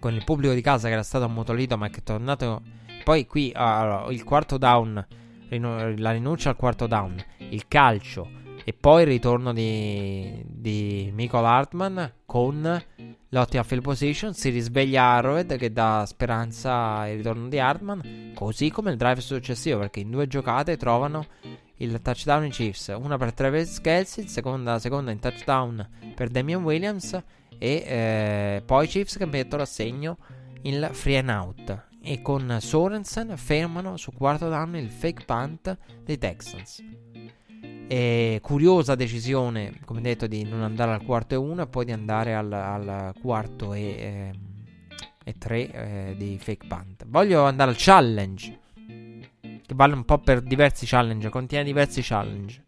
[0.00, 2.62] Con il pubblico di casa che era stato ammutolito, ma che è tornato.
[3.04, 5.06] Poi qui allora, il quarto down.
[5.48, 7.16] La rinuncia al quarto down.
[7.38, 8.42] Il calcio.
[8.64, 12.82] E poi il ritorno di, di Michael Hartman con
[13.28, 14.34] l'ottima field position.
[14.34, 18.32] Si risveglia Arrowhead che dà speranza al ritorno di Hartman.
[18.34, 19.78] Così come il drive successivo.
[19.78, 21.26] Perché in due giocate trovano
[21.76, 27.20] il touchdown in Chiefs, una per Travis Kelsey, seconda, seconda in touchdown per Damian Williams
[27.58, 30.18] e eh, poi Chiefs che mettono a segno
[30.62, 36.18] il free and out e con Sorensen fermano su quarto down il fake punt dei
[36.18, 36.82] Texans.
[37.86, 41.92] E curiosa decisione, come detto, di non andare al quarto e uno e poi di
[41.92, 44.32] andare al, al quarto e, eh,
[45.24, 47.04] e tre eh, di fake punt.
[47.06, 48.60] Voglio andare al challenge
[49.66, 52.64] che vale un po' per diversi challenge, contiene diversi challenge.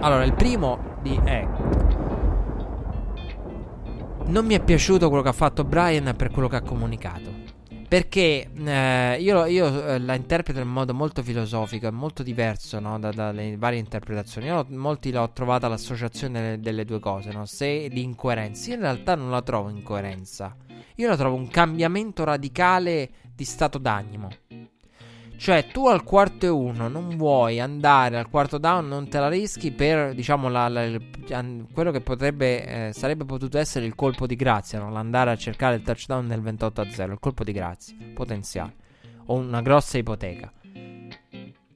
[0.00, 1.46] Allora, il primo di è
[4.26, 7.42] non mi è piaciuto quello che ha fatto Brian per quello che ha comunicato.
[7.86, 12.98] Perché eh, io, io eh, la interpreto in modo molto filosofico e molto diverso no,
[12.98, 14.48] da, dalle varie interpretazioni.
[14.48, 17.44] Io molti l'ho trovata l'associazione delle, delle due cose, no?
[17.44, 18.70] se l'incoerenza.
[18.70, 20.56] Io in realtà non la trovo incoerenza.
[20.96, 24.30] Io la trovo un cambiamento radicale di stato d'animo.
[25.36, 29.28] Cioè, tu al quarto e uno non vuoi andare al quarto down, non te la
[29.28, 30.98] rischi per, diciamo, la, la,
[31.72, 34.90] quello che potrebbe, eh, sarebbe potuto essere il colpo di grazia, no?
[34.90, 38.74] l'andare a cercare il touchdown nel 28 a 0, il colpo di grazia, potenziale,
[39.26, 40.50] o una grossa ipoteca.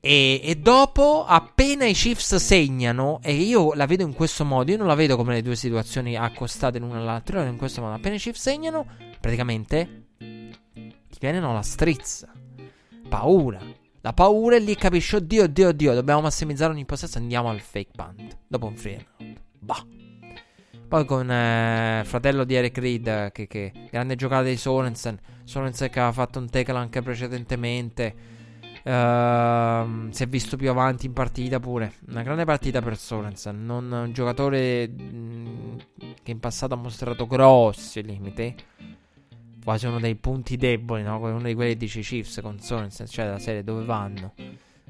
[0.00, 4.76] E, e, dopo, appena i Chiefs segnano, e io la vedo in questo modo, io
[4.76, 8.18] non la vedo come le due situazioni accostate l'una all'altra, in questo modo, appena i
[8.18, 8.86] Chiefs segnano,
[9.20, 10.06] praticamente
[11.18, 12.28] ti viene no, la strizza.
[13.08, 13.60] Paura.
[14.02, 17.90] La paura e lì capisci, oddio, oddio, oddio, dobbiamo massimizzare ogni possesso andiamo al fake
[17.94, 18.38] punt.
[18.46, 19.04] Dopo un free.
[19.58, 19.84] Bah.
[20.86, 25.18] Poi con eh, fratello di Eric Reed, che, che grande giocata di Sorensen.
[25.44, 28.36] Sorensen che aveva fatto un tackle anche precedentemente.
[28.88, 31.92] Uh, si è visto più avanti in partita pure.
[32.08, 33.66] Una grande partita per Sorensen.
[33.66, 35.78] Non un giocatore mh, mm,
[36.22, 38.54] che in passato ha mostrato grossi limiti
[39.62, 41.18] quasi uno dei punti deboli, no?
[41.18, 44.32] uno di quelli che dice Chiefs con Sorensen, cioè della serie dove vanno.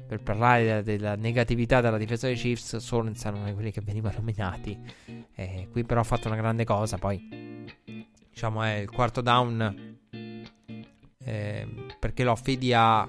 [0.07, 3.81] Per parlare della, della negatività della difesa dei Chiefs, Sorensen è uno di quelli che
[3.81, 4.79] venivano nominati.
[5.35, 7.65] Eh, qui però ha fatto una grande cosa, poi
[8.29, 9.97] diciamo è il quarto down
[11.25, 11.67] eh,
[11.99, 13.05] perché lo affidi a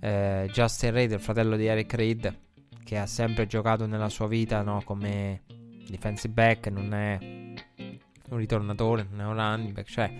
[0.00, 2.38] eh, Justin Reid, il fratello di Eric Reid,
[2.84, 4.82] che ha sempre giocato nella sua vita no?
[4.84, 5.42] come
[5.88, 10.12] defensive back, non è un ritornatore, non è un running back, cioè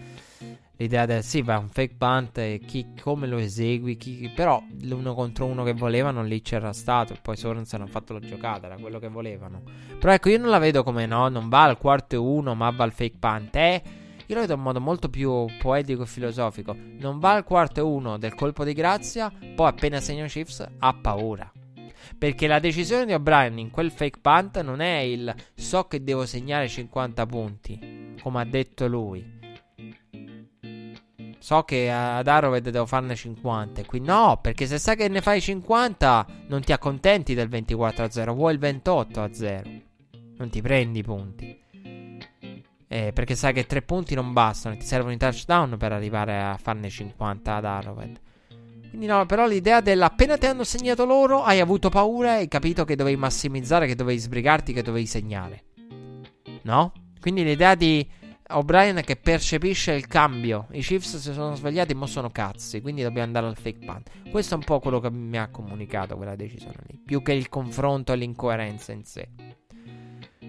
[0.81, 5.13] L'idea del sì, va un fake punt e chi, come lo esegui, chi, però l'uno
[5.13, 7.15] contro uno che volevano lì c'era stato.
[7.21, 9.63] Poi Sorensen hanno fatto la giocata, era quello che volevano.
[9.99, 12.71] Però ecco, io non la vedo come no, non va al quarto e uno, ma
[12.71, 13.55] va al fake punt.
[13.57, 13.83] Eh,
[14.31, 16.75] io lo vedo in modo molto più poetico e filosofico.
[16.77, 20.95] Non va al quarto e uno del colpo di grazia, poi appena segna Chiefs ha
[20.95, 21.51] paura.
[22.17, 26.27] Perché la decisione di O'Brien in quel fake punt non è il so che devo
[26.27, 29.39] segnare 50 punti, come ha detto lui
[31.41, 33.85] So che ad Arrowhead devo farne 50.
[33.87, 38.11] Qui no, perché se sai che ne fai 50, non ti accontenti del 24 a
[38.11, 39.71] 0, vuoi il 28 a 0.
[40.37, 41.60] Non ti prendi i punti.
[42.93, 46.57] Eh, perché sai che 3 punti non bastano, ti servono i touchdown per arrivare a
[46.61, 48.21] farne 50 ad Arrowhead.
[48.89, 52.49] Quindi no, però l'idea della appena ti hanno segnato loro, hai avuto paura e hai
[52.49, 55.63] capito che dovevi massimizzare, che dovevi sbrigarti, che dovevi segnare.
[56.63, 56.93] No?
[57.21, 58.05] Quindi l'idea di
[58.49, 60.67] O'Brien che percepisce il cambio.
[60.73, 62.81] I Chiefs si sono svegliati, ma sono cazzi.
[62.81, 64.11] Quindi dobbiamo andare al fake punt.
[64.29, 66.99] Questo è un po' quello che mi ha comunicato quella decisione lì.
[66.99, 69.29] Più che il confronto e l'incoerenza in sé.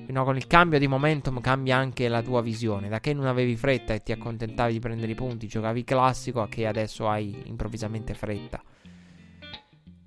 [0.08, 2.90] No, con il cambio di momentum cambia anche la tua visione.
[2.90, 6.50] Da che non avevi fretta e ti accontentavi di prendere i punti, giocavi classico, a
[6.50, 8.62] che adesso hai improvvisamente fretta.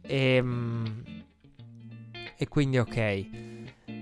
[0.03, 1.03] E, ehm,
[2.37, 2.97] e quindi ok.
[2.97, 3.29] Eh,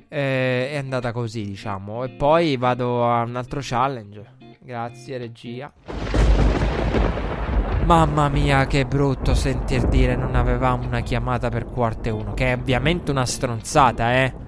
[0.08, 2.04] è andata così, diciamo.
[2.04, 4.40] E poi vado a un altro challenge.
[4.60, 5.72] Grazie, regia.
[7.84, 12.34] Mamma mia, che brutto sentir dire non avevamo una chiamata per quarto e uno.
[12.34, 14.41] Che è ovviamente una stronzata, eh.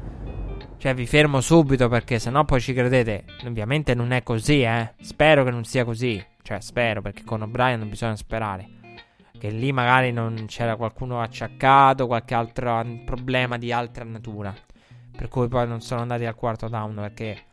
[0.85, 3.25] Cioè, vi fermo subito perché sennò poi ci credete.
[3.47, 4.93] Ovviamente non è così, eh.
[5.01, 6.23] Spero che non sia così.
[6.43, 8.69] Cioè, spero perché con O'Brien non bisogna sperare.
[9.33, 14.55] Che lì magari non c'era qualcuno acciaccato, qualche altro problema di altra natura.
[15.17, 17.45] Per cui poi non sono andati al quarto down perché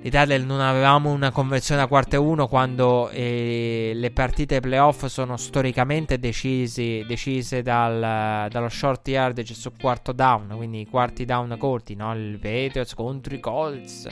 [0.00, 5.36] l'Italia non avevamo una conversione a quarto e uno quando eh, le partite playoff sono
[5.36, 11.94] storicamente decisi, decise dal, dallo short yardage su quarto down, quindi i quarti down corti,
[11.94, 12.14] no?
[12.14, 14.08] Il Patriots contro i Colts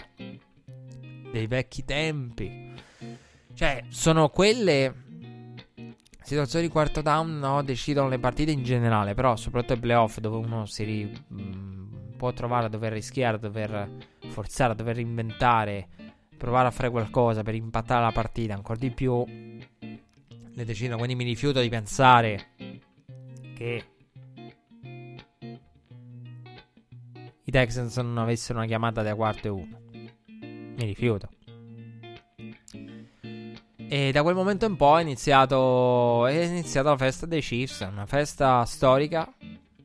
[1.30, 2.74] dei vecchi tempi.
[3.54, 5.04] Cioè, sono quelle
[6.22, 7.62] situazioni di quarto down, no?
[7.62, 12.32] Decidono le partite in generale, però soprattutto i playoff dove uno si ri, mm, può
[12.32, 13.88] trovare a dover rischiare, a dover
[14.36, 15.88] forzare, a dover inventare,
[16.36, 20.98] provare a fare qualcosa per impattare la partita ancora di più, le decidono.
[20.98, 22.48] Quindi mi rifiuto di pensare
[23.54, 23.84] che
[27.44, 29.80] i Texans non avessero una chiamata da quarto e uno.
[30.28, 31.30] Mi rifiuto.
[33.88, 38.04] E da quel momento in poi è iniziato, è iniziata la festa dei Chiefs, una
[38.04, 39.32] festa storica,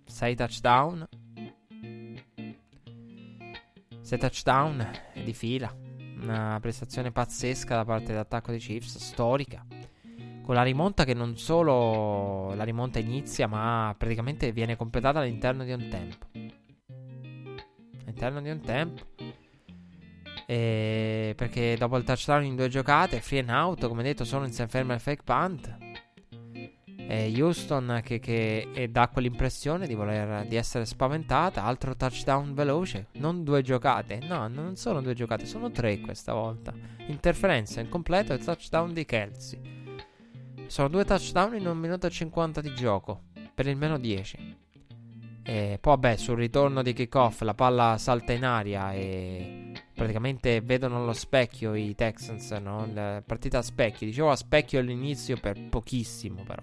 [0.06, 1.08] 6 touchdown,
[4.12, 4.92] 6 touchdown
[5.24, 5.74] di fila.
[6.22, 9.66] Una prestazione pazzesca da parte dell'attacco dei Chiefs, storica.
[10.44, 15.72] Con la rimonta che non solo la rimonta inizia, ma praticamente viene completata all'interno di
[15.72, 16.28] un tempo.
[18.02, 19.04] All'interno di un tempo.
[20.46, 24.52] E perché dopo il touchdown in due giocate, free and out, come detto, sono in
[24.52, 25.81] ferma il fake punt
[27.12, 31.66] eh, Houston che, che dà quell'impressione di, voler, di essere spaventata.
[31.66, 33.08] Altro touchdown veloce.
[33.14, 34.20] Non due giocate.
[34.24, 36.74] No, non sono due giocate, sono tre questa volta.
[37.08, 39.60] Interferenza incompleto e touchdown di Kelsey.
[40.68, 43.24] Sono due touchdown in un minuto e 50 di gioco.
[43.54, 44.60] Per il meno 10.
[45.44, 51.02] E poi, vabbè, sul ritorno di kickoff la palla salta in aria e praticamente vedono
[51.02, 52.88] allo specchio i Texans, no?
[52.94, 54.08] La partita a specchio.
[54.08, 56.62] Dicevo a specchio all'inizio per pochissimo, però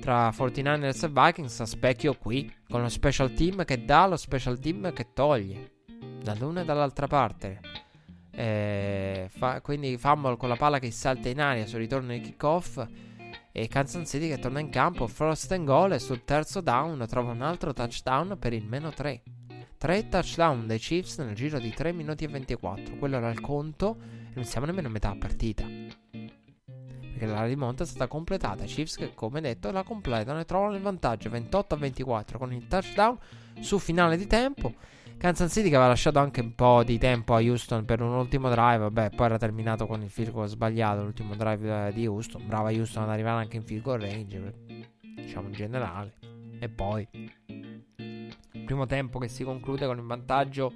[0.00, 4.58] tra 49ers e Vikings a specchio qui, con lo special team che dà, lo special
[4.58, 5.74] team che toglie,
[6.22, 7.60] dall'una e dall'altra parte.
[8.32, 12.84] Eh, fa, quindi fumble con la palla che salta in aria sul ritorno di kickoff
[13.52, 17.32] e Kansas City che torna in campo, frost and goal e sul terzo down trova
[17.32, 19.22] un altro touchdown per il meno 3.
[19.76, 22.96] 3 touchdown dei Chiefs nel giro di 3 minuti e 24.
[22.96, 25.64] Quello era il conto e non siamo nemmeno a metà partita
[27.20, 28.64] che la rimonta è stata completata.
[28.64, 32.66] Chiefs che come detto la completano e trovano il vantaggio 28 a 24 con il
[32.66, 33.18] touchdown
[33.60, 34.72] su finale di tempo.
[35.18, 38.48] Kansas City che aveva lasciato anche un po' di tempo a Houston per un ultimo
[38.48, 42.46] drive, vabbè, poi era terminato con il field goal sbagliato l'ultimo drive eh, di Houston.
[42.46, 44.54] Brava Houston ad arrivare anche in field goal range,
[45.16, 46.14] diciamo in generale.
[46.58, 47.06] E poi
[48.64, 50.72] primo tempo che si conclude con il vantaggio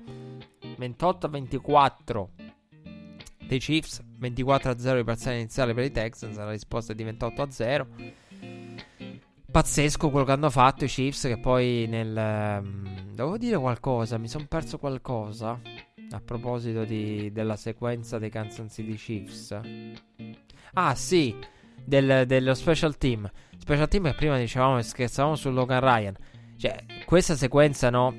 [0.77, 2.31] 28 a 24
[3.47, 7.87] dei Chiefs, 24-0 di parziale iniziale per i Texans, la risposta è di 28-0.
[9.51, 12.61] Pazzesco quello che hanno fatto i Chiefs che poi nel...
[12.63, 15.61] Um, devo dire qualcosa, mi sono perso qualcosa
[16.11, 19.61] a proposito di, della sequenza dei Kansas City Chiefs.
[20.75, 21.37] Ah, sì,
[21.85, 23.31] del, dello special team.
[23.59, 26.17] Special team che prima dicevamo scherzavamo su Logan Ryan.
[26.57, 28.15] Cioè, questa sequenza, no?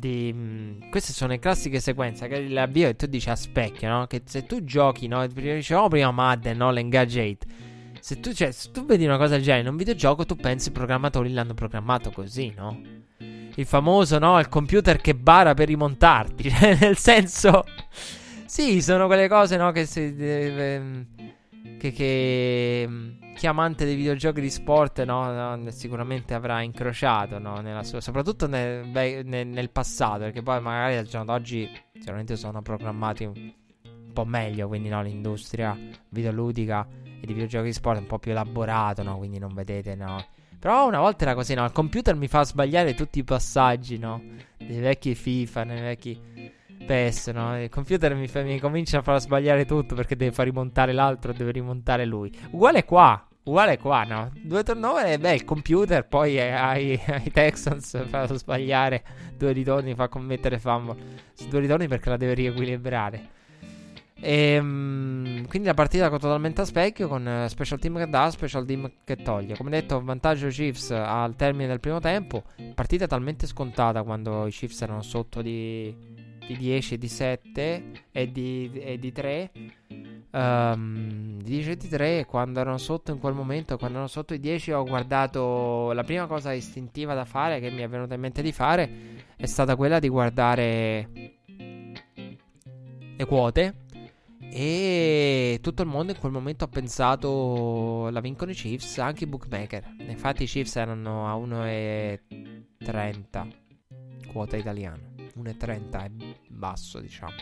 [0.00, 4.06] Di, mh, queste sono le classiche sequenze che l'avvio e tu dici a specchio, no?
[4.06, 5.26] Che se tu giochi, no?
[5.26, 6.70] Dicevamo prima Madden, no?
[6.70, 7.46] L'engage 8.
[8.00, 10.70] Se tu, cioè, se tu vedi una cosa del genere in un videogioco, tu pensi
[10.70, 12.80] i programmatori l'hanno programmato così, no?
[13.54, 14.38] Il famoso, no?
[14.38, 16.48] Il computer che bara per rimontarti.
[16.50, 17.64] Cioè, nel senso.
[18.46, 19.70] Sì, sono quelle cose, no?
[19.70, 20.16] Che si.
[20.16, 21.06] Eh,
[21.78, 22.88] che, che
[23.34, 28.86] chi amante dei videogiochi di sport no, no, sicuramente avrà incrociato no, sua, soprattutto nel,
[28.86, 34.24] nel, nel, passato perché poi magari al giorno d'oggi sicuramente sono programmati un, un po'
[34.24, 35.76] meglio quindi l'industria
[36.10, 36.86] videoludica
[37.20, 40.24] e di videogiochi di sport è un po' più elaborato quindi non vedete no.
[40.58, 44.22] Però una volta era così no il computer mi fa sbagliare tutti i passaggi no
[44.58, 47.62] dei vecchi FIFA nei vecchi PES, no?
[47.62, 51.32] Il computer mi, fa, mi comincia a far sbagliare tutto perché deve far rimontare l'altro,
[51.32, 52.32] deve rimontare lui.
[52.50, 53.24] Uguale qua.
[53.42, 54.30] Uguale qua, no?
[54.34, 59.02] Due turnover, beh, il computer poi ai, ai Texans fa sbagliare
[59.36, 60.96] due ritorni, fa commettere fumble.
[61.48, 63.38] Due ritorni perché la deve riequilibrare.
[64.22, 68.66] E, um, quindi la partita totalmente a specchio con uh, special team che dà, special
[68.66, 69.56] team che toglie.
[69.56, 72.44] Come detto, vantaggio Chiefs al termine del primo tempo.
[72.74, 75.94] Partita talmente scontata quando i Chiefs erano sotto di,
[76.50, 79.50] di 10 di 7 e di, e di 3.
[80.32, 84.32] Um, di 10 e di 3 quando erano sotto in quel momento, quando erano sotto
[84.34, 88.20] i 10 ho guardato la prima cosa istintiva da fare che mi è venuta in
[88.20, 88.90] mente di fare
[89.36, 91.08] è stata quella di guardare
[93.16, 93.74] le quote
[94.52, 99.28] e tutto il mondo in quel momento ha pensato la vincono i Chiefs, anche i
[99.28, 99.96] bookmaker.
[100.08, 103.48] Infatti i Chiefs erano a 1,30
[104.32, 105.09] quota italiana.
[105.42, 106.10] 1,30 è
[106.48, 107.34] basso, diciamo.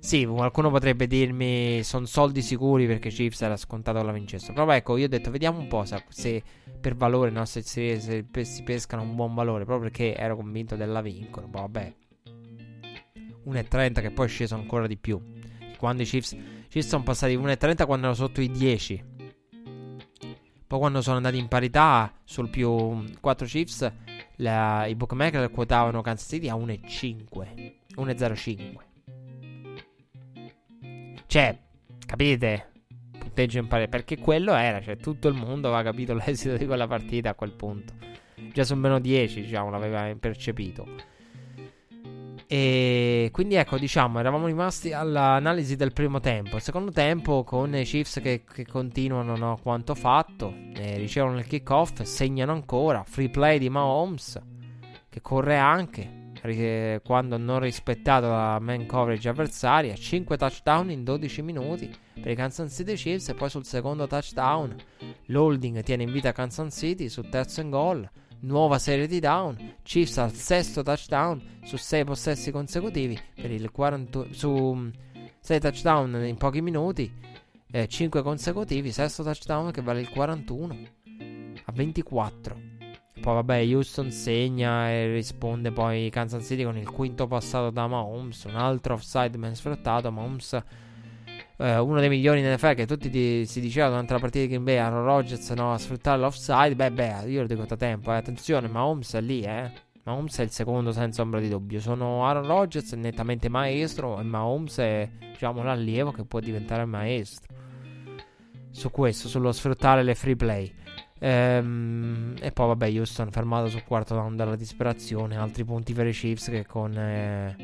[0.00, 4.54] Sì, qualcuno potrebbe dirmi sono soldi sicuri perché Chiefs era scontato che la vincessero.
[4.54, 6.42] Però ecco, io ho detto vediamo un po' se,
[6.80, 10.74] per valore, no, se, se, se, si pescano un buon valore, proprio perché ero convinto
[10.74, 11.48] della vincono.
[11.48, 11.94] Boh, vabbè.
[13.46, 15.20] 1,30 che poi è sceso ancora di più.
[15.76, 16.34] Quando i Chiefs,
[16.68, 19.04] Chiefs sono passati 1,30 quando erano sotto i 10.
[20.66, 23.92] Poi quando sono andati in parità sul più 4 Chiefs
[24.40, 28.88] la, i bookmaker quotavano Kansas City a 1,5 1,05
[31.30, 31.56] cioè
[32.04, 32.72] capite?
[33.16, 36.88] Punteggio in pari perché quello era cioè tutto il mondo aveva capito l'esito di quella
[36.88, 37.92] partita a quel punto.
[38.52, 40.88] Già su meno 10 diciamo l'aveva percepito
[42.52, 46.56] e quindi ecco, diciamo, eravamo rimasti all'analisi del primo tempo.
[46.56, 51.46] Il secondo tempo con i Chiefs che, che continuano no, quanto fatto, eh, ricevono il
[51.46, 54.36] kickoff, segnano ancora, free play di Mahomes
[55.08, 61.42] che corre anche eh, quando non rispettato la man coverage avversaria, 5 touchdown in 12
[61.42, 63.28] minuti per i Kansas City Chiefs.
[63.28, 64.74] E poi sul secondo touchdown
[65.26, 68.10] l'holding tiene in vita Kansas City sul terzo and goal
[68.40, 69.76] nuova serie di down.
[69.82, 74.90] Chiefs al sesto touchdown su 6 possessi consecutivi per il 40, su
[75.40, 77.12] 6 touchdown in pochi minuti,
[77.70, 80.76] eh, 5 consecutivi, sesto touchdown che vale il 41
[81.64, 82.68] a 24.
[83.20, 88.44] Poi vabbè, Houston segna e risponde poi Kansas City con il quinto passato da Mahomes,
[88.44, 90.58] un altro offside ben sfruttato, Mahomes
[91.60, 94.48] eh, uno dei migliori in NFL che tutti ti, si diceva durante la partita di
[94.48, 98.10] Green Bay Aaron Rodgers no, a sfruttare l'offside beh beh io lo dico da tempo
[98.12, 98.16] eh.
[98.16, 99.70] attenzione Mahomes è lì eh
[100.04, 104.78] Mahomes è il secondo senza ombra di dubbio sono Aaron Rodgers nettamente maestro e Mahomes
[104.78, 107.54] è diciamo l'allievo che può diventare maestro
[108.70, 110.74] su questo sullo sfruttare le free play
[111.22, 116.12] Ehm, e poi vabbè Houston fermato sul quarto down dalla disperazione altri punti per i
[116.12, 117.54] Chiefs che con eh,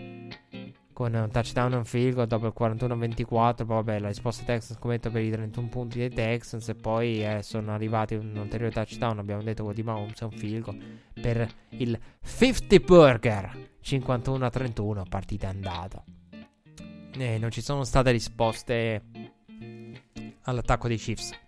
[0.96, 3.26] con un touchdown e un field goal dopo il 41-24.
[3.26, 6.70] Poi vabbè, la risposta Texans scommetto per i 31 punti dei Texans.
[6.70, 9.18] E poi eh, sono arrivati un ulteriore touchdown.
[9.18, 10.82] Abbiamo detto quello di Mahomes un field goal
[11.20, 15.02] per il 50 Burger 51-31.
[15.06, 16.02] Partita andata.
[17.18, 19.02] E non ci sono state risposte
[20.44, 21.38] all'attacco dei Chiefs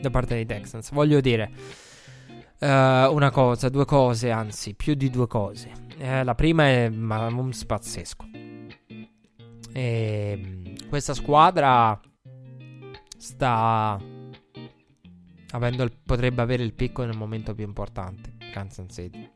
[0.00, 0.92] da parte dei Texans.
[0.92, 1.50] Voglio dire
[2.60, 5.72] uh, una cosa, due cose, anzi, più di due cose.
[5.98, 8.33] Uh, la prima è Mahomes pazzesco.
[9.76, 12.00] E ehm, questa squadra
[13.18, 14.00] sta
[15.50, 18.36] avendo il, potrebbe avere il picco nel momento più importante.
[18.52, 19.28] Kansas City.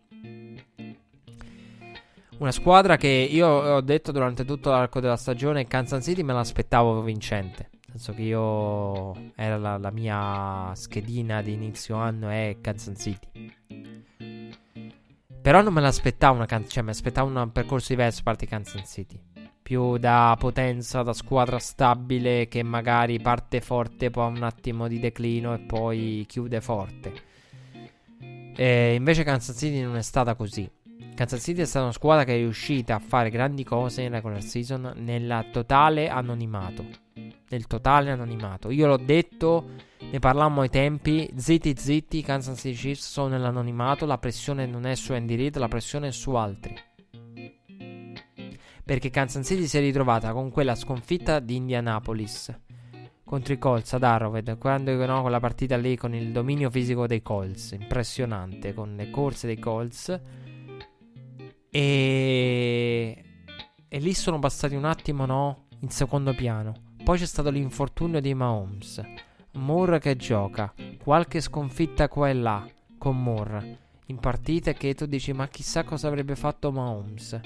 [2.39, 7.03] Una squadra che io ho detto durante tutto l'arco della stagione, Kansas City me l'aspettavo
[7.03, 7.71] vincente.
[7.89, 13.53] Nel senso che io era la, la mia schedina di inizio anno è Kansas City.
[15.43, 18.89] Però non me l'aspettavo una can- cioè mi aspettavo un percorso diverso a parte Kansas
[18.89, 19.21] City
[19.69, 24.99] più da potenza, da squadra stabile che magari parte forte, poi ha un attimo di
[24.99, 27.13] declino e poi chiude forte.
[28.57, 30.67] E invece Kansas City non è stata così.
[31.15, 34.43] Kansas City è stata una squadra che è riuscita a fare grandi cose in regular
[34.43, 36.87] season nel totale anonimato.
[37.51, 38.71] Nel totale anonimato.
[38.71, 41.29] Io l'ho detto, ne parlammo ai tempi.
[41.37, 44.07] Zitti zitti, Kansas City Chiefs sono nell'anonimato.
[44.07, 46.88] La pressione non è su Andy Reid, la pressione è su altri
[48.89, 52.59] perché Kansas City si è ritrovata con quella sconfitta di Indianapolis
[53.23, 57.21] contro i Colts ad Arrowhead, quando no, quella partita lì con il dominio fisico dei
[57.21, 60.19] Colts, impressionante, con le corse dei Colts.
[61.69, 63.25] E...
[63.89, 66.73] e lì sono passati un attimo, no, in secondo piano.
[67.05, 69.03] Poi c'è stato l'infortunio di Mahomes.
[69.57, 72.67] Moore che gioca, qualche sconfitta qua e là
[72.97, 77.39] con Moore in partite che tu dici ma chissà cosa avrebbe fatto Mahomes.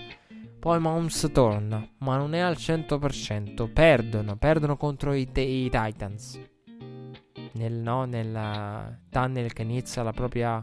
[0.63, 3.73] Poi Mahomes torna, ma non è al 100%.
[3.73, 6.41] Perdono, perdono contro i, te- i Titans.
[7.55, 10.63] Nel, no, nella tunnel che inizia la propria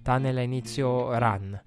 [0.00, 1.60] tunnel a inizio run.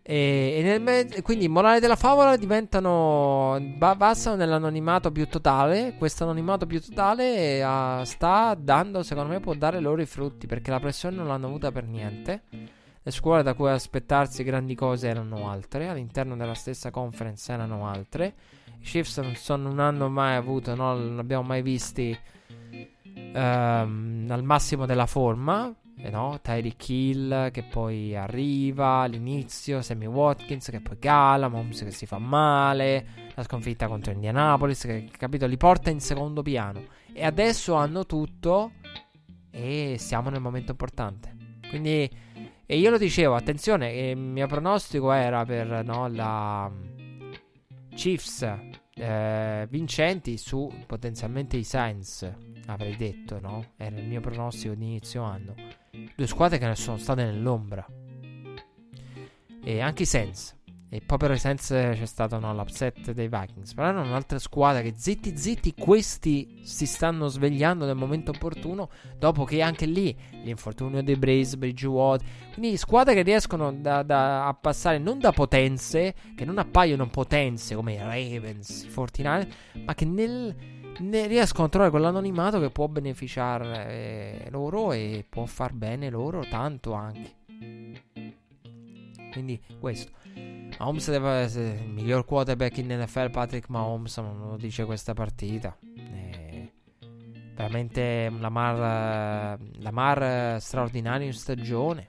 [0.00, 3.60] E, e nel, quindi, morale della favola diventano.
[3.98, 5.96] Passano nell'anonimato più totale.
[5.98, 10.46] Questo anonimato più totale uh, sta dando, secondo me, può dare loro i frutti.
[10.46, 12.44] Perché la pressione non l'hanno avuta per niente.
[13.04, 18.34] Le scuole da cui aspettarsi grandi cose erano altre, all'interno della stessa conference erano altre.
[18.78, 19.18] I Chiefs
[19.56, 22.16] non, hanno mai avuto, no, non abbiamo mai visti
[23.34, 25.74] um, al massimo della forma.
[26.04, 26.38] Eh no?
[26.40, 32.18] Tyreek Hill che poi arriva all'inizio, Sammy Watkins che poi cala, Moms che si fa
[32.18, 38.06] male, la sconfitta contro Indianapolis che capito li porta in secondo piano e adesso hanno
[38.06, 38.72] tutto
[39.50, 41.36] e siamo nel momento importante.
[41.68, 42.10] Quindi
[42.72, 46.72] e io lo dicevo, attenzione, il mio pronostico era per no, la
[47.94, 48.50] Chiefs
[48.94, 52.34] eh, vincenti su potenzialmente i Saints,
[52.68, 53.72] avrei detto, no?
[53.76, 55.54] Era il mio pronostico di inizio anno.
[56.16, 57.86] Due squadre che ne sono state nell'ombra.
[59.62, 60.56] E anche i Saints
[60.94, 63.72] e poi per esempio c'è stato no, l'upset dei Vikings.
[63.72, 68.90] Però erano un'altra squadra che zitti zitti questi si stanno svegliando nel momento opportuno.
[69.18, 70.14] Dopo che anche lì
[70.44, 72.26] l'infortunio dei Braves, Bridgewater.
[72.52, 77.74] Quindi squadre che riescono da, da, a passare non da potenze, che non appaiono potenze
[77.74, 79.48] come i Ravens, i 49,
[79.86, 80.54] ma che nel,
[80.98, 86.44] ne riescono a trovare quell'anonimato che può beneficiare eh, loro e può far bene loro
[86.50, 87.40] tanto anche.
[89.32, 90.21] Quindi questo.
[90.78, 93.30] Mahomes deve essere il miglior quarterback in NFL.
[93.30, 95.76] Patrick Mahomes non lo dice questa partita.
[95.96, 96.70] È
[97.54, 102.08] veramente Lamar, Lamar straordinario in stagione.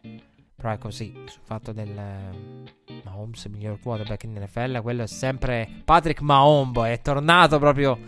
[0.56, 1.14] Però è così.
[1.26, 1.94] Sul fatto del
[3.04, 6.90] Mahomes, il miglior quarterback in NFL, quello è sempre Patrick Mahomes.
[6.90, 8.00] È tornato proprio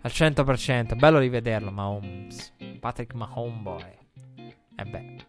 [0.00, 0.96] al 100%.
[0.96, 2.54] Bello rivederlo, Mahomes.
[2.78, 3.84] Patrick Mahomes.
[4.76, 5.27] E beh.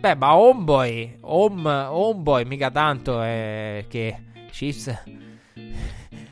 [0.00, 4.16] Beh, ma Homeboy, home, homeboy mica tanto è che
[4.50, 4.90] Chiefs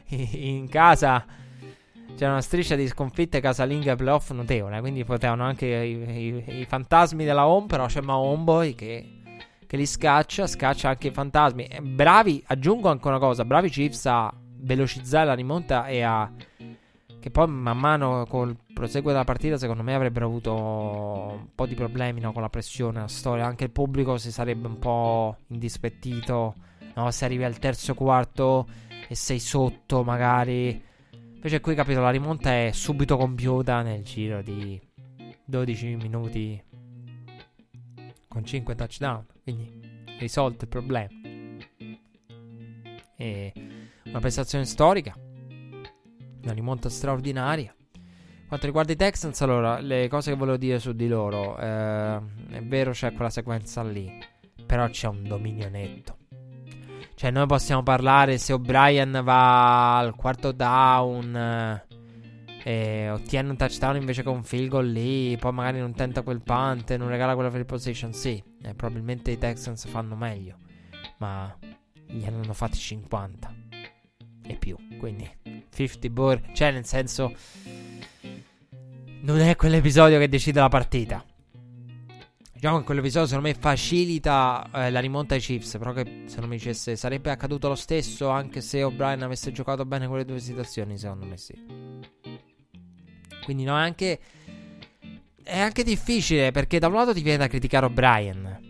[0.09, 1.23] in casa
[2.17, 7.27] c'è una striscia di sconfitte casalinghe playoff notevole, quindi potevano anche i, i, i, fantasmi
[7.27, 9.23] della home, però c'è ma Homeboy che,
[9.67, 11.69] che li scaccia, scaccia anche i fantasmi.
[11.83, 16.33] Bravi, aggiungo anche una cosa, bravi Chiefs a velocizzare la rimonta e a
[17.21, 21.75] che poi man mano col proseguo della partita secondo me avrebbero avuto un po' di
[21.75, 23.45] problemi no, con la pressione, la storia.
[23.45, 26.55] Anche il pubblico si sarebbe un po' indispettito.
[26.95, 27.11] No?
[27.11, 28.67] Se arrivi al terzo quarto
[29.09, 30.83] e sei sotto magari.
[31.35, 34.81] Invece qui capito la rimonta è subito compiuta nel giro di
[35.45, 36.63] 12 minuti
[38.29, 39.27] con 5 touchdown.
[39.43, 41.09] Quindi risolto il problema.
[43.17, 43.53] E
[44.05, 45.17] una prestazione storica
[46.49, 47.75] una rimonta straordinaria.
[48.49, 52.17] Quanto riguarda i Texans, allora, le cose che volevo dire su di loro, eh,
[52.51, 54.11] è vero c'è quella sequenza lì,
[54.65, 56.17] però c'è un dominio netto.
[57.15, 61.85] Cioè, noi possiamo parlare se O'Brien va al quarto down eh,
[62.65, 66.41] e ottiene un touchdown invece che un field goal lì, poi magari non tenta quel
[66.41, 70.57] punt, non regala quella free position, sì, eh, probabilmente i Texans fanno meglio,
[71.19, 71.55] ma
[72.07, 73.55] gli hanno fatti 50
[74.47, 75.31] e più, quindi
[75.69, 77.35] 50 bore, cioè nel senso
[79.21, 81.25] non è quell'episodio che decide la partita.
[82.53, 86.49] Diciamo che quell'episodio secondo me facilita eh, la rimonta ai Chiefs, però che se non
[86.49, 90.99] mi dicesse sarebbe accaduto lo stesso anche se O'Brien avesse giocato bene quelle due situazioni,
[90.99, 91.55] secondo me sì.
[93.45, 94.19] Quindi no, è anche
[95.45, 98.69] è anche difficile perché da un lato ti viene da criticare O'Brien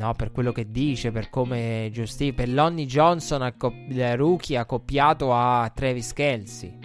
[0.00, 2.42] no, per quello che dice, per come giustifica.
[2.42, 6.78] Per Lonnie Johnson, accop- il rookie accoppiato a Travis Kelsey.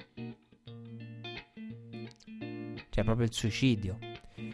[2.95, 3.97] Cioè, proprio il suicidio.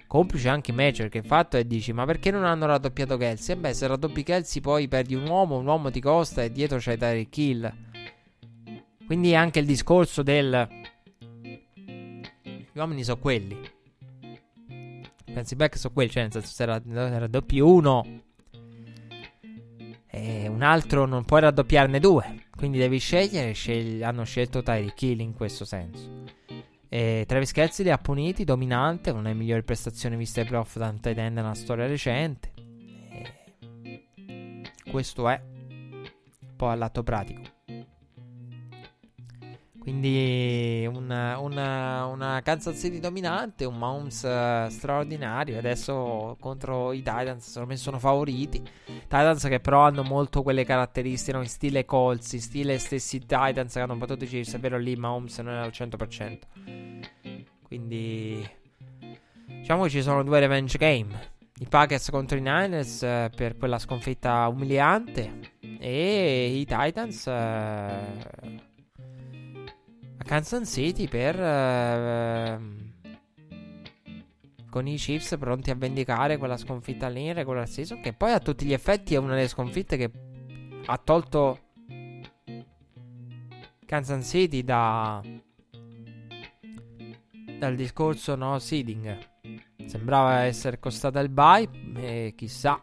[0.08, 3.56] Complice anche Major che fatto e dici ma perché non hanno raddoppiato Kelsey?
[3.56, 6.80] E beh se raddoppi Kelsey poi perdi un uomo, un uomo ti costa e dietro
[6.80, 7.74] c'hai Tyreek Hill.
[9.06, 10.68] Quindi anche il discorso del...
[11.76, 13.60] Gli uomini sono quelli.
[15.24, 18.22] Pensi back sono quelli, cioè nel senso se raddoppi uno
[20.08, 22.46] e un altro non puoi raddoppiarne due.
[22.56, 24.02] Quindi devi scegliere, scegli...
[24.02, 26.40] hanno scelto Tyreek Hill in questo senso.
[26.94, 30.90] E Travis Kelsey li ha puniti, dominante, non è migliore prestazione vista ai playoff da
[30.90, 31.00] un
[31.30, 32.52] nella storia recente.
[33.82, 37.61] E questo è un po' al lato pratico.
[39.82, 45.58] Quindi una, una, una Kansas City dominante, un Mahomes uh, straordinario.
[45.58, 48.62] Adesso contro i Titans secondo me sono favoriti.
[48.86, 51.44] Titans che però hanno molto quelle caratteristiche, no?
[51.46, 54.54] stile Colts, stile stessi Titans che hanno battuto i Chiefs.
[54.54, 56.40] È vero lì Mahomes non è al 100%.
[57.64, 58.48] Quindi
[59.48, 61.30] diciamo che ci sono due revenge game.
[61.58, 65.56] I Packers contro i Niners uh, per quella sconfitta umiliante.
[65.80, 67.26] E i Titans...
[67.26, 68.70] A
[70.32, 71.38] Kansas City per...
[71.38, 72.90] Uh,
[74.70, 78.00] con i Chiefs pronti a vendicare quella sconfitta lì in regular season.
[78.00, 80.10] Che poi a tutti gli effetti è una delle sconfitte che
[80.86, 81.60] ha tolto
[83.86, 85.22] Kansas City da...
[87.60, 89.18] Dal discorso no seeding.
[89.86, 91.68] Sembrava essere costata il bye.
[91.98, 92.82] E chissà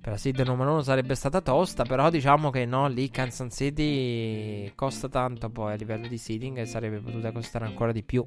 [0.00, 4.72] per la seed numero 1 sarebbe stata tosta, però diciamo che no, lì Kansas City
[4.74, 8.26] costa tanto poi a livello di seeding e sarebbe potuta costare ancora di più.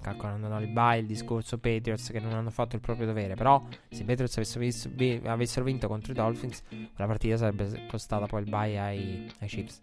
[0.00, 3.64] Calcolando no, il bye, il discorso Patriots che non hanno fatto il proprio dovere, però
[3.88, 8.26] se i Patriots avessero, visto, vi, avessero vinto contro i Dolphins, quella partita sarebbe costata
[8.26, 9.80] poi il bye ai, ai Chiefs.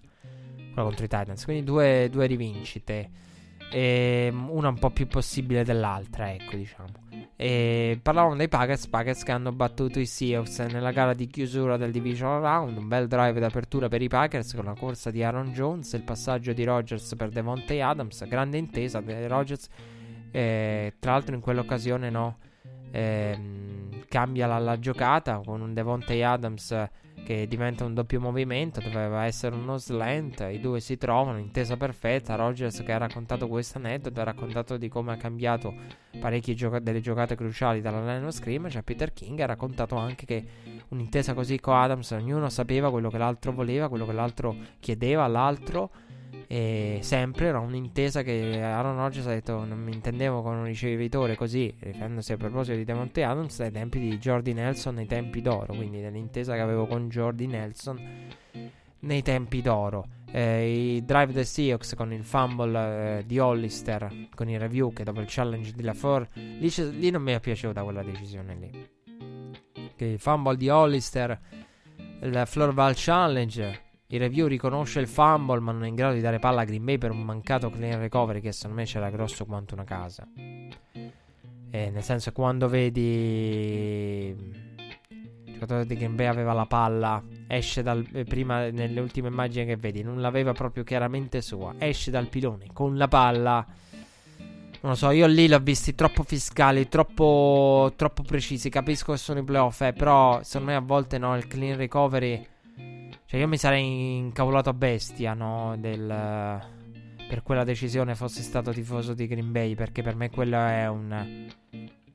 [0.72, 3.10] Quella contro i Titans, quindi due, due rivincite.
[3.72, 7.05] E ehm, una un po' più possibile dell'altra, ecco diciamo.
[7.36, 11.92] E parlavamo dei Packers, Packers che hanno battuto i Seahawks nella gara di chiusura del
[11.92, 15.92] Divisional Round, un bel drive d'apertura per i Packers con la corsa di Aaron Jones,
[15.94, 19.68] il passaggio di Rogers per Devontae Adams, grande intesa di Rogers,
[20.32, 22.38] eh, tra l'altro in quell'occasione no,
[22.92, 23.40] eh,
[24.08, 26.90] cambia la, la, giocata con un Devontae Adams
[27.26, 32.36] che diventa un doppio movimento, doveva essere uno slant, i due si trovano, intesa perfetta,
[32.36, 35.74] Rogers che ha raccontato questo aneddoto, ha raccontato di come ha cambiato
[36.20, 40.26] parecchie gioca- delle giocate cruciali dalla line of scrimmage, a Peter King ha raccontato anche
[40.26, 40.46] che
[40.90, 45.90] un'intesa così con Adams, ognuno sapeva quello che l'altro voleva, quello che l'altro chiedeva all'altro
[46.48, 51.36] e sempre era un'intesa che Aaron Rodgers ha detto non mi intendevo con un ricevitore
[51.36, 55.74] così, riferendosi a proposito di Demonte Adams dai tempi di Jordi Nelson nei tempi d'oro,
[55.74, 58.00] quindi dell'intesa che avevo con Jordi Nelson
[59.00, 60.08] nei tempi d'oro.
[60.32, 65.04] Eh, I drive the Seahawks con il fumble eh, di Hollister con il review che
[65.06, 66.70] dopo il challenge di LaFleur lì,
[67.00, 68.90] lì non mi è piaciuta quella decisione lì.
[69.96, 71.40] Che il fumble di Hollister,
[72.22, 76.22] il Floor Val Challenge il review riconosce il fumble, ma non è in grado di
[76.22, 79.46] dare palla a Green Bay per un mancato clean recovery che secondo me c'era grosso
[79.46, 80.28] quanto una casa.
[81.72, 84.34] E nel senso, quando vedi
[85.44, 89.66] il giocatore di Green Bay aveva la palla, esce dal eh, prima nelle ultime immagini
[89.66, 93.66] che vedi, non l'aveva proprio chiaramente sua, esce dal pilone con la palla.
[94.82, 98.70] Non lo so, io lì l'ho visti troppo fiscali, troppo, troppo precisi.
[98.70, 102.54] Capisco che sono i playoff, eh, però secondo me a volte no, il clean recovery
[103.36, 105.76] cioè, io mi sarei incavolato a bestia, no?
[105.78, 106.08] Del,
[107.28, 109.76] per quella decisione fossi stato tifoso di Green Bay.
[109.76, 111.08] Perché per me quello è un.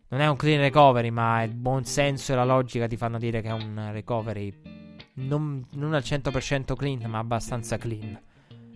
[0.08, 3.42] Non è un clean recovery, ma il buon senso e la logica ti fanno dire
[3.42, 4.78] che è un recovery
[5.14, 8.18] non, non al 100% clean, ma abbastanza clean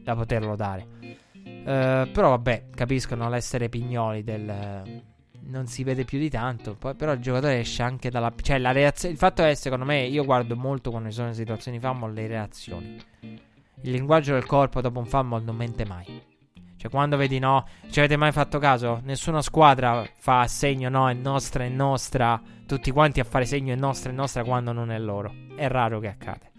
[0.02, 0.86] da poterlo dare.
[1.32, 5.13] Uh, però vabbè, capiscono l'essere pignoli del
[5.46, 6.74] non si vede più di tanto.
[6.74, 8.32] Poi, però il giocatore esce anche dalla.
[8.40, 9.12] Cioè, la reazione.
[9.12, 12.96] Il fatto è, secondo me, io guardo molto quando ci sono situazioni fumble le reazioni.
[13.20, 16.32] Il linguaggio del corpo dopo un fumble non mente mai.
[16.76, 19.00] Cioè, quando vedi no, ci avete mai fatto caso?
[19.04, 22.40] Nessuna squadra fa segno no, è nostra, è nostra.
[22.66, 25.32] Tutti quanti a fare segno è nostra, è nostra quando non è loro.
[25.56, 26.53] È raro che accade.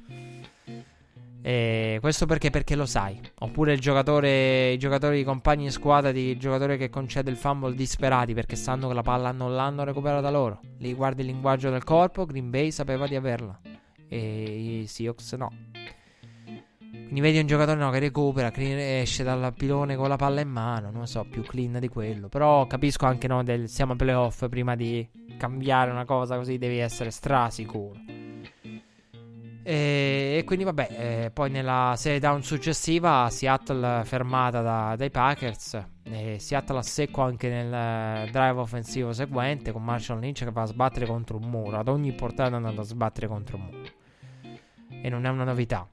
[1.47, 2.49] E questo perché?
[2.49, 3.21] Perché lo sai.
[3.41, 8.33] Oppure giocatore, i giocatori, i compagni in squadra di giocatore che concede il fumble disperati
[8.33, 10.59] perché sanno che la palla non l'hanno recuperata loro.
[10.79, 13.59] Lì guardi il linguaggio del corpo, Green Bay sapeva di averla.
[14.09, 15.51] E i Seahawks no.
[16.89, 20.89] Quindi vedi un giocatore no, che recupera, esce dal pilone con la palla in mano,
[20.89, 22.27] non so, più clean di quello.
[22.27, 25.07] Però capisco anche no, del, siamo a playoff prima di
[25.37, 28.04] cambiare una cosa così devi essere strasicuro.
[29.67, 35.83] E, e quindi vabbè, eh, poi nella serie down successiva Seattle fermata da, dai Packers.
[36.03, 40.65] E Seattle a secco anche nel drive offensivo seguente con Marshall Lynch che va a
[40.65, 41.79] sbattere contro un muro.
[41.79, 43.91] Ad ogni portata andando a sbattere contro un muro.
[45.01, 45.89] E non è una novità.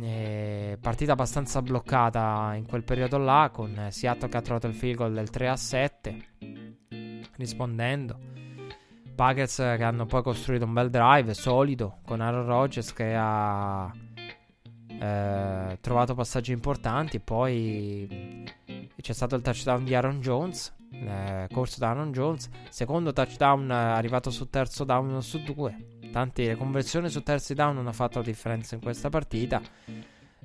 [0.00, 4.98] E partita abbastanza bloccata in quel periodo là con Seattle che ha trovato il field
[4.98, 6.16] goal del 3 a 7
[7.36, 8.35] rispondendo
[9.16, 13.90] Packers che hanno poi costruito un bel drive solido con Aaron Rodgers che ha
[15.00, 17.18] eh, trovato passaggi importanti.
[17.18, 18.44] Poi
[19.00, 20.74] c'è stato il touchdown di Aaron Jones.
[20.92, 22.48] Eh, corso da Aaron Jones.
[22.68, 25.98] Secondo touchdown arrivato su terzo down su due.
[26.12, 29.60] Tanti le conversioni su terzi down hanno fatto la differenza in questa partita.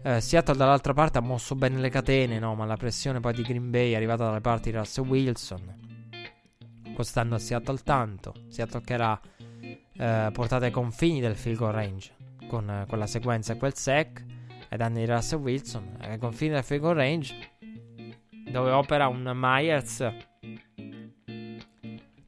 [0.04, 2.56] Eh, Seattle dall'altra parte ha mosso bene le catene, no?
[2.56, 5.90] ma la pressione poi di Green Bay è arrivata dalle parti di Russell Wilson
[7.02, 8.34] costando a Seattle tanto.
[8.50, 9.20] Seattle che era
[9.94, 12.14] eh, portata ai confini del field goal range
[12.48, 14.24] con eh, quella sequenza e quel sack
[14.70, 17.36] ai danni di Russell Wilson ai confini del field goal range
[18.52, 20.14] dove opera un Myers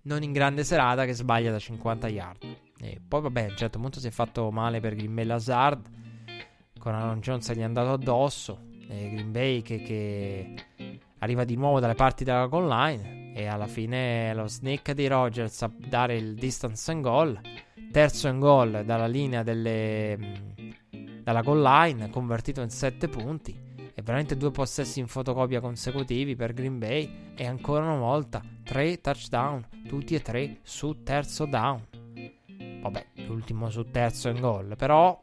[0.01, 2.57] non in grande serata che sbaglia da 50 yard.
[2.79, 5.87] E poi vabbè, a un certo punto si è fatto male per Green Bay Lazard
[6.79, 8.59] con Aaron Jones gli è andato addosso
[8.89, 10.55] e Green Bay che, che
[11.19, 15.64] arriva di nuovo dalle parti della goal line e alla fine lo sneak di Rogers
[15.64, 17.39] a dare il distance and goal.
[17.91, 20.18] Terzo and goal dalla linea delle.
[21.23, 23.72] dalla goal line, convertito in 7 punti.
[23.95, 27.34] E veramente due possessi in fotocopia consecutivi per Green Bay.
[27.35, 31.81] E ancora una volta, tre touchdown, tutti e tre su terzo down.
[32.81, 35.22] Vabbè, l'ultimo su terzo and goal, però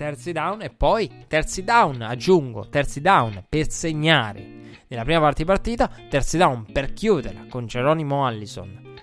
[0.00, 4.42] terzi down e poi terzi down, aggiungo, terzi down per segnare
[4.88, 8.94] nella prima parte di partita, terzi down per chiuderla con Geronimo Allison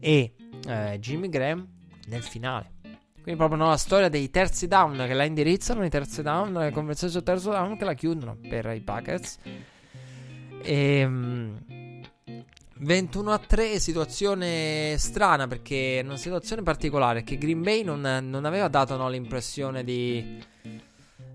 [0.00, 0.34] e
[0.66, 1.64] eh, Jimmy Graham
[2.08, 2.78] nel finale.
[3.22, 6.72] Quindi proprio no, la storia dei terzi down che la indirizzano, i terzi down, le
[6.72, 9.38] conversioni sul terzo down che la chiudono per i Packers.
[10.64, 11.60] E, um,
[12.82, 18.44] 21 a 3, situazione strana perché è una situazione particolare che Green Bay non, non
[18.46, 20.42] aveva dato no, l'impressione di,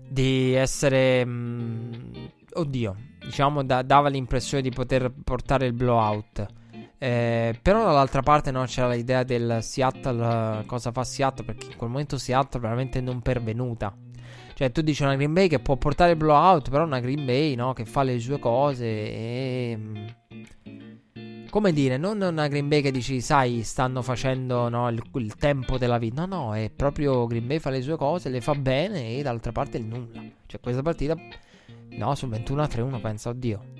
[0.08, 1.22] di essere...
[1.22, 6.46] Um, oddio, diciamo, da, dava l'impressione di poter portare il blowout.
[6.98, 11.90] Eh, però dall'altra parte no, c'era l'idea del Seattle, cosa fa Seattle, perché in quel
[11.90, 13.94] momento Seattle veramente non pervenuta.
[14.54, 17.54] Cioè tu dici una Green Bay che può portare il blowout, però una Green Bay
[17.54, 19.78] no, che fa le sue cose e...
[21.50, 25.78] Come dire, non una Green Bay che dici, sai, stanno facendo no, il, il, tempo
[25.78, 26.26] della vita.
[26.26, 29.52] No, no, è proprio Green Bay fa le sue cose, le fa bene e dall'altra
[29.52, 30.22] parte il nulla.
[30.46, 31.16] Cioè questa partita
[31.96, 33.74] No, sul 21 a 3 uno pensa, oddio.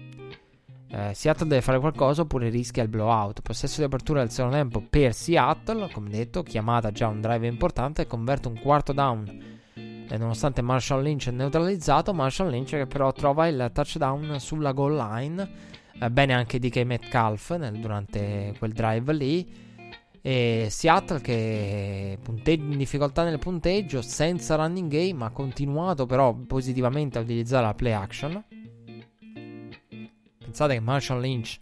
[0.88, 3.42] Eh, Seattle deve fare qualcosa oppure rischia il blowout.
[3.42, 8.02] Possesso di apertura del secondo tempo per Seattle, come detto, chiamata già un drive importante
[8.02, 9.54] e converte un quarto down.
[10.08, 14.94] E nonostante Marshall Lynch è neutralizzato, Marshall Lynch che però trova il touchdown sulla goal
[14.94, 15.74] line.
[15.98, 19.64] Eh, bene anche DK Metcalf nel, durante quel drive lì.
[20.20, 27.18] E Seattle che punteggia in difficoltà nel punteggio senza running game ha continuato però positivamente
[27.18, 28.44] a utilizzare la play action.
[30.38, 31.60] Pensate che Marshall Lynch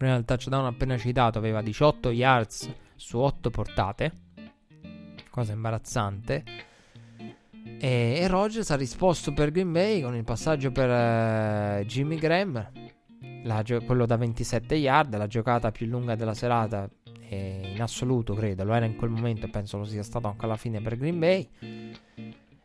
[0.00, 4.12] prima del touchdown appena citato aveva 18 yards su 8 portate.
[5.28, 6.42] Cosa imbarazzante.
[7.78, 12.66] E, e Rogers ha risposto per Green Bay con il passaggio per uh, Jimmy Graham.
[13.44, 16.88] La, quello da 27 yard, la giocata più lunga della serata
[17.28, 20.44] eh, in assoluto credo, lo era in quel momento e penso lo sia stato anche
[20.44, 21.48] alla fine per Green Bay.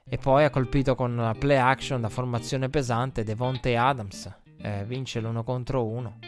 [0.08, 5.20] E poi ha colpito con la play action da formazione pesante Devonte Adams, eh, vince
[5.20, 6.20] l'uno contro uno.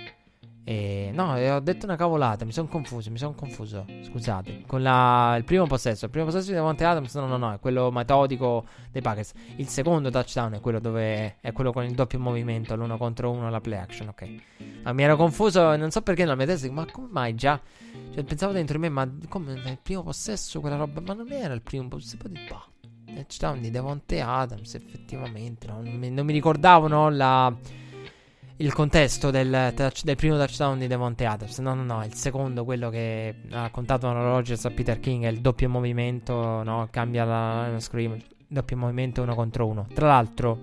[0.70, 4.64] E, no, ho detto una cavolata, mi sono confuso, mi sono confuso, scusate.
[4.68, 7.60] Con la, il primo possesso, il primo possesso di Devonte Adams, no, no, no, è
[7.62, 9.32] quello metodico dei Packers.
[9.56, 13.50] Il secondo touchdown è quello dove è quello con il doppio movimento, l'uno contro uno,
[13.50, 14.36] la play action, ok.
[14.84, 17.58] Ma mi ero confuso, non so perché nella mia testa, ma come mai già?
[18.14, 21.54] Cioè, pensavo dentro di me, ma come il primo possesso, quella roba, ma non era
[21.54, 22.66] il primo possesso, di bah.
[23.06, 25.82] Touchdown di Devonte Adams, effettivamente, no?
[25.82, 27.56] non, mi, non mi ricordavo, no, la
[28.58, 31.60] il contesto del, touch, del, primo touchdown di Devonte Adams.
[31.60, 35.42] No, no, no, il secondo, quello che ha raccontato Rogers a Peter King, è il
[35.42, 36.88] doppio movimento, no?
[36.90, 38.18] Cambia la, la scream,
[38.48, 39.88] doppio movimento uno contro uno.
[39.94, 40.60] Tra l'altro,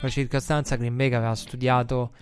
[0.00, 2.12] per circostanza, Green Bay aveva studiato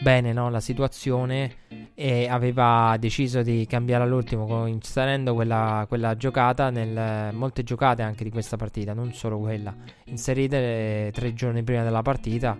[0.00, 1.56] bene no, la situazione
[1.94, 8.30] e aveva deciso di cambiare all'ultimo, inserendo quella, quella giocata nel molte giocate anche di
[8.30, 9.74] questa partita, non solo quella,
[10.04, 12.56] inserite eh, tre giorni prima della partita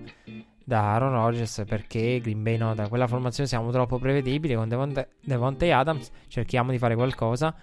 [0.66, 5.72] da Aaron Rodgers perché Green Bay no, da quella formazione siamo troppo prevedibili con Devontae
[5.72, 7.54] Adams cerchiamo di fare qualcosa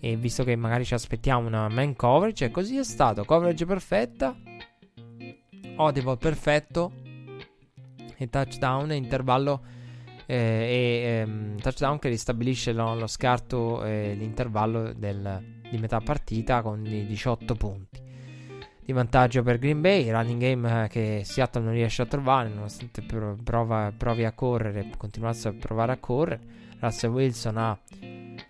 [0.00, 4.36] e visto che magari ci aspettiamo una man coverage e così è stato, coverage perfetta
[5.76, 6.90] audible perfetto
[8.16, 9.62] e touchdown intervallo
[10.26, 16.62] eh, e ehm, touchdown che ristabilisce lo, lo scarto e l'intervallo del, di metà partita
[16.62, 18.06] con i 18 punti
[18.88, 23.02] di vantaggio per Green Bay, running game eh, che Seattle non riesce a trovare nonostante
[23.44, 26.40] prova, provi a correre, continuasse a provare a correre.
[26.80, 27.78] Russell Wilson ha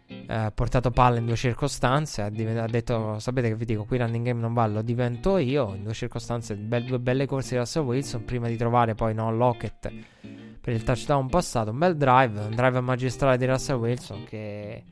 [0.07, 3.99] eh, portato palla in due circostanze, ha, div- ha, detto sapete che vi dico qui
[3.99, 7.57] running game non va, lo divento io, in due circostanze, be- due belle corse di
[7.57, 9.93] Russell Wilson prima di trovare poi no, Lockett
[10.61, 14.85] per il touchdown passato, un bel drive, un drive magistrale di Russell Wilson che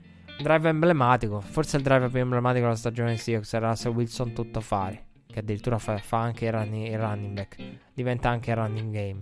[0.42, 4.60] drive emblematico, forse il drive più emblematico della stagione di Seahawks era Russell Wilson tutto
[4.60, 5.05] fare
[5.36, 7.56] che addirittura fa, fa anche il running, il running, back,
[7.92, 9.20] diventa anche il running game.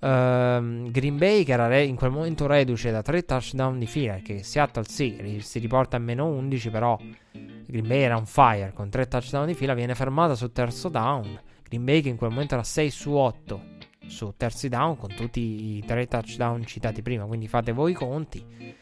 [0.00, 4.16] Uh, Green Bay che era re- in quel momento reduce da 3 touchdown di fila,
[4.16, 6.98] che Seattle sì, si riporta a meno 11, però
[7.30, 11.40] Green Bay era on fire con 3 touchdown di fila, viene fermata sul terzo down.
[11.62, 13.62] Green Bay che in quel momento era 6 su 8
[14.08, 18.74] su terzi down con tutti i 3 touchdown citati prima, quindi fate voi i conti.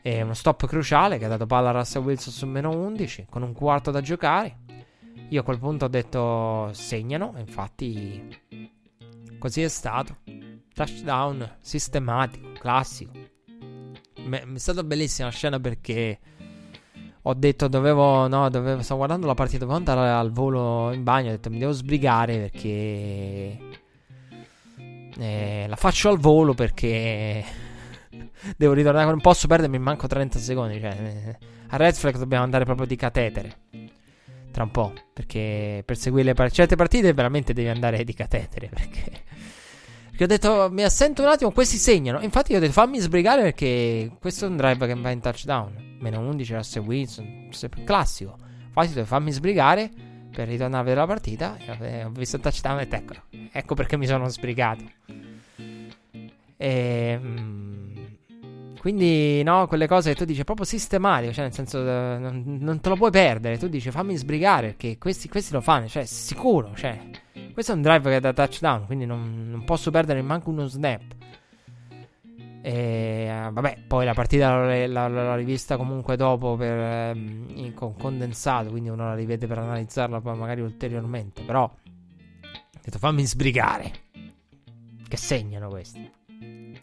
[0.00, 3.42] È uno stop cruciale che ha dato palla a Russell Wilson su meno 11 con
[3.42, 4.69] un quarto da giocare.
[5.28, 8.38] Io a quel punto ho detto segnano, infatti
[9.38, 10.18] così è stato.
[10.74, 13.12] Touchdown sistematico, classico.
[14.14, 16.18] è stata bellissima la scena perché
[17.22, 21.28] ho detto dovevo, no, dovevo, stavo guardando la partita, dovevo andare al volo in bagno,
[21.28, 23.58] ho detto mi devo sbrigare perché
[25.18, 27.44] eh, la faccio al volo perché
[28.56, 32.64] devo ritornare, non posso perdermi, manco 30 secondi, cioè, eh, a Red Flag dobbiamo andare
[32.64, 33.68] proprio di catetere
[34.50, 34.92] tra un po'.
[35.12, 38.68] Perché per seguire par- certe partite veramente devi andare di catetere.
[38.74, 39.22] Perché...
[40.10, 42.20] perché ho detto mi assento un attimo, questi segnano.
[42.20, 45.96] Infatti, io ho detto fammi sbrigare perché questo è un drive che va in touchdown.
[46.00, 47.48] Meno 11 Russell Wilson,
[47.84, 48.36] classico.
[48.66, 49.90] Infatti, ho detto fammi sbrigare
[50.30, 51.56] per ritornare a vedere la partita.
[51.80, 53.14] E ho visto il touchdown e ecco,
[53.52, 54.84] ecco perché mi sono sbrigato.
[56.56, 57.18] E.
[57.18, 57.99] Mm,
[58.80, 62.80] quindi, no, quelle cose che tu dici proprio sistematico, cioè nel senso uh, non, non,
[62.80, 63.58] te lo puoi perdere.
[63.58, 66.98] Tu dici fammi sbrigare perché questi, questi, lo fanno, cioè sicuro, cioè.
[67.52, 70.64] Questo è un drive che è da touchdown, quindi non, non posso perdere neanche uno
[70.64, 71.02] snap.
[72.62, 78.88] E uh, vabbè, poi la partita l'ho rivista comunque dopo per, in, con condensato, quindi
[78.88, 81.42] uno la rivede per analizzarla poi magari ulteriormente.
[81.42, 83.92] Però ho detto fammi sbrigare.
[85.06, 86.18] Che segnano questi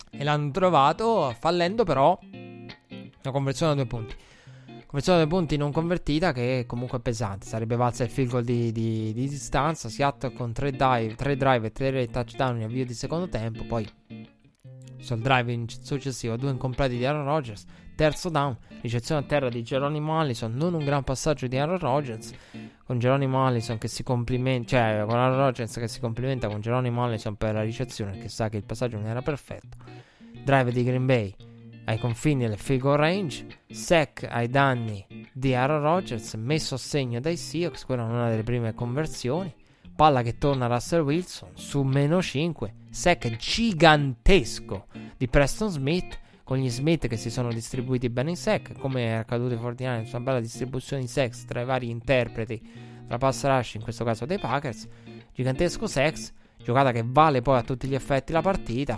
[0.10, 4.16] e l'hanno trovato fallendo però una conversione a due punti.
[4.86, 8.44] Conversione a due punti non convertita che comunque è pesante, sarebbe valsa il field goal
[8.44, 12.86] di, di, di distanza, Seattle con tre drive, tre drive e tre touchdown in avvio
[12.86, 13.86] di secondo tempo, poi
[15.00, 17.66] sul drive successivo due incompleti di Aaron Rodgers,
[17.98, 22.32] terzo down, ricezione a terra di Geronimo Allison, non un gran passaggio di Aaron Rodgers,
[22.86, 27.04] con Geronimo Allison che si complimenta, cioè con Aaron Rodgers che si complimenta con Geronimo
[27.04, 29.78] Allison per la ricezione, perché sa che il passaggio non era perfetto.
[30.44, 31.36] Drive di Green Bay
[31.86, 35.04] ai confini del goal range, sack ai danni
[35.34, 39.52] di Aaron Rodgers, messo a segno dai Seahawks, quella è una delle prime conversioni.
[39.96, 44.86] Palla che torna a Russell Wilson su meno 5, sack gigantesco
[45.18, 49.12] di Preston Smith con gli Smith che si sono distribuiti bene in sec, come è
[49.12, 53.74] accaduto ai 49 una bella distribuzione di sex tra i vari interpreti tra pass rush,
[53.74, 54.88] in questo caso dei Packers,
[55.34, 58.98] gigantesco sex, giocata che vale poi a tutti gli effetti la partita.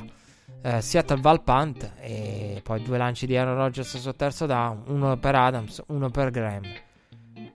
[0.61, 5.17] Eh, Seattle Val Punt e poi due lanci di Aaron Rodgers sul terzo down, uno
[5.17, 6.65] per Adams, uno per Graham.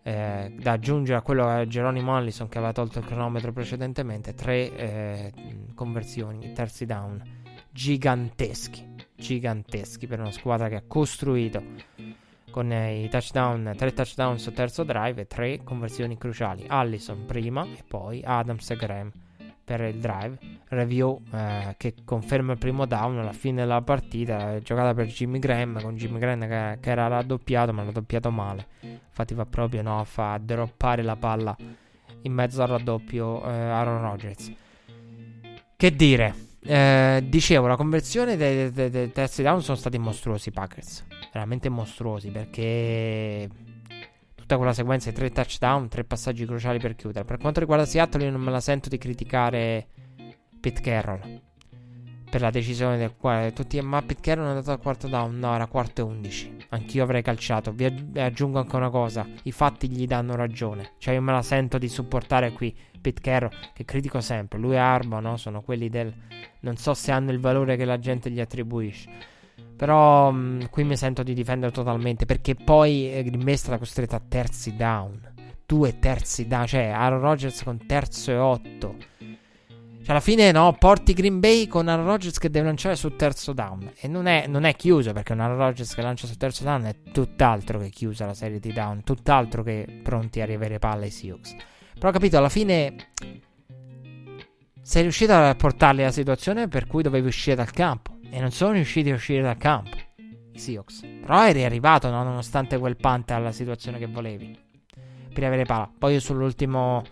[0.02, 4.74] Eh, da aggiungere a quello che Geronimo Allison che aveva tolto il cronometro precedentemente, tre
[4.74, 5.32] eh,
[5.72, 7.22] conversioni, terzi down
[7.70, 11.62] giganteschi giganteschi per una squadra che ha costruito
[12.50, 16.64] con i touchdown, tre touchdown sul terzo drive e tre conversioni cruciali.
[16.68, 19.10] Allison prima e poi Adams e Graham
[19.64, 20.38] per il drive.
[20.68, 25.80] Review eh, che conferma il primo down alla fine della partita, giocata per Jimmy Graham
[25.80, 28.66] con Jimmy Graham che, che era raddoppiato ma raddoppiato male.
[28.80, 31.56] Infatti va proprio no, a fa droppare la palla
[32.22, 34.52] in mezzo al raddoppio eh, Aaron Rodgers.
[35.76, 36.34] Che dire?
[36.66, 41.04] Eh, dicevo, la conversione dei, dei, dei terzi down sono stati mostruosi i Packers.
[41.32, 43.48] Veramente mostruosi perché
[44.34, 47.24] tutta quella sequenza di tre touchdown, tre passaggi cruciali per chiudere.
[47.24, 49.88] Per quanto riguarda Seattle, io non me la sento di criticare
[50.60, 51.42] Pete Carroll
[52.30, 55.38] per la decisione del quale tutti ma Pete Carroll è andato al quarto down.
[55.38, 56.56] No, era quarto e undici.
[56.70, 57.72] Anch'io avrei calciato.
[57.72, 57.84] Vi
[58.16, 60.92] aggiungo anche una cosa: i fatti gli danno ragione.
[60.98, 62.74] Cioè, io me la sento di supportare qui
[63.05, 64.59] Pete Carroll, che critico sempre.
[64.59, 65.36] Lui e Arbo, no?
[65.36, 66.10] Sono quelli del.
[66.60, 69.10] Non so se hanno il valore che la gente gli attribuisce.
[69.76, 72.24] Però mh, mm, qui mi sento di difendere totalmente.
[72.24, 75.20] Perché poi eh, Green Bay è stata costretta a terzi down.
[75.66, 76.66] Due terzi down.
[76.66, 78.97] Cioè, Aaron Rodgers con terzo e otto.
[79.18, 83.52] Cioè, alla fine, no, porti Green Bay con Aaron Rodgers che deve lanciare sul terzo
[83.52, 83.93] down.
[84.01, 86.85] E non è, non è chiuso perché un Aaron Rodgers che lancia sul terzo down
[86.85, 89.02] è tutt'altro che chiusa la serie di down.
[89.05, 91.55] Tutt'altro che pronti a riavere palla ai Seahawks.
[91.98, 93.12] Però, capito, alla fine
[94.82, 98.18] sei riuscito a portarli alla situazione per cui dovevi uscire dal campo.
[98.30, 99.96] E non sono riusciti a uscire dal campo.
[100.52, 101.00] I Seahawks.
[101.20, 104.58] Però eri arrivato, no, nonostante quel punt alla situazione che volevi.
[105.32, 105.90] Per avere palla.
[105.96, 107.02] Poi sull'ultimo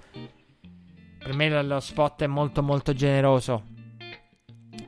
[1.18, 3.64] per me lo spot è molto molto generoso.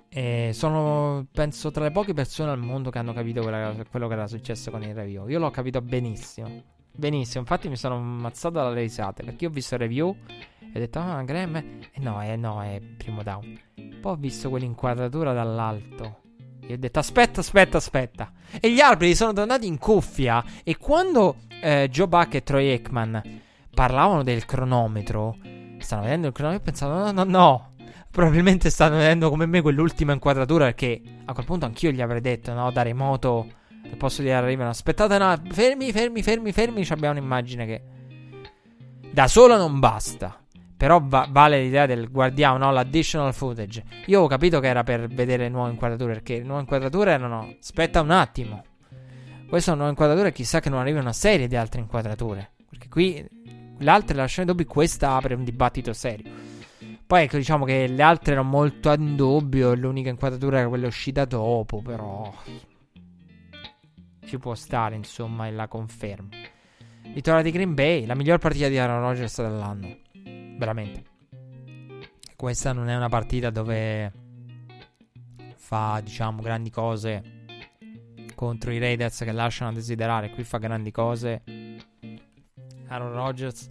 [0.09, 4.27] E sono, penso, tra le poche persone al mondo che hanno capito quello che era
[4.27, 5.29] successo con il review.
[5.29, 6.74] Io l'ho capito benissimo.
[6.97, 9.25] Benissimo, infatti mi sono ammazzato dalle risate.
[9.25, 10.17] Perché ho visto review
[10.61, 11.57] e ho detto, ah, Graham.
[11.57, 13.59] E eh, no, eh, no, è primo down.
[14.01, 16.23] Poi ho visto quell'inquadratura dall'alto.
[16.61, 18.33] E ho detto, aspetta, aspetta, aspetta.
[18.61, 20.45] E gli arbitri sono tornati in cuffia.
[20.63, 23.41] E quando eh, Joe Buck e Troy Aikman
[23.75, 25.37] parlavano del cronometro
[25.85, 27.73] stanno vedendo il cronometro e pensano no, no, no.
[28.11, 32.53] Probabilmente stanno vedendo come me quell'ultima inquadratura perché a quel punto anch'io gli avrei detto,
[32.53, 33.47] no, da remoto
[33.91, 37.83] al posto di arrivare, aspettate no, fermi, fermi, fermi, fermi, abbiamo un'immagine che
[39.13, 40.39] da sola non basta.
[40.77, 42.73] Però va- vale l'idea del guardiamo, no?
[42.73, 43.85] L'additional footage.
[44.07, 46.15] Io ho capito che era per vedere nuove inquadrature.
[46.15, 47.55] Perché nuove inquadrature erano.
[47.61, 48.65] Aspetta un attimo.
[49.49, 50.33] Queste sono nuove inquadrature.
[50.33, 52.51] Chissà che non arrivi una serie di altre inquadrature.
[52.69, 53.25] Perché qui
[53.79, 56.31] le altre lasciano in dubbio, questa apre un dibattito serio.
[57.07, 61.25] Poi ecco, diciamo che le altre erano molto in dubbio, l'unica inquadratura era quella uscita
[61.25, 62.33] dopo, però
[64.27, 66.29] ci può stare, insomma, e la conferma.
[67.13, 69.97] Vittoria di Green Bay, la miglior partita di Aaron Rodgers dell'anno.
[70.57, 71.05] Veramente.
[72.37, 74.13] Questa non è una partita dove
[75.57, 77.23] fa, diciamo, grandi cose
[78.35, 80.31] contro i Raiders che lasciano a desiderare.
[80.31, 81.43] Qui fa grandi cose
[82.89, 83.71] Aaron Rodgers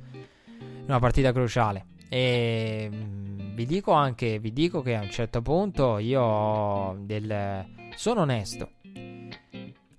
[0.53, 1.87] in una partita cruciale.
[2.09, 7.65] E mm, vi dico anche, vi dico che a un certo punto io del,
[7.95, 8.69] sono onesto.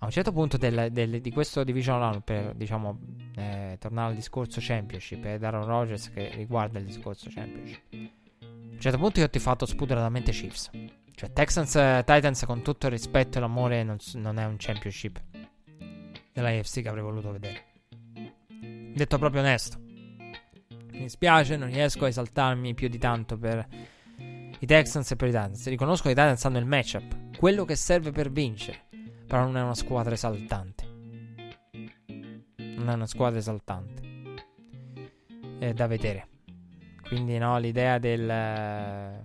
[0.05, 2.98] A un certo punto del, del, di questo division round, per diciamo
[3.36, 7.81] eh, tornare al discorso championship ed Aaron Rodgers che riguarda il discorso championship.
[7.90, 10.70] A un certo punto io ti ho fatto spudoratamente Chiefs.
[11.14, 11.70] Cioè Texans
[12.05, 15.22] Titans con tutto il rispetto e l'amore non, non è un championship
[16.35, 17.64] della AFC che avrei voluto vedere.
[18.93, 19.78] Detto proprio onesto.
[20.90, 23.66] Mi dispiace, non riesco a esaltarmi più di tanto per
[24.59, 25.66] i Texans e per i Titans.
[25.66, 28.84] Riconosco che i Titans hanno il matchup, quello che serve per vincere,
[29.35, 30.85] però non è una squadra esaltante.
[32.56, 34.02] Non è una squadra esaltante.
[35.59, 36.28] È da vedere.
[37.02, 39.24] Quindi no, l'idea del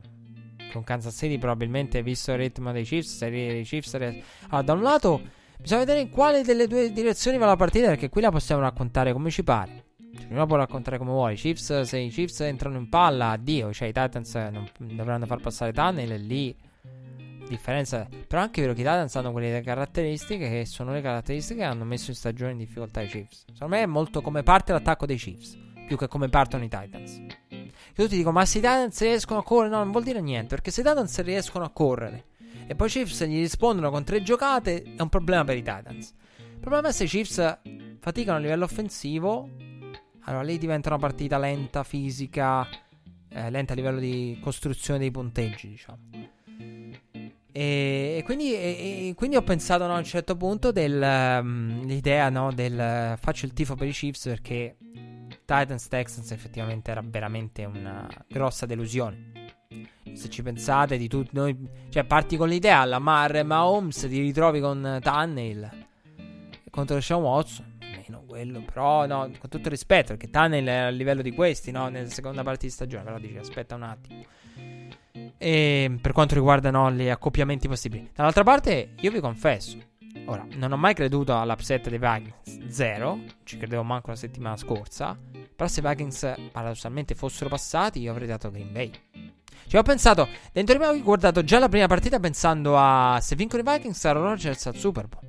[0.72, 3.94] con Kansas City probabilmente visto il ritmo dei Chiefs, serie dei Chiefs.
[3.94, 5.22] Allora, da un lato
[5.60, 9.14] Bisogna vedere in quale delle due direzioni va la partita perché qui la possiamo raccontare
[9.14, 9.84] come ci pare.
[10.18, 11.36] Cioè, ognuno può raccontare come vuole.
[11.36, 13.72] Chiefs, se i Chiefs entrano in palla, addio.
[13.72, 16.56] Cioè i Titans non dovranno far passare tunnel lì
[17.50, 18.08] differenza.
[18.28, 21.84] Però anche vero che i Titans hanno quelle caratteristiche che sono le caratteristiche che hanno
[21.84, 23.46] messo in stagione in difficoltà i Chiefs.
[23.52, 27.22] Secondo me è molto come parte l'attacco dei Chiefs, più che come partono i Titans.
[27.48, 30.56] Che tutti dicono, ma se i Titans riescono a correre, no, non vuol dire niente,
[30.56, 32.26] perché se i Titans riescono a correre
[32.68, 36.14] e poi i Chiefs gli rispondono con tre giocate, è un problema per i Titans.
[36.38, 37.60] Il problema è se i Chiefs
[38.00, 39.50] faticano a livello offensivo,
[40.26, 42.68] allora lì diventa una partita lenta, fisica,
[43.30, 46.38] eh, lenta a livello di costruzione dei punteggi, diciamo.
[47.52, 53.18] E, quindi, e, quindi, ho pensato no, a un certo punto dell'idea um, no, del
[53.20, 54.78] faccio il tifo per i Chiefs perché
[55.46, 59.32] Titans Texans effettivamente era veramente una grossa delusione
[60.14, 61.56] se ci pensate, di tutti noi,
[61.90, 65.88] cioè parti con l'idea, Lamar e Mahomes ti ritrovi con Tunnel
[66.70, 67.78] contro Sean Watson.
[67.80, 71.88] Meno quello, però no, con tutto rispetto, perché Tunnel è a livello di questi, no,
[71.90, 74.24] nella seconda parte di stagione, però dici aspetta un attimo.
[75.42, 78.12] E per quanto riguarda no, gli accoppiamenti possibili.
[78.14, 79.78] Dall'altra parte, io vi confesso,
[80.26, 85.18] ora, non ho mai creduto all'upset dei Vikings, zero, ci credevo manco la settimana scorsa,
[85.56, 88.92] però se i Vikings paradossalmente fossero passati, io avrei dato Green Bay.
[89.66, 93.36] Cioè, ho pensato, dentro di me ho guardato già la prima partita pensando a se
[93.36, 95.24] vincono i Vikings sarà Rogers al Super Bowl.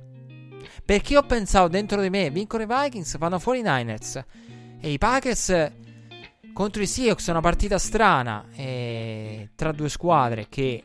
[0.83, 4.21] Perché ho pensato dentro di me, vincono i Vikings, fanno fuori i Niners.
[4.81, 5.71] E i Packers
[6.53, 8.45] contro i Seahawks è una partita strana.
[8.53, 10.83] E tra due squadre che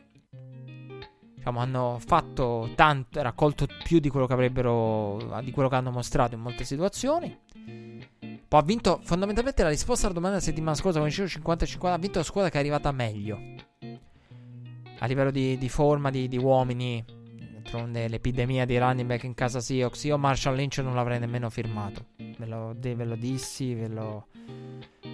[1.47, 6.35] diciamo, hanno fatto tanto, raccolto più di quello che avrebbero, di quello che hanno mostrato
[6.35, 7.37] in molte situazioni.
[8.47, 11.97] Poi ha vinto fondamentalmente la risposta alla domanda della settimana scorsa con il 50-50 ha
[11.97, 13.39] vinto la squadra che è arrivata meglio.
[14.99, 17.03] A livello di, di forma, di, di uomini.
[17.51, 20.05] D'altronde l'epidemia di running back in casa Seahawks.
[20.05, 22.05] Io Marshall Lynch non l'avrei nemmeno firmato.
[22.15, 24.27] Ve lo, ve lo dissi, ve lo...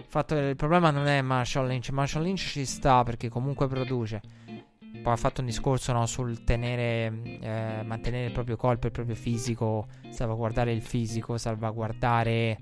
[0.07, 1.89] Fatto, il problema non è Marshall Lynch.
[1.89, 4.21] Marshall Lynch ci sta perché comunque produce.
[5.01, 9.15] Poi ha fatto un discorso no, sul tenere, eh, mantenere il proprio corpo, il proprio
[9.15, 12.57] fisico, salvaguardare il fisico, salvaguardare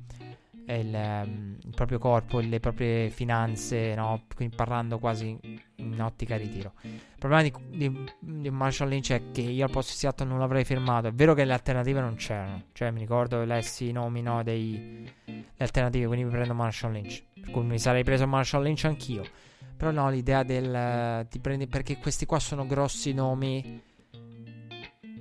[0.73, 4.23] il, um, il proprio corpo, le proprie finanze, no?
[4.35, 5.37] quindi parlando quasi
[5.75, 6.73] in ottica ritiro.
[6.83, 10.39] Il problema di, di, di, Marshall Lynch è che io al posto di Seattle non
[10.39, 11.07] l'avrei firmato.
[11.07, 15.09] È vero che le alternative non c'erano, cioè mi ricordo lessi i nomi no, dei,
[15.25, 17.23] le alternative, quindi mi prendo Marshall Lynch.
[17.41, 19.23] Per cui mi sarei preso Marshall Lynch anch'io.
[19.77, 21.25] Però no, l'idea del...
[21.27, 23.81] ti prendi perché questi qua sono grossi nomi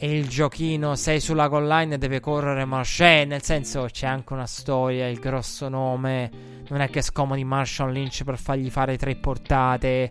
[0.02, 3.26] e il giochino sei sulla goal line e deve correre Marshall.
[3.26, 6.30] Nel senso c'è anche una storia, il grosso nome.
[6.70, 10.10] Non è che scomodi Marshall Lynch per fargli fare tre portate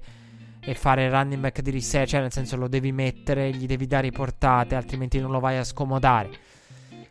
[0.60, 2.06] e fare running back di riserva.
[2.06, 5.64] Cioè, nel senso lo devi mettere, gli devi dare portate, altrimenti non lo vai a
[5.64, 6.30] scomodare.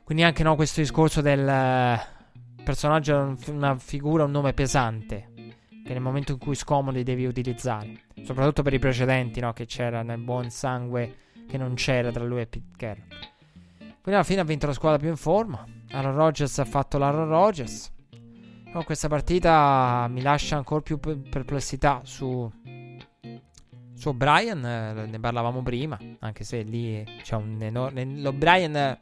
[0.04, 2.00] Quindi anche no, questo discorso del eh,
[2.62, 5.30] personaggio è una figura, un nome pesante.
[5.84, 8.02] Che nel momento in cui scomodi devi utilizzare.
[8.22, 9.52] Soprattutto per i precedenti, no?
[9.52, 13.08] Che c'era nel buon sangue che non c'era tra lui e Pete Carroll.
[14.08, 15.64] Quindi alla fine ha vinto la squadra più in forma.
[15.90, 17.92] Aaron Rodgers ha fatto l'Aaron Rodgers.
[18.64, 22.50] Però questa partita mi lascia ancora più perplessità su,
[23.94, 24.64] su O'Brien.
[24.64, 28.04] Eh, ne parlavamo prima, anche se lì c'è un enorme...
[28.04, 28.98] L'O'Brien...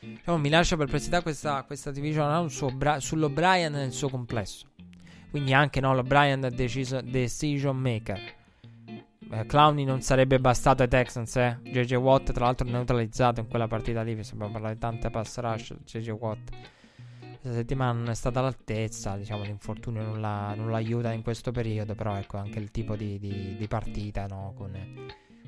[0.00, 4.66] Diciamo, mi lascia perplessità questa, questa division round su sull'O'Brien nel suo complesso.
[5.30, 8.38] Quindi anche no, l'O'Brien decision maker
[9.32, 11.58] eh, Clowny non sarebbe bastato ai Texans, eh.
[11.62, 14.22] JJ Watt, tra l'altro, neutralizzato in quella partita lì.
[14.24, 15.74] Sembra parlare di tante pass rush.
[15.84, 16.50] JJ Watt.
[17.20, 19.16] Questa settimana non è stata all'altezza.
[19.16, 21.94] Diciamo, l'infortunio non, la, non l'aiuta in questo periodo.
[21.94, 24.52] Però, ecco, anche il tipo di, di, di partita, no?
[24.56, 24.72] Con,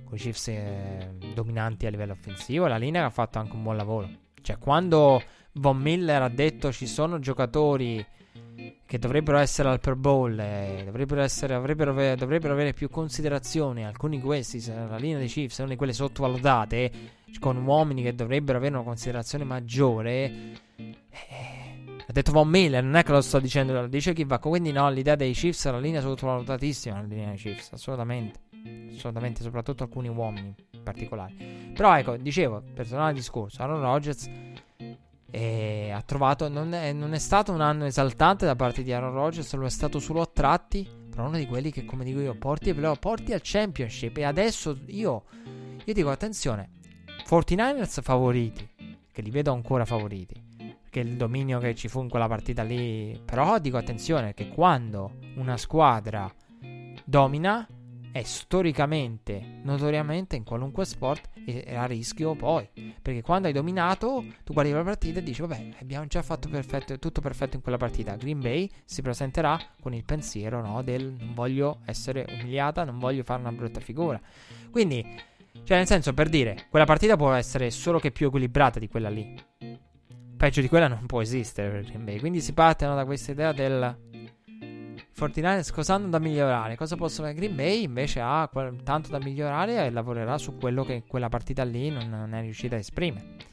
[0.04, 2.68] con i Chiefs eh, dominanti a livello offensivo.
[2.68, 4.08] La linea ha fatto anche un buon lavoro.
[4.40, 5.20] Cioè, quando
[5.54, 8.04] Von Miller ha detto ci sono giocatori
[8.84, 13.86] che dovrebbero essere al Pro Bowl, eh, dovrebbero, essere, dovrebbero, avere, dovrebbero, avere, più considerazione.
[13.86, 16.90] Alcuni di questi, la linea dei Chiefs, una di quelle sottovalutate,
[17.40, 20.32] con uomini che dovrebbero avere una considerazione maggiore.
[20.76, 21.72] Eh,
[22.06, 24.38] ha detto Von Miller, non è che lo sto dicendo, lo dice va.
[24.38, 28.40] Quindi no, l'idea dei Chiefs è una linea sottovalutatissima, la linea dei Chiefs, assolutamente.
[28.94, 31.34] Assolutamente, soprattutto alcuni uomini in particolare.
[31.74, 34.28] Però ecco, dicevo, personale discorso, Aaron Rodgers
[35.32, 36.48] e ha trovato.
[36.48, 39.70] Non è, non è, stato un anno esaltante da parte di Aaron Rodgers, lo è
[39.70, 40.86] stato solo a tratti.
[41.10, 44.16] Però uno di quelli che, come dico io, porti, porti al championship.
[44.18, 45.24] E adesso io,
[45.84, 46.70] io dico attenzione:
[47.26, 48.68] 49ers favoriti,
[49.10, 50.40] che li vedo ancora favoriti.
[50.82, 53.18] Perché il dominio che ci fu in quella partita lì.
[53.24, 56.30] Però dico attenzione: che quando una squadra
[57.04, 57.66] domina
[58.12, 61.30] è storicamente, notoriamente in qualunque sport
[61.74, 62.68] a rischio poi.
[63.00, 66.98] Perché quando hai dominato, tu guardi la partita e dici, vabbè, abbiamo già fatto perfetto,
[66.98, 68.14] tutto perfetto in quella partita.
[68.16, 73.22] Green Bay si presenterà con il pensiero no, del non voglio essere umiliata, non voglio
[73.22, 74.20] fare una brutta figura.
[74.70, 75.02] Quindi,
[75.64, 79.08] cioè nel senso, per dire, quella partita può essere solo che più equilibrata di quella
[79.08, 79.34] lì.
[80.36, 82.18] Peggio di quella non può esistere per Green Bay.
[82.18, 84.10] Quindi si parte no, da questa idea del
[85.16, 86.76] 49ers cosa hanno da migliorare?
[86.76, 87.38] Cosa possono fare?
[87.38, 88.48] Green Bay invece ha
[88.82, 92.76] tanto da migliorare e lavorerà su quello che quella partita lì non, non è riuscita
[92.76, 93.50] a esprimere.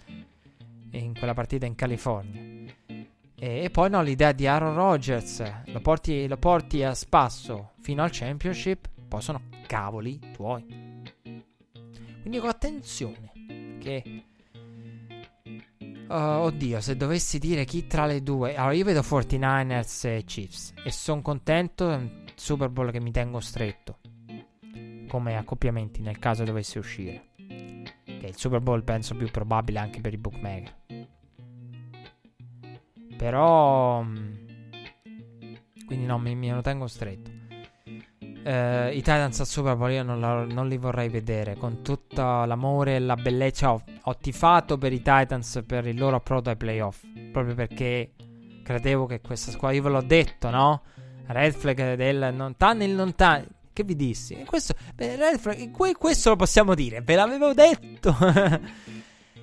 [0.91, 2.41] In quella partita in California.
[3.41, 8.03] E, e poi no, l'idea di Aaron Rodgers lo porti, lo porti a spasso fino
[8.03, 10.65] al championship, poi sono cavoli tuoi.
[12.21, 13.31] Quindi con attenzione,
[13.79, 14.23] che
[16.09, 18.55] Uh, oddio, se dovessi dire chi tra le due.
[18.55, 20.73] Allora, io vedo 49ers e Chiefs.
[20.83, 21.91] E sono contento.
[21.91, 23.99] È un Super Bowl che mi tengo stretto.
[25.07, 27.27] Come accoppiamenti nel caso dovesse uscire.
[27.35, 30.75] Che è il Super Bowl penso più probabile anche per i bookmaker.
[33.15, 34.01] Però.
[34.01, 34.33] Mm,
[35.85, 37.38] quindi no, mi, me lo tengo stretto.
[38.43, 42.21] Uh, I Titans al Super Bowl io non, la, non, li vorrei vedere con tutto
[42.45, 43.73] l'amore e la bellezza.
[43.73, 47.03] Ho, ho, tifato per i Titans per il loro approdo ai playoff.
[47.31, 48.11] Proprio perché
[48.63, 49.75] credevo che questa squadra.
[49.75, 50.81] Io ve l'ho detto, no?
[51.27, 53.45] Red flag del non tan il non tan.
[53.73, 54.43] Che vi dissi?
[54.45, 57.01] Questo, beh, red flag, questo lo possiamo dire.
[57.01, 58.15] Ve l'avevo detto.
[58.21, 58.27] io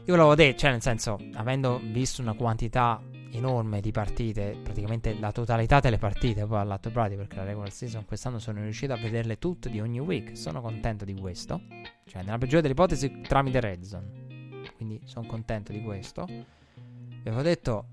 [0.05, 3.01] ve l'avevo detto, cioè, nel senso, avendo visto una quantità
[3.37, 8.05] enorme di partite, praticamente la totalità delle partite poi all'atto Brady perché la regular season
[8.05, 11.61] quest'anno sono riuscito a vederle tutte di ogni week, sono contento di questo,
[12.07, 16.25] cioè nella peggiore delle ipotesi tramite Red Zone, quindi sono contento di questo.
[16.27, 17.87] Vi avevo detto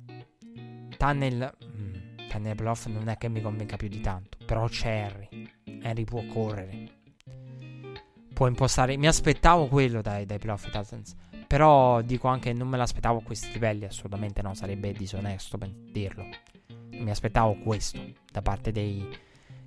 [0.98, 4.38] Tunnel, mm, Tunnel playoff non è che mi convenga più di tanto.
[4.46, 5.50] Però c'è Harry.
[5.82, 6.90] Harry può correre.
[8.34, 8.96] Può impostare.
[8.98, 11.16] Mi aspettavo quello dai, dai playoff Titans.
[11.54, 13.86] Però dico anche non me l'aspettavo a questi livelli.
[13.86, 14.56] Assolutamente no.
[14.56, 15.60] Sarebbe disonesto
[15.92, 16.26] dirlo.
[16.94, 19.08] Mi aspettavo questo da parte dei,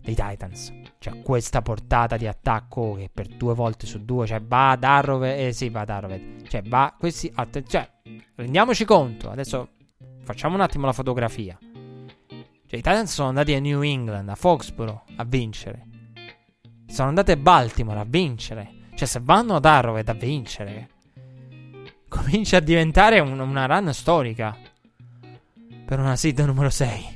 [0.00, 0.72] dei Titans.
[0.98, 5.38] Cioè, questa portata di attacco che per due volte su due, cioè va ad Arrowhead,
[5.38, 6.48] eh sì, va ad Arrowhead.
[6.48, 7.88] Cioè, va questi, att- cioè,
[8.34, 9.68] rendiamoci conto, adesso
[10.24, 11.56] facciamo un attimo la fotografia.
[11.60, 15.86] Cioè, i Titans sono andati a New England, a Foxborough, a vincere.
[16.88, 18.88] Sono andati a Baltimore a vincere.
[18.96, 20.94] Cioè, se vanno ad Arrowhead a vincere,
[22.08, 24.56] comincia a diventare un, una run storica
[25.84, 27.14] per una seed numero 6.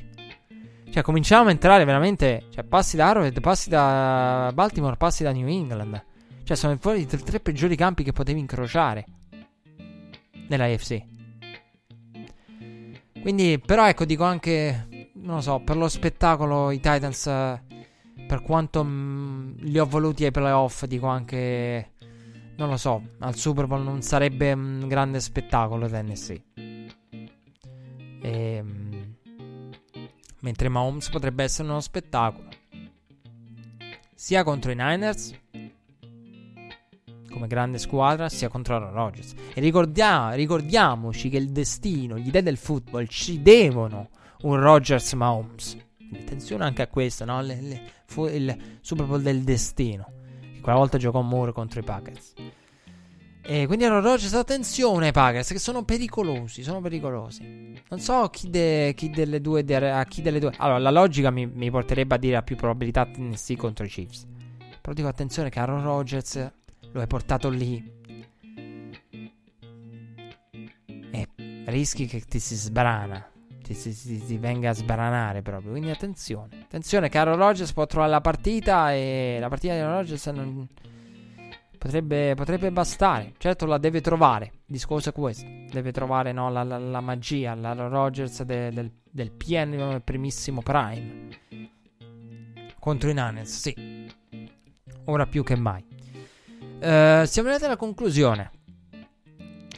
[0.91, 2.47] Cioè, cominciamo a entrare veramente.
[2.49, 6.03] Cioè, passi da Arrowhead, passi da Baltimore, passi da New England.
[6.43, 9.05] Cioè, sono fuori i tre, peggiori campi che potevi incrociare
[10.47, 11.01] nella AFC.
[13.21, 15.09] Quindi, però, ecco, dico anche.
[15.13, 17.23] Non lo so, per lo spettacolo, i Titans.
[17.23, 21.90] Per quanto mh, li ho voluti ai playoff, dico anche.
[22.61, 26.43] Non lo so, al Super Bowl non sarebbe un grande spettacolo Tennessee.
[28.21, 28.91] Ehm
[30.41, 32.49] mentre Mahomes potrebbe essere uno spettacolo
[34.13, 35.33] sia contro i Niners
[37.29, 42.43] come grande squadra sia contro Aaron Rodgers e ricordia- ricordiamoci che il destino gli dei
[42.43, 44.09] del football ci devono
[44.41, 45.77] un Rodgers Mahomes
[46.13, 47.41] attenzione anche a questo no?
[47.41, 50.19] le, le, fu il Super Bowl del destino
[50.61, 52.33] quella volta giocò Moore contro i Packers
[53.43, 57.73] e quindi Aaron Rodgers, attenzione ai Packers che sono pericolosi, sono pericolosi.
[57.89, 60.53] Non so chi, de, chi delle due, de, a chi delle due...
[60.57, 64.27] Allora, la logica mi, mi, porterebbe a dire a più probabilità Tennessee contro i Chiefs.
[64.79, 66.51] Però dico attenzione che Aaron Rodgers
[66.91, 67.99] lo hai portato lì.
[71.11, 71.27] E
[71.65, 73.30] rischi che ti si sbrana.
[73.73, 75.71] Ti, ti, ti, ti venga a sbranare proprio.
[75.71, 76.61] Quindi attenzione.
[76.63, 80.67] Attenzione che Aaron Rodgers può trovare la partita e la partita di Aaron Rodgers non
[81.81, 83.33] Potrebbe, potrebbe, bastare.
[83.39, 84.51] Certo, la deve trovare.
[84.67, 85.47] Il discorso è questo.
[85.71, 91.29] Deve trovare no, la, la, la, magia, la Rogers de, del, del pieno primissimo prime.
[92.77, 94.07] Contro i Niners, sì.
[95.05, 95.83] Ora più che mai.
[96.81, 98.51] Uh, siamo arrivati alla conclusione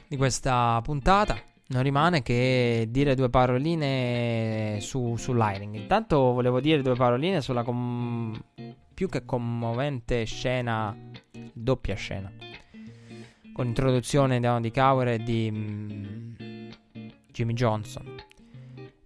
[0.06, 1.38] di questa puntata.
[1.74, 5.74] Non rimane che dire due paroline su, sull'Iring.
[5.74, 8.40] Intanto volevo dire due paroline sulla com-
[8.94, 10.96] più che commovente scena
[11.52, 12.32] doppia scena.
[13.52, 16.70] Con introduzione no, di Cower e di mm,
[17.32, 18.22] Jimmy Johnson.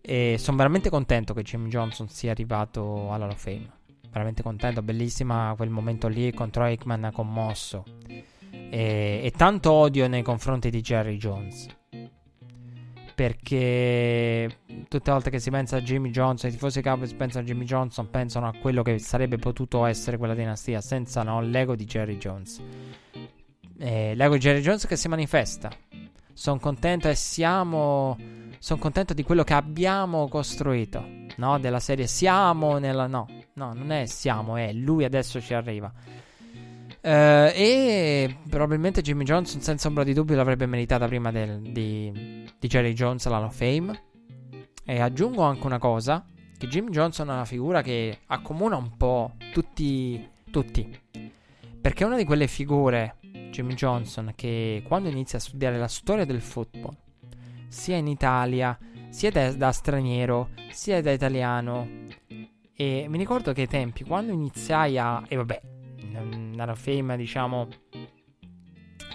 [0.01, 3.71] E sono veramente contento che Jimmy Johnson sia arrivato alla Hall of Fame.
[4.11, 7.85] Veramente contento, bellissima quel momento lì contro Aikman commosso.
[8.09, 11.76] E, e tanto odio nei confronti di Jerry Jones
[13.17, 17.47] perché tutte le volte che si pensa a Jimmy Johnson, i tifosi Cowboys pensano a
[17.47, 21.85] Jimmy Johnson, pensano a quello che sarebbe potuto essere quella dinastia senza no, l'ego di
[21.85, 22.61] Jerry Jones.
[23.79, 25.71] Eh, l'ego di Jerry Jones che si manifesta.
[26.31, 28.15] Sono contento e siamo.
[28.59, 31.03] Sono contento di quello che abbiamo costruito.
[31.37, 33.07] No, della serie siamo nella.
[33.07, 35.91] No, no, non è siamo, è lui adesso ci arriva.
[37.07, 42.11] Uh, e probabilmente Jimmy Johnson, senza ombra di dubbio, l'avrebbe meritata prima del, di,
[42.59, 44.03] di Jerry Jones alla of Fame.
[44.83, 46.25] E aggiungo anche una cosa:
[46.57, 50.21] che Jimmy Johnson è una figura che accomuna un po' tutti.
[50.51, 50.99] tutti.
[51.79, 53.15] Perché è una di quelle figure,
[53.51, 56.93] Jimmy Johnson, che quando inizia a studiare la storia del football,
[57.69, 58.77] sia in Italia,
[59.07, 61.87] sia da, da straniero, sia da italiano.
[62.75, 65.23] E mi ricordo che ai tempi, quando iniziai a.
[65.25, 65.61] E vabbè,
[66.21, 67.67] nella fame, diciamo,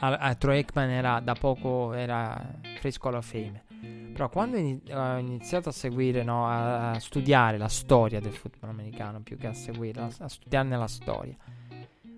[0.01, 3.65] a, a Troy Aikman era da poco era fresco alla fame.
[4.13, 9.37] Però quando ho iniziato a seguire, no, a, studiare la storia del football americano, più
[9.39, 11.37] che a seguire, a, a studiarne la storia,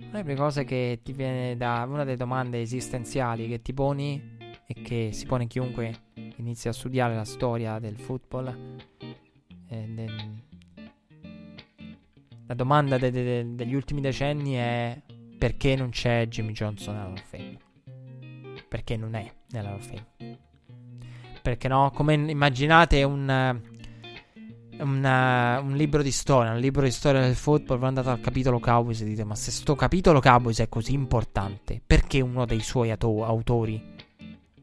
[0.09, 4.83] una delle cose che ti viene da una delle domande esistenziali che ti poni e
[4.83, 5.95] che si pone chiunque
[6.37, 8.79] inizia a studiare la storia del football,
[9.69, 10.44] eh, del,
[12.47, 15.01] la domanda de- de- degli ultimi decenni è
[15.39, 17.59] perché non c'è Jimmy Johnson nella Hall of Fame?
[18.69, 20.39] Perché non è nella Hall of Fame?
[21.43, 21.91] Perché no?
[21.95, 23.61] Come immaginate un,
[24.79, 25.05] un,
[25.63, 29.03] un, libro di storia, un libro di storia del football, voi andate al capitolo Cowboys
[29.03, 33.25] e dite ma se sto capitolo Cowboys è così importante, perché uno dei suoi ato-
[33.25, 33.93] autori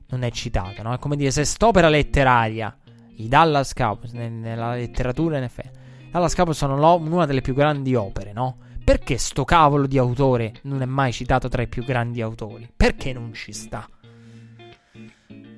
[0.08, 0.82] non è citato?
[0.82, 0.93] No?
[0.93, 2.76] È come dire se st'opera letteraria,
[3.18, 5.81] i Dallas Cowboys, nella letteratura NFL,
[6.11, 8.57] Dallas Cowboys sono una delle più grandi opere, no?
[8.83, 12.69] Perché sto cavolo di autore non è mai citato tra i più grandi autori?
[12.75, 13.88] Perché non ci sta?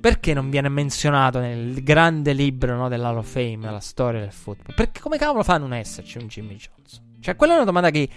[0.00, 4.76] Perché non viene menzionato nel grande libro no, dell'Hall of Fame, la storia del football?
[4.76, 7.02] Perché come cavolo fa a non esserci un Jimmy Johnson?
[7.18, 8.08] Cioè, quella è una domanda che.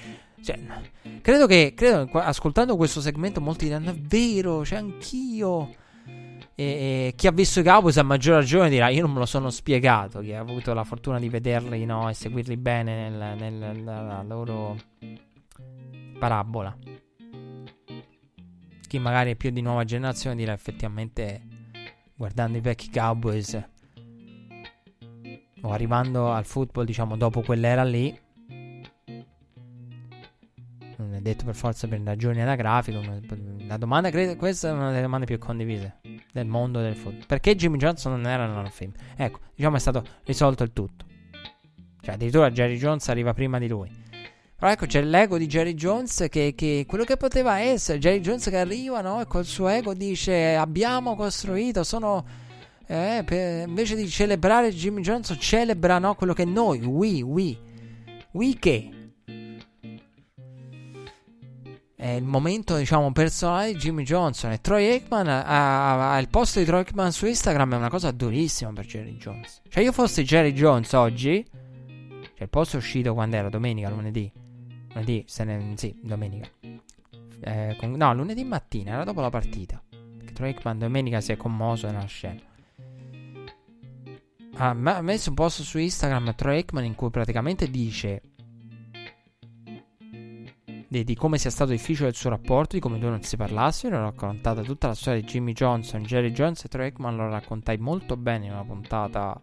[0.44, 0.60] Cioè,
[1.22, 1.74] credo che.
[1.76, 5.74] Credo, ascoltando questo segmento, molti diranno: È vero, cioè, anch'io.
[6.60, 9.28] E, e, chi ha visto i Cowboys a maggior ragione dirà: Io non me lo
[9.28, 10.22] sono spiegato.
[10.22, 14.76] Chi ha avuto la fortuna di vederli no, e seguirli bene nel, nel, nella loro
[16.18, 16.76] parabola.
[18.88, 21.42] Chi magari è più di nuova generazione dirà effettivamente,
[22.16, 23.64] guardando i vecchi Cowboys
[25.62, 28.20] o arrivando al football, diciamo, dopo quell'era lì.
[31.00, 33.00] Non è detto per forza per ragioni anagrafiche.
[33.68, 36.00] La domanda, questa è una delle domande più condivise
[36.32, 37.26] del mondo del football.
[37.28, 38.92] Perché Jimmy Johnson non era nel film?
[39.16, 41.06] Ecco, diciamo è stato risolto il tutto.
[42.02, 43.92] Cioè, addirittura Jerry Jones arriva prima di lui.
[44.58, 48.00] Però ecco, c'è l'ego di Jerry Jones che, che quello che poteva essere.
[48.00, 49.22] Jerry Jones che arriva, no?
[49.22, 52.26] E col suo ego dice: Abbiamo costruito, sono.
[52.88, 57.56] Eh, per, invece di celebrare Jimmy Johnson, celebra no, quello che noi, we, we,
[58.32, 58.97] we che
[62.00, 64.52] è il momento, diciamo, personale di Jimmy Johnson.
[64.52, 68.72] E Troy Aikman ha, il posto di Troy Aikman su Instagram è una cosa durissima
[68.72, 69.62] per Jerry Jones.
[69.68, 74.32] Cioè, io fossi Jerry Jones oggi, cioè il post è uscito quando era domenica, lunedì.
[74.90, 76.48] Lunedì, se ne, sì, domenica.
[77.40, 79.82] Eh, con, no, lunedì mattina, era dopo la partita.
[79.90, 82.42] Che Troy Aikman domenica si è commosso nella scena.
[84.60, 88.22] Ha messo un post su Instagram Troy Aikman in cui praticamente dice
[90.88, 93.98] di, di, come sia stato difficile il suo rapporto, di come due non si parlassero.
[93.98, 97.16] Ho raccontato tutta la storia di Jimmy Johnson, Jerry Jones e Troy Aikman.
[97.16, 99.40] Lo raccontai molto bene in una puntata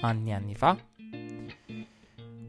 [0.00, 0.76] anni e anni fa.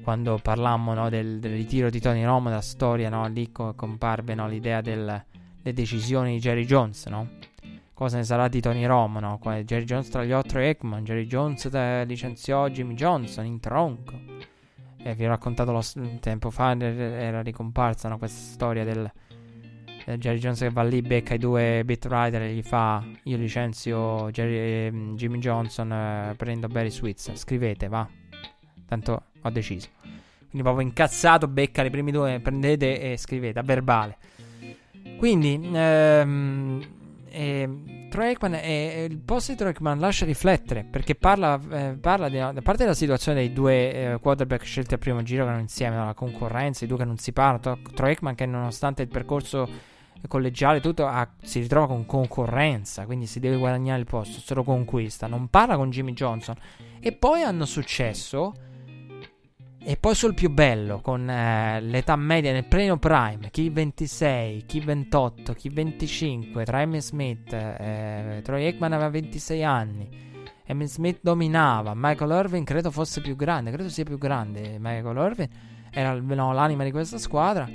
[0.01, 4.35] Quando parlammo no, del, del, ritiro di Tony Romo, della storia, no, lì co- comparve
[4.35, 5.25] no, l'idea delle
[5.61, 7.07] decisioni di Jerry Jones?
[7.93, 9.39] Cosa ne sarà di Tony Romo?
[9.63, 11.69] Jerry Jones tra gli otto e Ekman, Jerry Jones
[12.05, 14.51] licenziò Jimmy Johnson in tronco
[15.03, 15.83] eh, vi ho raccontato lo,
[16.19, 19.11] tempo fa, era ricomparsa no, questa storia del,
[20.05, 23.37] del, Jerry Jones che va lì, becca i due beat rider e gli fa io
[23.37, 28.07] licenzio Jerry, eh, Jimmy Johnson, eh, prendo Barry Switz, scrivete, va.
[28.87, 29.89] Tanto ho deciso.
[30.53, 34.17] Quindi proprio incazzato, becca i primi due, prendete e scrivete a verbale.
[35.17, 36.81] Quindi, ehm,
[37.29, 42.53] eh, Troy e il post di Troy lascia riflettere perché parla, eh, parla di, a
[42.61, 46.13] parte della situazione dei due eh, quarterback scelti al primo giro che erano insieme, la
[46.13, 47.79] concorrenza, i due che non si parlano.
[47.95, 49.67] Troy che nonostante il percorso
[50.27, 54.63] collegiale tutto ha, si ritrova con concorrenza, quindi si deve guadagnare il posto, se lo
[54.63, 56.55] conquista, non parla con Jimmy Johnson
[56.99, 58.53] e poi hanno successo
[59.85, 64.79] e poi sul più bello, con eh, l'età media nel pleno prime, chi 26, chi
[64.79, 70.09] 28, chi 25, tra Emmitt Smith, eh, Troy Aikman aveva 26 anni,
[70.65, 75.49] Emmitt Smith dominava, Michael Irvin credo fosse più grande, credo sia più grande Michael Irvin,
[75.91, 77.67] era no, l'anima di questa squadra.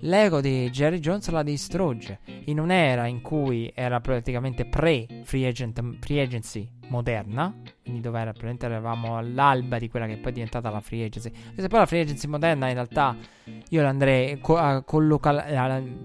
[0.00, 6.68] L'ego di Jerry Jones la distrugge in un'era in cui era praticamente pre-free free agency
[6.88, 11.04] moderna, quindi dove era, probabilmente eravamo all'alba di quella che poi è diventata la free
[11.04, 11.30] agency.
[11.54, 13.16] E se poi la free agency moderna in realtà
[13.70, 16.04] io l'andrei co- a collocal-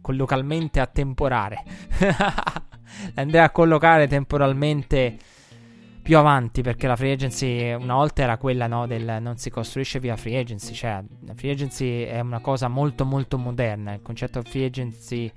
[0.00, 1.64] collocalmente a temporare.
[3.14, 5.16] l'andrei a collocare temporalmente
[6.08, 10.00] più avanti perché la free agency una volta era quella no, del non si costruisce
[10.00, 14.40] via free agency, cioè la free agency è una cosa molto molto moderna, il concetto
[14.40, 15.30] free agency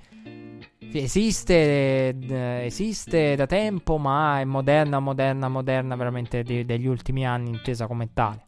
[0.94, 7.50] esiste, eh, esiste da tempo ma è moderna, moderna, moderna veramente de- degli ultimi anni
[7.50, 8.46] intesa come tale.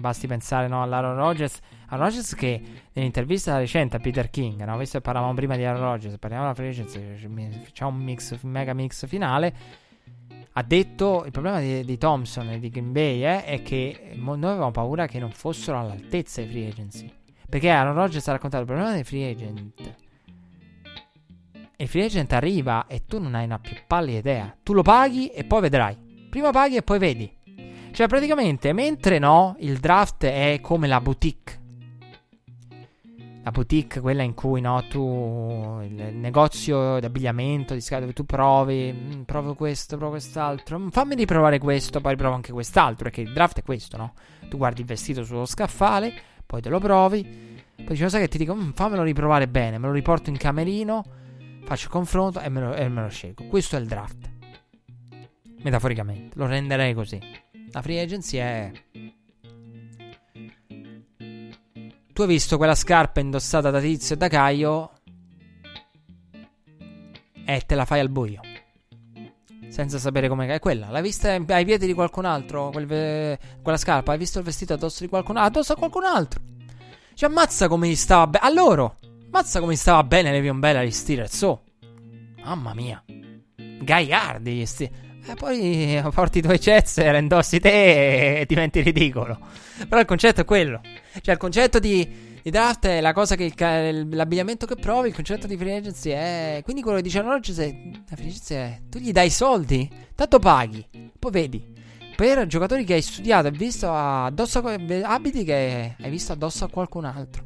[0.00, 1.60] Basti pensare no, all'Aaron Rodgers,
[1.90, 2.60] Aaron Rodgers che
[2.92, 6.56] nell'intervista recente a Peter King, no, visto che parlavamo prima di Aaron Rodgers, parliamo della
[6.56, 9.54] free agency, facciamo un mix, mega mix finale
[10.52, 14.36] ha detto il problema di, di Thompson e di Green Bay eh, è che noi
[14.42, 17.10] avevamo paura che non fossero all'altezza i free agency.
[17.48, 19.96] Perché Aaron Rodgers ha raccontato il problema dei free agent.
[21.76, 24.56] E il free agent arriva e tu non hai una più pallida idea.
[24.62, 25.96] Tu lo paghi e poi vedrai.
[26.30, 27.30] Prima paghi e poi vedi.
[27.92, 31.60] Cioè, praticamente, mentre no, il draft è come la boutique
[33.44, 38.24] la boutique, quella in cui no, tu il negozio di abbigliamento, di scala dove tu
[38.24, 43.22] provi, mm, provo questo, provo quest'altro, mm, fammi riprovare questo, poi riprovo anche quest'altro, perché
[43.22, 44.14] il draft è questo, no?
[44.48, 46.12] Tu guardi il vestito sullo scaffale,
[46.46, 47.22] poi te lo provi,
[47.76, 51.04] poi dici, sai che ti dico, mm, fammelo riprovare bene, me lo riporto in camerino,
[51.64, 53.46] faccio il confronto e me lo, e me lo scelgo.
[53.46, 54.30] Questo è il draft.
[55.62, 57.18] Metaforicamente, lo renderei così.
[57.72, 58.70] La free agency è
[62.12, 64.90] Tu hai visto quella scarpa indossata da Tizio e da Caio
[67.44, 68.40] e te la fai al buio.
[69.68, 70.90] senza sapere come è quella.
[70.90, 72.68] L'hai vista ai piedi di qualcun altro?
[72.68, 74.12] Quel ve- quella scarpa?
[74.12, 75.60] Hai visto il vestito addosso di qualcun altro?
[75.60, 76.40] Addosso a qualcun altro.
[77.14, 78.44] Cioè, ammazza come gli stava bene.
[78.44, 78.96] A loro!
[79.28, 81.40] Ammazza come gli stava bene le piombelle agli Steelers.
[81.42, 81.62] Oh.
[82.44, 83.02] Mamma mia.
[83.80, 85.10] Gaiardi gli Steelers.
[85.24, 89.38] E poi porti i tuoi Jets, e indossi te e diventi ridicolo.
[89.88, 90.80] Però il concetto è quello.
[91.20, 95.14] Cioè, il concetto di di draft è la cosa che il, l'abbigliamento che provi, il
[95.14, 96.60] concetto di free agency è.
[96.64, 97.72] Quindi quello che dicevano oggi è.
[98.08, 98.80] La free agency è.
[98.88, 100.84] Tu gli dai soldi, tanto paghi.
[101.16, 101.64] Poi vedi.
[102.16, 106.68] Per giocatori che hai studiato e visto addosso a abiti che hai visto addosso a
[106.68, 107.44] qualcun altro.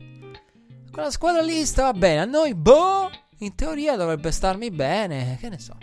[0.91, 2.23] Quella squadra lì stava bene.
[2.23, 3.11] A noi, boh.
[3.41, 5.37] In teoria dovrebbe starmi bene.
[5.39, 5.77] Che ne so.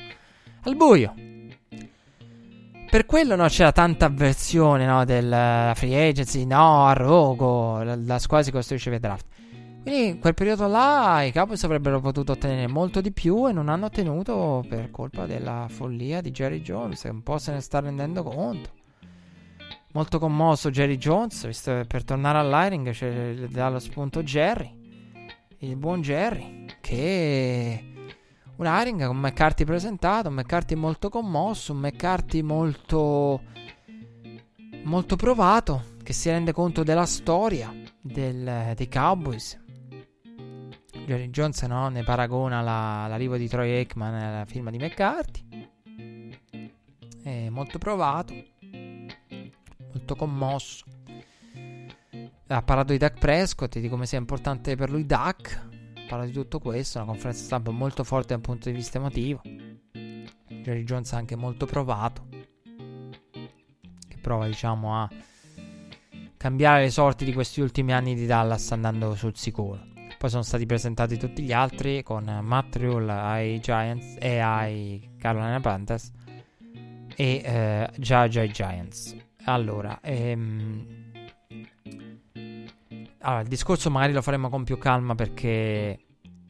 [0.63, 1.32] Al buio.
[2.93, 8.19] Per quello no, c'era tanta avversione no, della free agency, no, a rogo, la, la
[8.19, 9.25] squadra si costruisce per draft.
[9.81, 13.67] Quindi in quel periodo là i Cowboys avrebbero potuto ottenere molto di più e non
[13.69, 17.79] hanno ottenuto per colpa della follia di Jerry Jones, che un po' se ne sta
[17.79, 18.69] rendendo conto.
[19.93, 24.71] Molto commosso Jerry Jones, visto per tornare all'Iring c'è dallo spunto Jerry,
[25.61, 27.92] il buon Jerry, che
[28.63, 33.41] un Haring con McCarthy presentato, un McCarthy molto commosso, un McCarthy molto
[34.83, 39.59] molto provato, che si rende conto della storia del, dei Cowboys.
[41.05, 45.69] Jerry Jones no, ne paragona la, l'arrivo di Troy Aikman alla firma di McCarthy.
[47.21, 48.33] È molto provato,
[49.91, 50.85] molto commosso.
[52.47, 55.71] Ha parlato di Duck Prescott e di come sia importante per lui Duck
[56.07, 59.41] parla di tutto questo, una conferenza stampa molto forte dal punto di vista emotivo.
[59.43, 62.27] Jerry Jones anche molto provato,
[64.07, 65.09] che prova diciamo a
[66.37, 69.91] cambiare le sorti di questi ultimi anni di Dallas andando sul sicuro.
[70.17, 75.59] Poi sono stati presentati tutti gli altri con Matt Rule ai Giants e ai Carolina
[75.59, 76.11] Panthers
[77.15, 79.17] e eh, Judge ai Giants.
[79.45, 81.02] Allora, ehm,
[83.23, 85.99] allora, il discorso magari lo faremo con più calma perché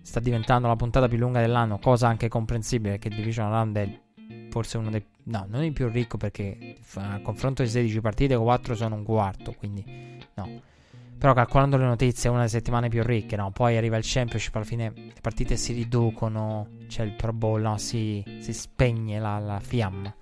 [0.01, 4.01] sta diventando la puntata più lunga dell'anno, cosa anche comprensibile perché Division Round è
[4.49, 5.03] forse uno dei...
[5.25, 9.53] No, non il più ricco perché a confronto di 16 partite 4 sono un quarto,
[9.53, 9.83] quindi
[10.35, 10.61] no.
[11.17, 13.51] Però calcolando le notizie è una delle settimane più ricche, no?
[13.51, 17.77] Poi arriva il Championship, alla fine le partite si riducono, c'è il Pro Bowl, no?
[17.77, 20.13] Si, si spegne la, la fiamma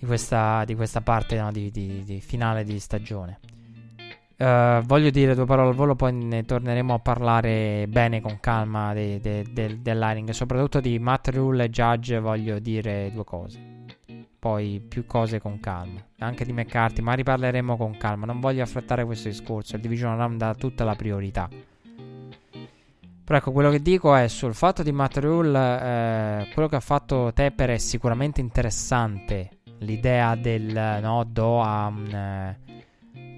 [0.00, 1.52] di questa, di questa parte no?
[1.52, 3.38] di, di, di finale di stagione.
[4.40, 8.94] Uh, voglio dire due parole al volo, poi ne torneremo a parlare bene con calma
[8.94, 10.30] de, de, de, dell'hiring.
[10.30, 13.60] Soprattutto di Matt Rule e Judge voglio dire due cose.
[14.38, 16.02] Poi più cose con calma.
[16.20, 18.24] Anche di McCarthy, ma riparleremo con calma.
[18.24, 19.76] Non voglio affrettare questo discorso.
[19.76, 21.46] Il Division Round dà tutta la priorità.
[23.22, 26.80] Però ecco, quello che dico è sul fatto di Matt Rule, eh, quello che ha
[26.80, 29.58] fatto Tepper è sicuramente interessante.
[29.80, 31.58] L'idea del no, do.
[31.58, 32.56] Um,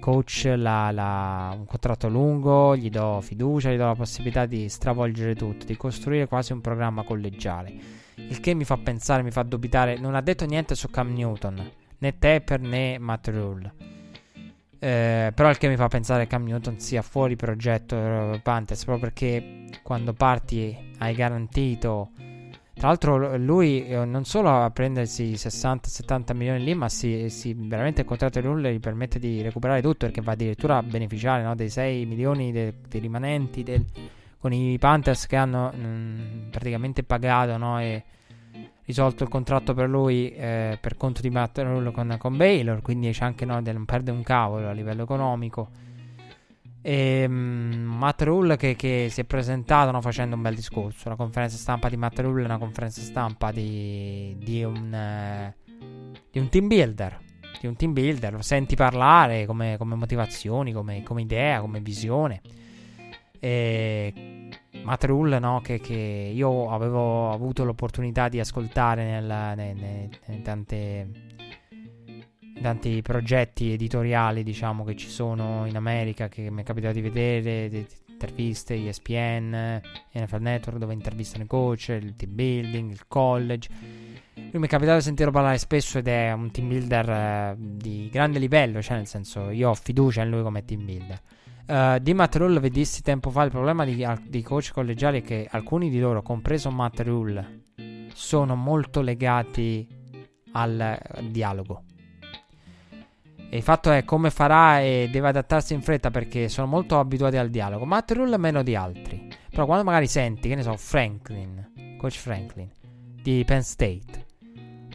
[0.03, 5.33] coach la, la, un contratto lungo, gli do fiducia, gli do la possibilità di stravolgere
[5.33, 7.73] tutto, di costruire quasi un programma collegiale.
[8.15, 9.97] Il che mi fa pensare, mi fa dubitare.
[9.97, 13.73] Non ha detto niente su Cam Newton, né Tepper né Matt Rule.
[14.77, 18.83] Eh, però il che mi fa pensare che Cam Newton sia fuori progetto eh, Panthers
[18.83, 22.09] proprio perché quando parti hai garantito
[22.75, 28.01] tra l'altro lui eh, non solo a prendersi 60-70 milioni lì, ma si, si, veramente
[28.01, 31.55] il contratto di Lull gli permette di recuperare tutto perché va addirittura a beneficiare no,
[31.55, 33.85] dei 6 milioni dei, dei rimanenti del,
[34.39, 38.03] con i Panthers che hanno mh, mm, praticamente pagato no, e
[38.85, 43.11] risolto il contratto per lui eh, per conto di Matt Rull con, con Baylor, quindi
[43.11, 45.91] c'è anche no, del non perde un cavolo a livello economico.
[46.85, 51.07] E um, Matt Rule che, che, si è presentato no, facendo un bel discorso.
[51.07, 55.55] La conferenza stampa di Matt Rule è una conferenza stampa di, di, un, eh,
[56.29, 57.17] di un team builder.
[57.61, 62.41] Di un team builder, lo senti parlare come, come motivazioni, come, come, idea, come visione.
[63.39, 64.49] E
[64.83, 70.41] Matt Rule, no, che, che, io avevo avuto l'opportunità di ascoltare nel, nel, nel, nel
[70.41, 71.22] tante
[72.63, 77.69] tanti progetti editoriali, diciamo, che ci sono in America, che mi è capitato di vedere,
[77.69, 79.81] di interviste, ESPN,
[80.13, 83.69] NFL Network, dove intervistano i coach, il team building, il college.
[84.35, 88.09] Lui mi è capitato di sentirlo parlare spesso ed è un team builder eh, di
[88.11, 91.21] grande livello, cioè nel senso io ho fiducia in lui come team builder.
[91.65, 95.47] Uh, di Matt Rule vedissi tempo fa il problema di, di coach collegiali è che
[95.49, 97.65] alcuni di loro, compreso Matt Rule,
[98.13, 99.87] sono molto legati
[100.51, 101.83] al dialogo
[103.53, 107.37] e il fatto è come farà e deve adattarsi in fretta perché sono molto abituati
[107.37, 107.85] al dialogo.
[107.85, 109.27] Matt Rule meno di altri.
[109.47, 112.67] Però quando magari senti, che ne so, Franklin, coach Franklin
[113.21, 114.25] di Penn State,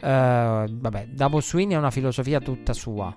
[0.01, 3.15] vabbè, Davo Sweeney ha una filosofia tutta sua.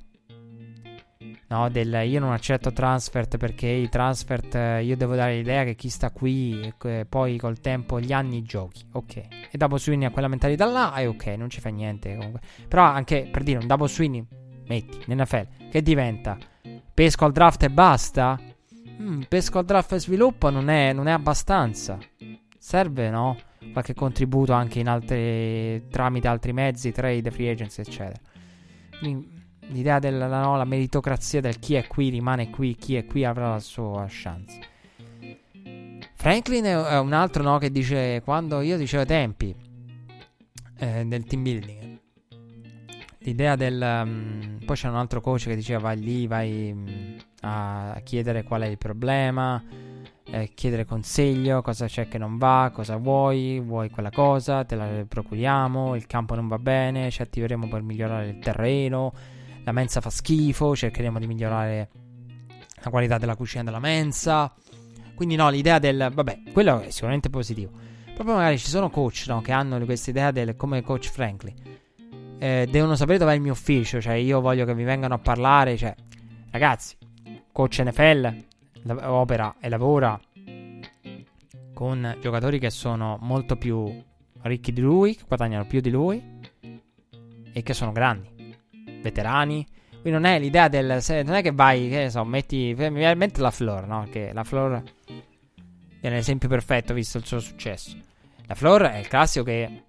[1.48, 5.88] No, del io non accetto transfert perché i transfert io devo dare l'idea che chi
[5.88, 8.86] sta qui e poi col tempo, gli anni giochi.
[8.92, 9.16] Ok.
[9.16, 12.40] E Davo Sweeney ha quella mentalità là e ok, non ci fa niente comunque.
[12.68, 14.24] Però anche per dire un Davo Sweeney,
[14.66, 16.39] metti, nell'NFL, che diventa?
[16.94, 18.39] Pesco al draft e basta?
[19.00, 21.99] Mm, pesco al draft e sviluppo non è, non è abbastanza.
[22.58, 23.36] Serve, no?
[23.73, 28.20] Qualche contributo anche in altri, tramite altri mezzi, trade, free agency, eccetera.
[28.99, 33.24] Quindi l'idea della no, la meritocrazia del chi è qui rimane qui, chi è qui
[33.24, 34.70] avrà la sua chance.
[36.15, 39.55] Franklin è un altro no, che dice quando io dicevo ai tempi
[40.78, 41.82] eh, del team building.
[43.25, 48.01] L'idea del um, poi c'è un altro coach che diceva vai lì, vai um, a
[48.02, 49.62] chiedere qual è il problema,
[50.25, 55.05] eh, chiedere consiglio, cosa c'è che non va, cosa vuoi, vuoi quella cosa, te la
[55.07, 59.12] procuriamo, il campo non va bene, ci attiveremo per migliorare il terreno
[59.65, 61.89] la mensa fa schifo, cercheremo di migliorare
[62.83, 64.52] la qualità della cucina della mensa.
[65.15, 66.10] Quindi no, l'idea del...
[66.12, 67.70] vabbè, quello è sicuramente positivo.
[68.15, 70.57] Proprio magari ci sono coach no, che hanno questa idea del...
[70.57, 71.55] come coach Franklin.
[72.42, 75.76] Eh, devono sapere dov'è il mio ufficio, cioè io voglio che mi vengano a parlare,
[75.76, 75.94] cioè...
[76.50, 76.96] Ragazzi,
[77.52, 78.44] coach NFL
[79.02, 80.20] opera e lavora
[81.72, 84.04] con giocatori che sono molto più
[84.42, 86.40] ricchi di lui, che guadagnano più di lui
[87.52, 88.56] e che sono grandi
[89.00, 89.64] veterani.
[90.00, 91.00] Qui non è l'idea del.
[91.00, 92.74] Se, non è che vai, che so, metti.
[92.76, 94.08] Mi viene in mente la Flor, no?
[94.10, 94.82] Che la Flor
[96.00, 97.96] è l'esempio perfetto visto il suo successo.
[98.46, 99.84] La Flor è il classico che.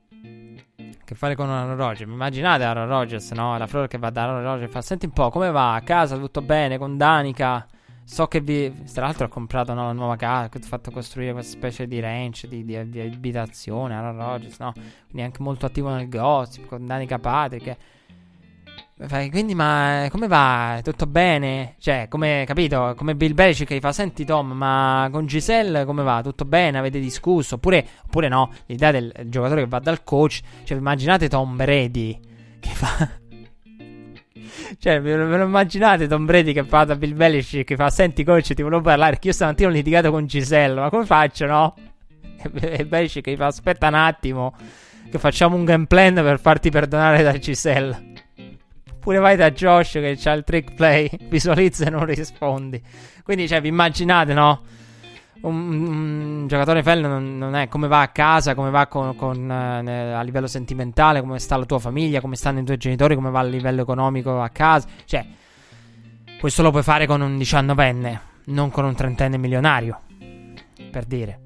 [1.13, 2.09] Che fare con Aaron Rodgers.
[2.09, 3.55] Immaginate Aaron Rodgers, no?
[3.57, 5.75] La Flor che va da Aaron Rodgers e fa: Senti un po', come va?
[5.75, 6.79] A casa tutto bene?
[6.79, 7.67] Con Danica?
[8.03, 8.73] So che vi.
[8.91, 10.49] Tra l'altro, ho comprato no, una nuova casa.
[10.51, 13.93] Ho fatto costruire questa specie di ranch di, di, di abitazione.
[13.93, 14.71] Aaron Rodgers, no?
[14.71, 16.65] Quindi anche molto attivo nel gossip.
[16.65, 17.77] Con Danica Patrick.
[18.95, 20.79] Quindi, ma come va?
[20.83, 21.75] Tutto bene?
[21.79, 22.93] Cioè, come capito?
[22.95, 26.21] Come Bill Belichick gli fa: Senti, Tom, ma con Giselle come va?
[26.21, 26.77] Tutto bene?
[26.77, 27.55] Avete discusso?
[27.55, 28.51] Oppure, oppure no?
[28.67, 30.41] L'idea del giocatore che va dal coach.
[30.63, 32.19] Cioè, immaginate Tom Brady
[32.59, 33.09] che fa.
[34.77, 38.53] cioè, ve lo, immaginate Tom Brady che va da Bill Belichick che fa: Senti, coach,
[38.53, 39.17] ti volevo parlare.
[39.17, 41.75] Che io stamattina ho litigato con Giselle, ma come faccio, no?
[42.61, 44.53] E Belichick gli fa: Aspetta un attimo,
[45.09, 48.11] che facciamo un game plan per farti perdonare da Giselle.
[49.03, 52.81] Oppure vai da Josh che c'ha il trick play, visualizza e non rispondi.
[53.21, 54.61] Quindi, cioè, vi immaginate, no?
[55.41, 59.51] Un, un giocatore NFL non, non, è come va a casa, come va con, con,
[59.51, 63.29] eh, a livello sentimentale, come sta la tua famiglia, come stanno i tuoi genitori, come
[63.29, 64.87] va a livello economico a casa.
[65.03, 65.25] Cioè,
[66.39, 69.99] questo lo puoi fare con un diciannovenne, non con un trentenne milionario,
[70.89, 71.39] per dire.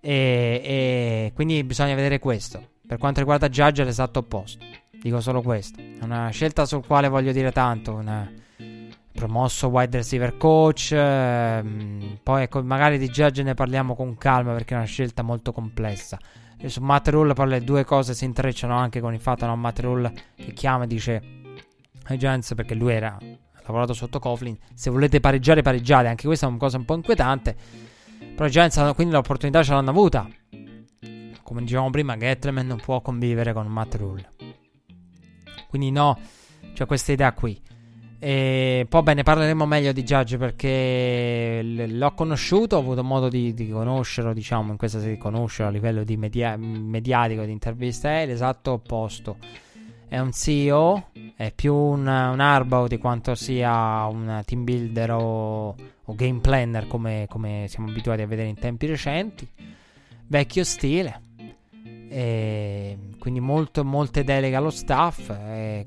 [0.00, 2.62] E, e quindi bisogna vedere questo.
[2.86, 4.79] Per quanto riguarda Judge è l'esatto opposto.
[5.00, 5.80] Dico solo questo.
[5.80, 7.94] È una scelta sul quale voglio dire tanto.
[7.94, 8.30] Una...
[9.12, 10.92] Promosso wide receiver coach.
[10.92, 15.52] Ehm, poi ecco, magari di Judge ne parliamo con calma perché è una scelta molto
[15.52, 16.18] complessa.
[16.58, 19.46] E su Matt Rule poi le due cose si intrecciano anche con il fatto che
[19.46, 21.22] no, Matt Rule che chiama e dice
[22.04, 23.16] ai Giants perché lui era
[23.64, 24.56] lavorato sotto Coughlin.
[24.74, 26.08] Se volete pareggiare, pareggiate.
[26.08, 27.56] Anche questa è una cosa un po' inquietante.
[28.34, 30.28] Però i Giants quindi l'opportunità ce l'hanno avuta.
[31.42, 34.28] Come dicevamo prima, Gettleman non può convivere con Matt Rule.
[35.70, 36.18] Quindi no,
[36.74, 37.58] c'è questa idea qui.
[38.18, 43.70] E poi bene, parleremo meglio di Judge perché l'ho conosciuto, ho avuto modo di, di
[43.70, 48.72] conoscerlo, diciamo, in questa si conosce a livello di media- mediatico, di intervista, è l'esatto
[48.72, 49.36] opposto.
[50.08, 55.68] È un CEO, è più un, un Arbo di quanto sia un team builder o,
[56.04, 59.48] o game planner come, come siamo abituati a vedere in tempi recenti.
[60.26, 61.20] Vecchio stile,
[62.12, 65.30] e quindi molto, molte deleghe allo staff.
[65.30, 65.86] E,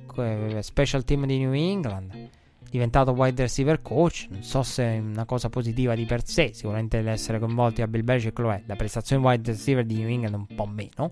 [0.62, 2.30] special team di New England.
[2.70, 4.28] Diventato wide receiver coach.
[4.30, 6.52] Non so se è una cosa positiva di per sé.
[6.54, 8.64] Sicuramente l'essere coinvolti a Bill Belichick lo è.
[8.66, 11.10] La prestazione wide receiver di New England un po' meno.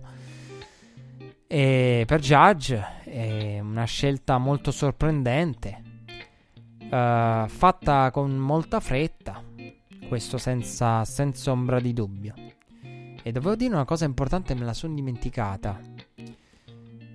[1.46, 5.84] E per Judge è una scelta molto sorprendente.
[6.84, 9.44] Uh, fatta con molta fretta.
[10.08, 12.34] Questo senza, senza ombra di dubbio.
[13.24, 15.80] E dovevo dire una cosa importante, me la sono dimenticata.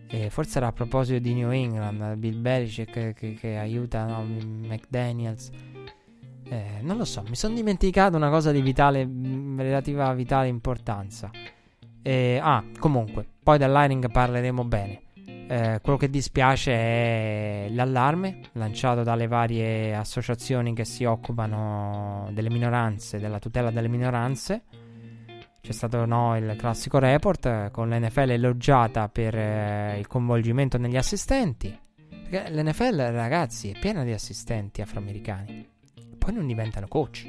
[0.09, 4.23] E forse era a proposito di New England, Bill Belichick che, che, che aiuta no,
[4.23, 5.51] McDaniels.
[6.49, 9.09] Eh, non lo so, mi sono dimenticato una cosa di vitale,
[9.57, 11.29] relativa a vitale importanza.
[12.03, 15.01] Eh, ah, comunque, poi del parleremo bene.
[15.49, 23.19] Eh, quello che dispiace è l'allarme lanciato dalle varie associazioni che si occupano delle minoranze,
[23.19, 24.63] della tutela delle minoranze
[25.67, 31.77] c'è stato no, il classico report con l'NFL elogiata per eh, il coinvolgimento negli assistenti.
[32.09, 35.69] Perché l'NFL, ragazzi, è piena di assistenti afroamericani.
[36.17, 37.27] Poi non diventano coach.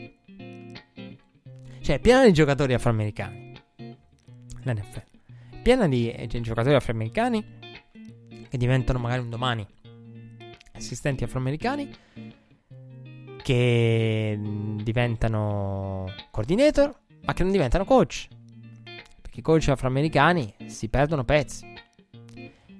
[1.81, 3.53] Cioè, è piena di giocatori afroamericani.
[4.61, 5.03] L'NFL.
[5.63, 7.43] Piena di eh, giocatori afroamericani
[8.49, 9.65] che diventano magari un domani
[10.73, 11.89] assistenti afroamericani
[13.41, 14.39] che
[14.83, 16.93] diventano coordinator,
[17.27, 18.29] ma che non diventano coach.
[19.21, 21.67] Perché i coach afroamericani si perdono pezzi.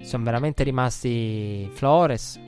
[0.01, 2.39] Sono veramente rimasti Flores,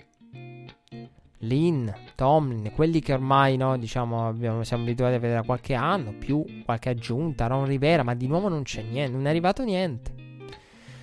[1.39, 6.13] Lin, Tomlin, quelli che ormai no, diciamo, abbiamo, siamo abituati a vedere da qualche anno,
[6.13, 10.13] più qualche aggiunta, Ron Rivera, ma di nuovo non c'è niente, non è arrivato niente.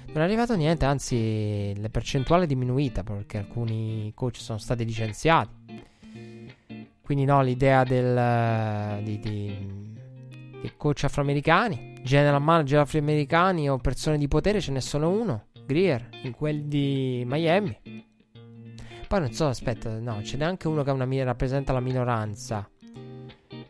[0.06, 5.84] Non è arrivato niente, anzi la percentuale è diminuita perché alcuni coach sono stati licenziati.
[7.02, 9.95] Quindi no, l'idea del, di, di,
[10.60, 16.08] di coach afroamericani, general manager afroamericani o persone di potere ce ne sono uno, Greer,
[16.22, 18.04] in quelli di Miami.
[19.08, 22.68] Poi non so, aspetta, no, ce n'è anche uno che una, rappresenta la minoranza.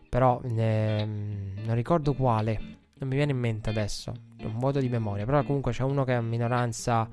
[0.09, 2.59] Però eh, non ricordo quale.
[2.99, 4.15] Non mi viene in mente adesso.
[4.43, 5.27] Un vuoto di memoria.
[5.27, 7.11] Però comunque c'è uno che è minoranza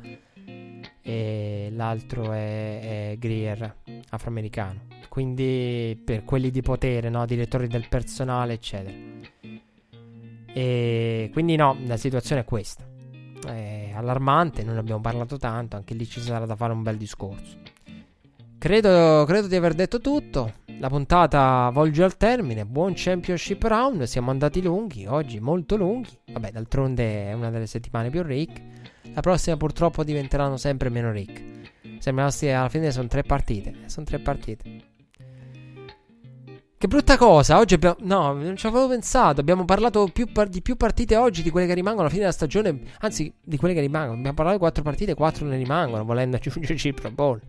[1.02, 3.76] e l'altro è, è Greer,
[4.10, 7.24] afroamericano quindi per quelli di potere, no?
[7.28, 8.98] direttori del personale, eccetera.
[10.54, 12.86] E quindi no, la situazione è questa.
[13.46, 16.98] È allarmante, non ne abbiamo parlato tanto, anche lì ci sarà da fare un bel
[16.98, 17.58] discorso.
[18.58, 20.54] Credo, credo di aver detto tutto.
[20.80, 22.66] La puntata volge al termine.
[22.66, 24.04] Buon championship round.
[24.04, 26.18] Siamo andati lunghi oggi, molto lunghi.
[26.32, 28.62] Vabbè, d'altronde è una delle settimane più ricche.
[29.14, 31.44] La prossima purtroppo diventeranno sempre meno ricche.
[32.00, 33.74] Sembra alla fine sono tre partite.
[33.88, 34.93] Sono tre partite.
[36.84, 37.96] Che brutta cosa, oggi abbiamo...
[38.02, 41.66] No, non ci avevo pensato, abbiamo parlato più par- di più partite oggi di quelle
[41.66, 44.18] che rimangono alla fine della stagione, anzi di quelle che rimangono.
[44.18, 47.40] Abbiamo parlato di quattro partite, quattro ne rimangono, volendo aggiungerci il Pro Bowl.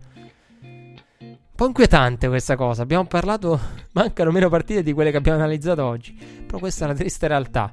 [0.61, 3.59] Un po' inquietante questa cosa, abbiamo parlato,
[3.91, 6.13] mancano meno partite di quelle che abbiamo analizzato oggi.
[6.45, 7.69] Però questa è una triste realtà.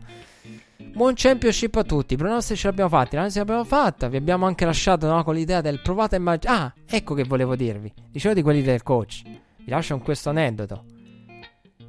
[0.79, 2.15] Buon championship a tutti.
[2.15, 3.15] I pronostici ce l'abbiamo fatti.
[3.15, 4.09] L'analisi l'abbiamo fatta.
[4.09, 6.61] Vi abbiamo anche lasciato no, con l'idea del provate a immaginare.
[6.61, 7.93] Ah, ecco che volevo dirvi.
[8.11, 9.23] Dicevo di quelli del coach.
[9.23, 11.02] Vi lascio con questo aneddoto.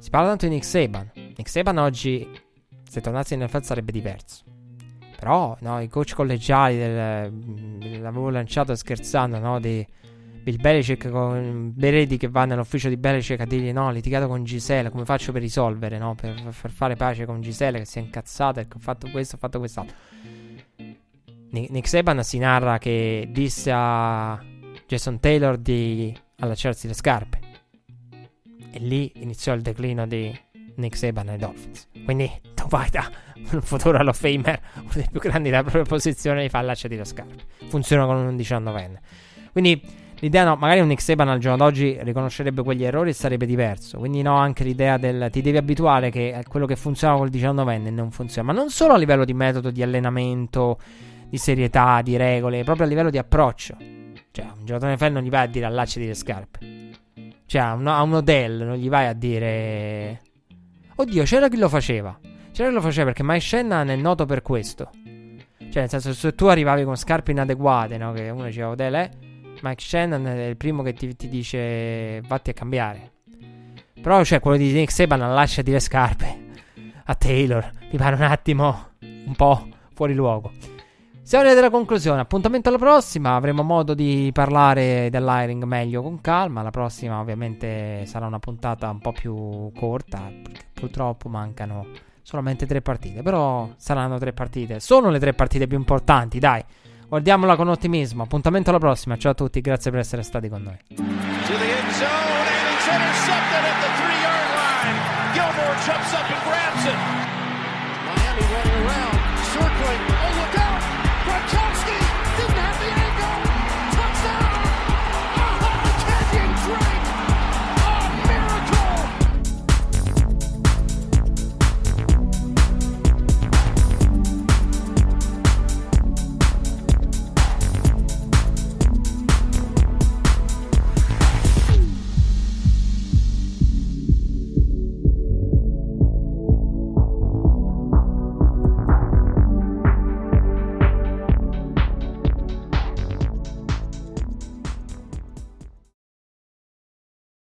[0.04, 1.10] Si parla tanto di Nick Saban.
[1.14, 2.28] Nick Saban oggi,
[2.86, 4.44] se tornasse in NFL, sarebbe diverso.
[5.18, 9.82] Però, no, i coach collegiali del, l'avevo lanciato scherzando, no, di
[10.42, 14.44] Bill Belichick con Beredi che va nell'ufficio di Belichick a dirgli no, ho litigato con
[14.44, 18.02] Gisele, come faccio per risolvere, no, per, per fare pace con Gisele che si è
[18.02, 19.96] incazzata perché ho fatto questo, ho fatto quest'altro.
[21.48, 24.38] Nick Saban si narra che disse a
[24.86, 27.43] Jason Taylor di allacciarsi le scarpe
[28.74, 30.36] e lì iniziò il declino di
[30.76, 31.88] Nick Saban ai Dolphins.
[32.04, 33.08] Quindi tu vai da
[33.52, 36.96] un futuro Hall of Famer, uno dei più grandi della propria posizione, e fa allacciati
[36.96, 37.44] le scarpe.
[37.68, 38.96] Funziona con un 19enne.
[39.52, 39.80] Quindi
[40.18, 43.98] l'idea no, magari un Nick Saban al giorno d'oggi riconoscerebbe quegli errori e sarebbe diverso.
[43.98, 48.10] Quindi no, anche l'idea del ti devi abituare che quello che funziona col 19enne non
[48.10, 48.52] funziona.
[48.52, 50.80] Ma non solo a livello di metodo, di allenamento,
[51.28, 53.76] di serietà, di regole, proprio a livello di approccio.
[54.32, 56.83] Cioè, un giocatore NFL non gli vai a dire allacciati le scarpe.
[57.46, 60.20] Cioè, a un, a un Odell non gli vai a dire.
[60.96, 62.18] Oddio, c'era chi lo faceva.
[62.52, 64.90] C'era chi lo faceva perché Mike Shannon è noto per questo.
[65.58, 68.12] Cioè, nel senso, se tu arrivavi con scarpe inadeguate, no?
[68.12, 69.10] Che uno diceva Odell è.
[69.60, 73.12] Mike Shannon è il primo che ti, ti dice vatti a cambiare.
[74.00, 76.42] Però cioè, quello di Nick Saban, lasciati le scarpe.
[77.06, 80.52] A Taylor, mi pare un attimo un po' fuori luogo.
[81.24, 82.20] Siamo arrivati alla conclusione.
[82.20, 83.34] Appuntamento alla prossima.
[83.34, 86.60] Avremo modo di parlare dell'hiring meglio con calma.
[86.60, 90.18] La prossima, ovviamente, sarà una puntata un po' più corta.
[90.18, 91.86] Perché purtroppo mancano
[92.20, 93.22] solamente tre partite.
[93.22, 94.80] Però saranno tre partite.
[94.80, 96.62] Sono le tre partite più importanti, dai.
[97.08, 98.24] Guardiamola con ottimismo.
[98.24, 99.16] Appuntamento alla prossima.
[99.16, 100.76] Ciao a tutti, grazie per essere stati con noi.
[106.74, 107.33] Gilmore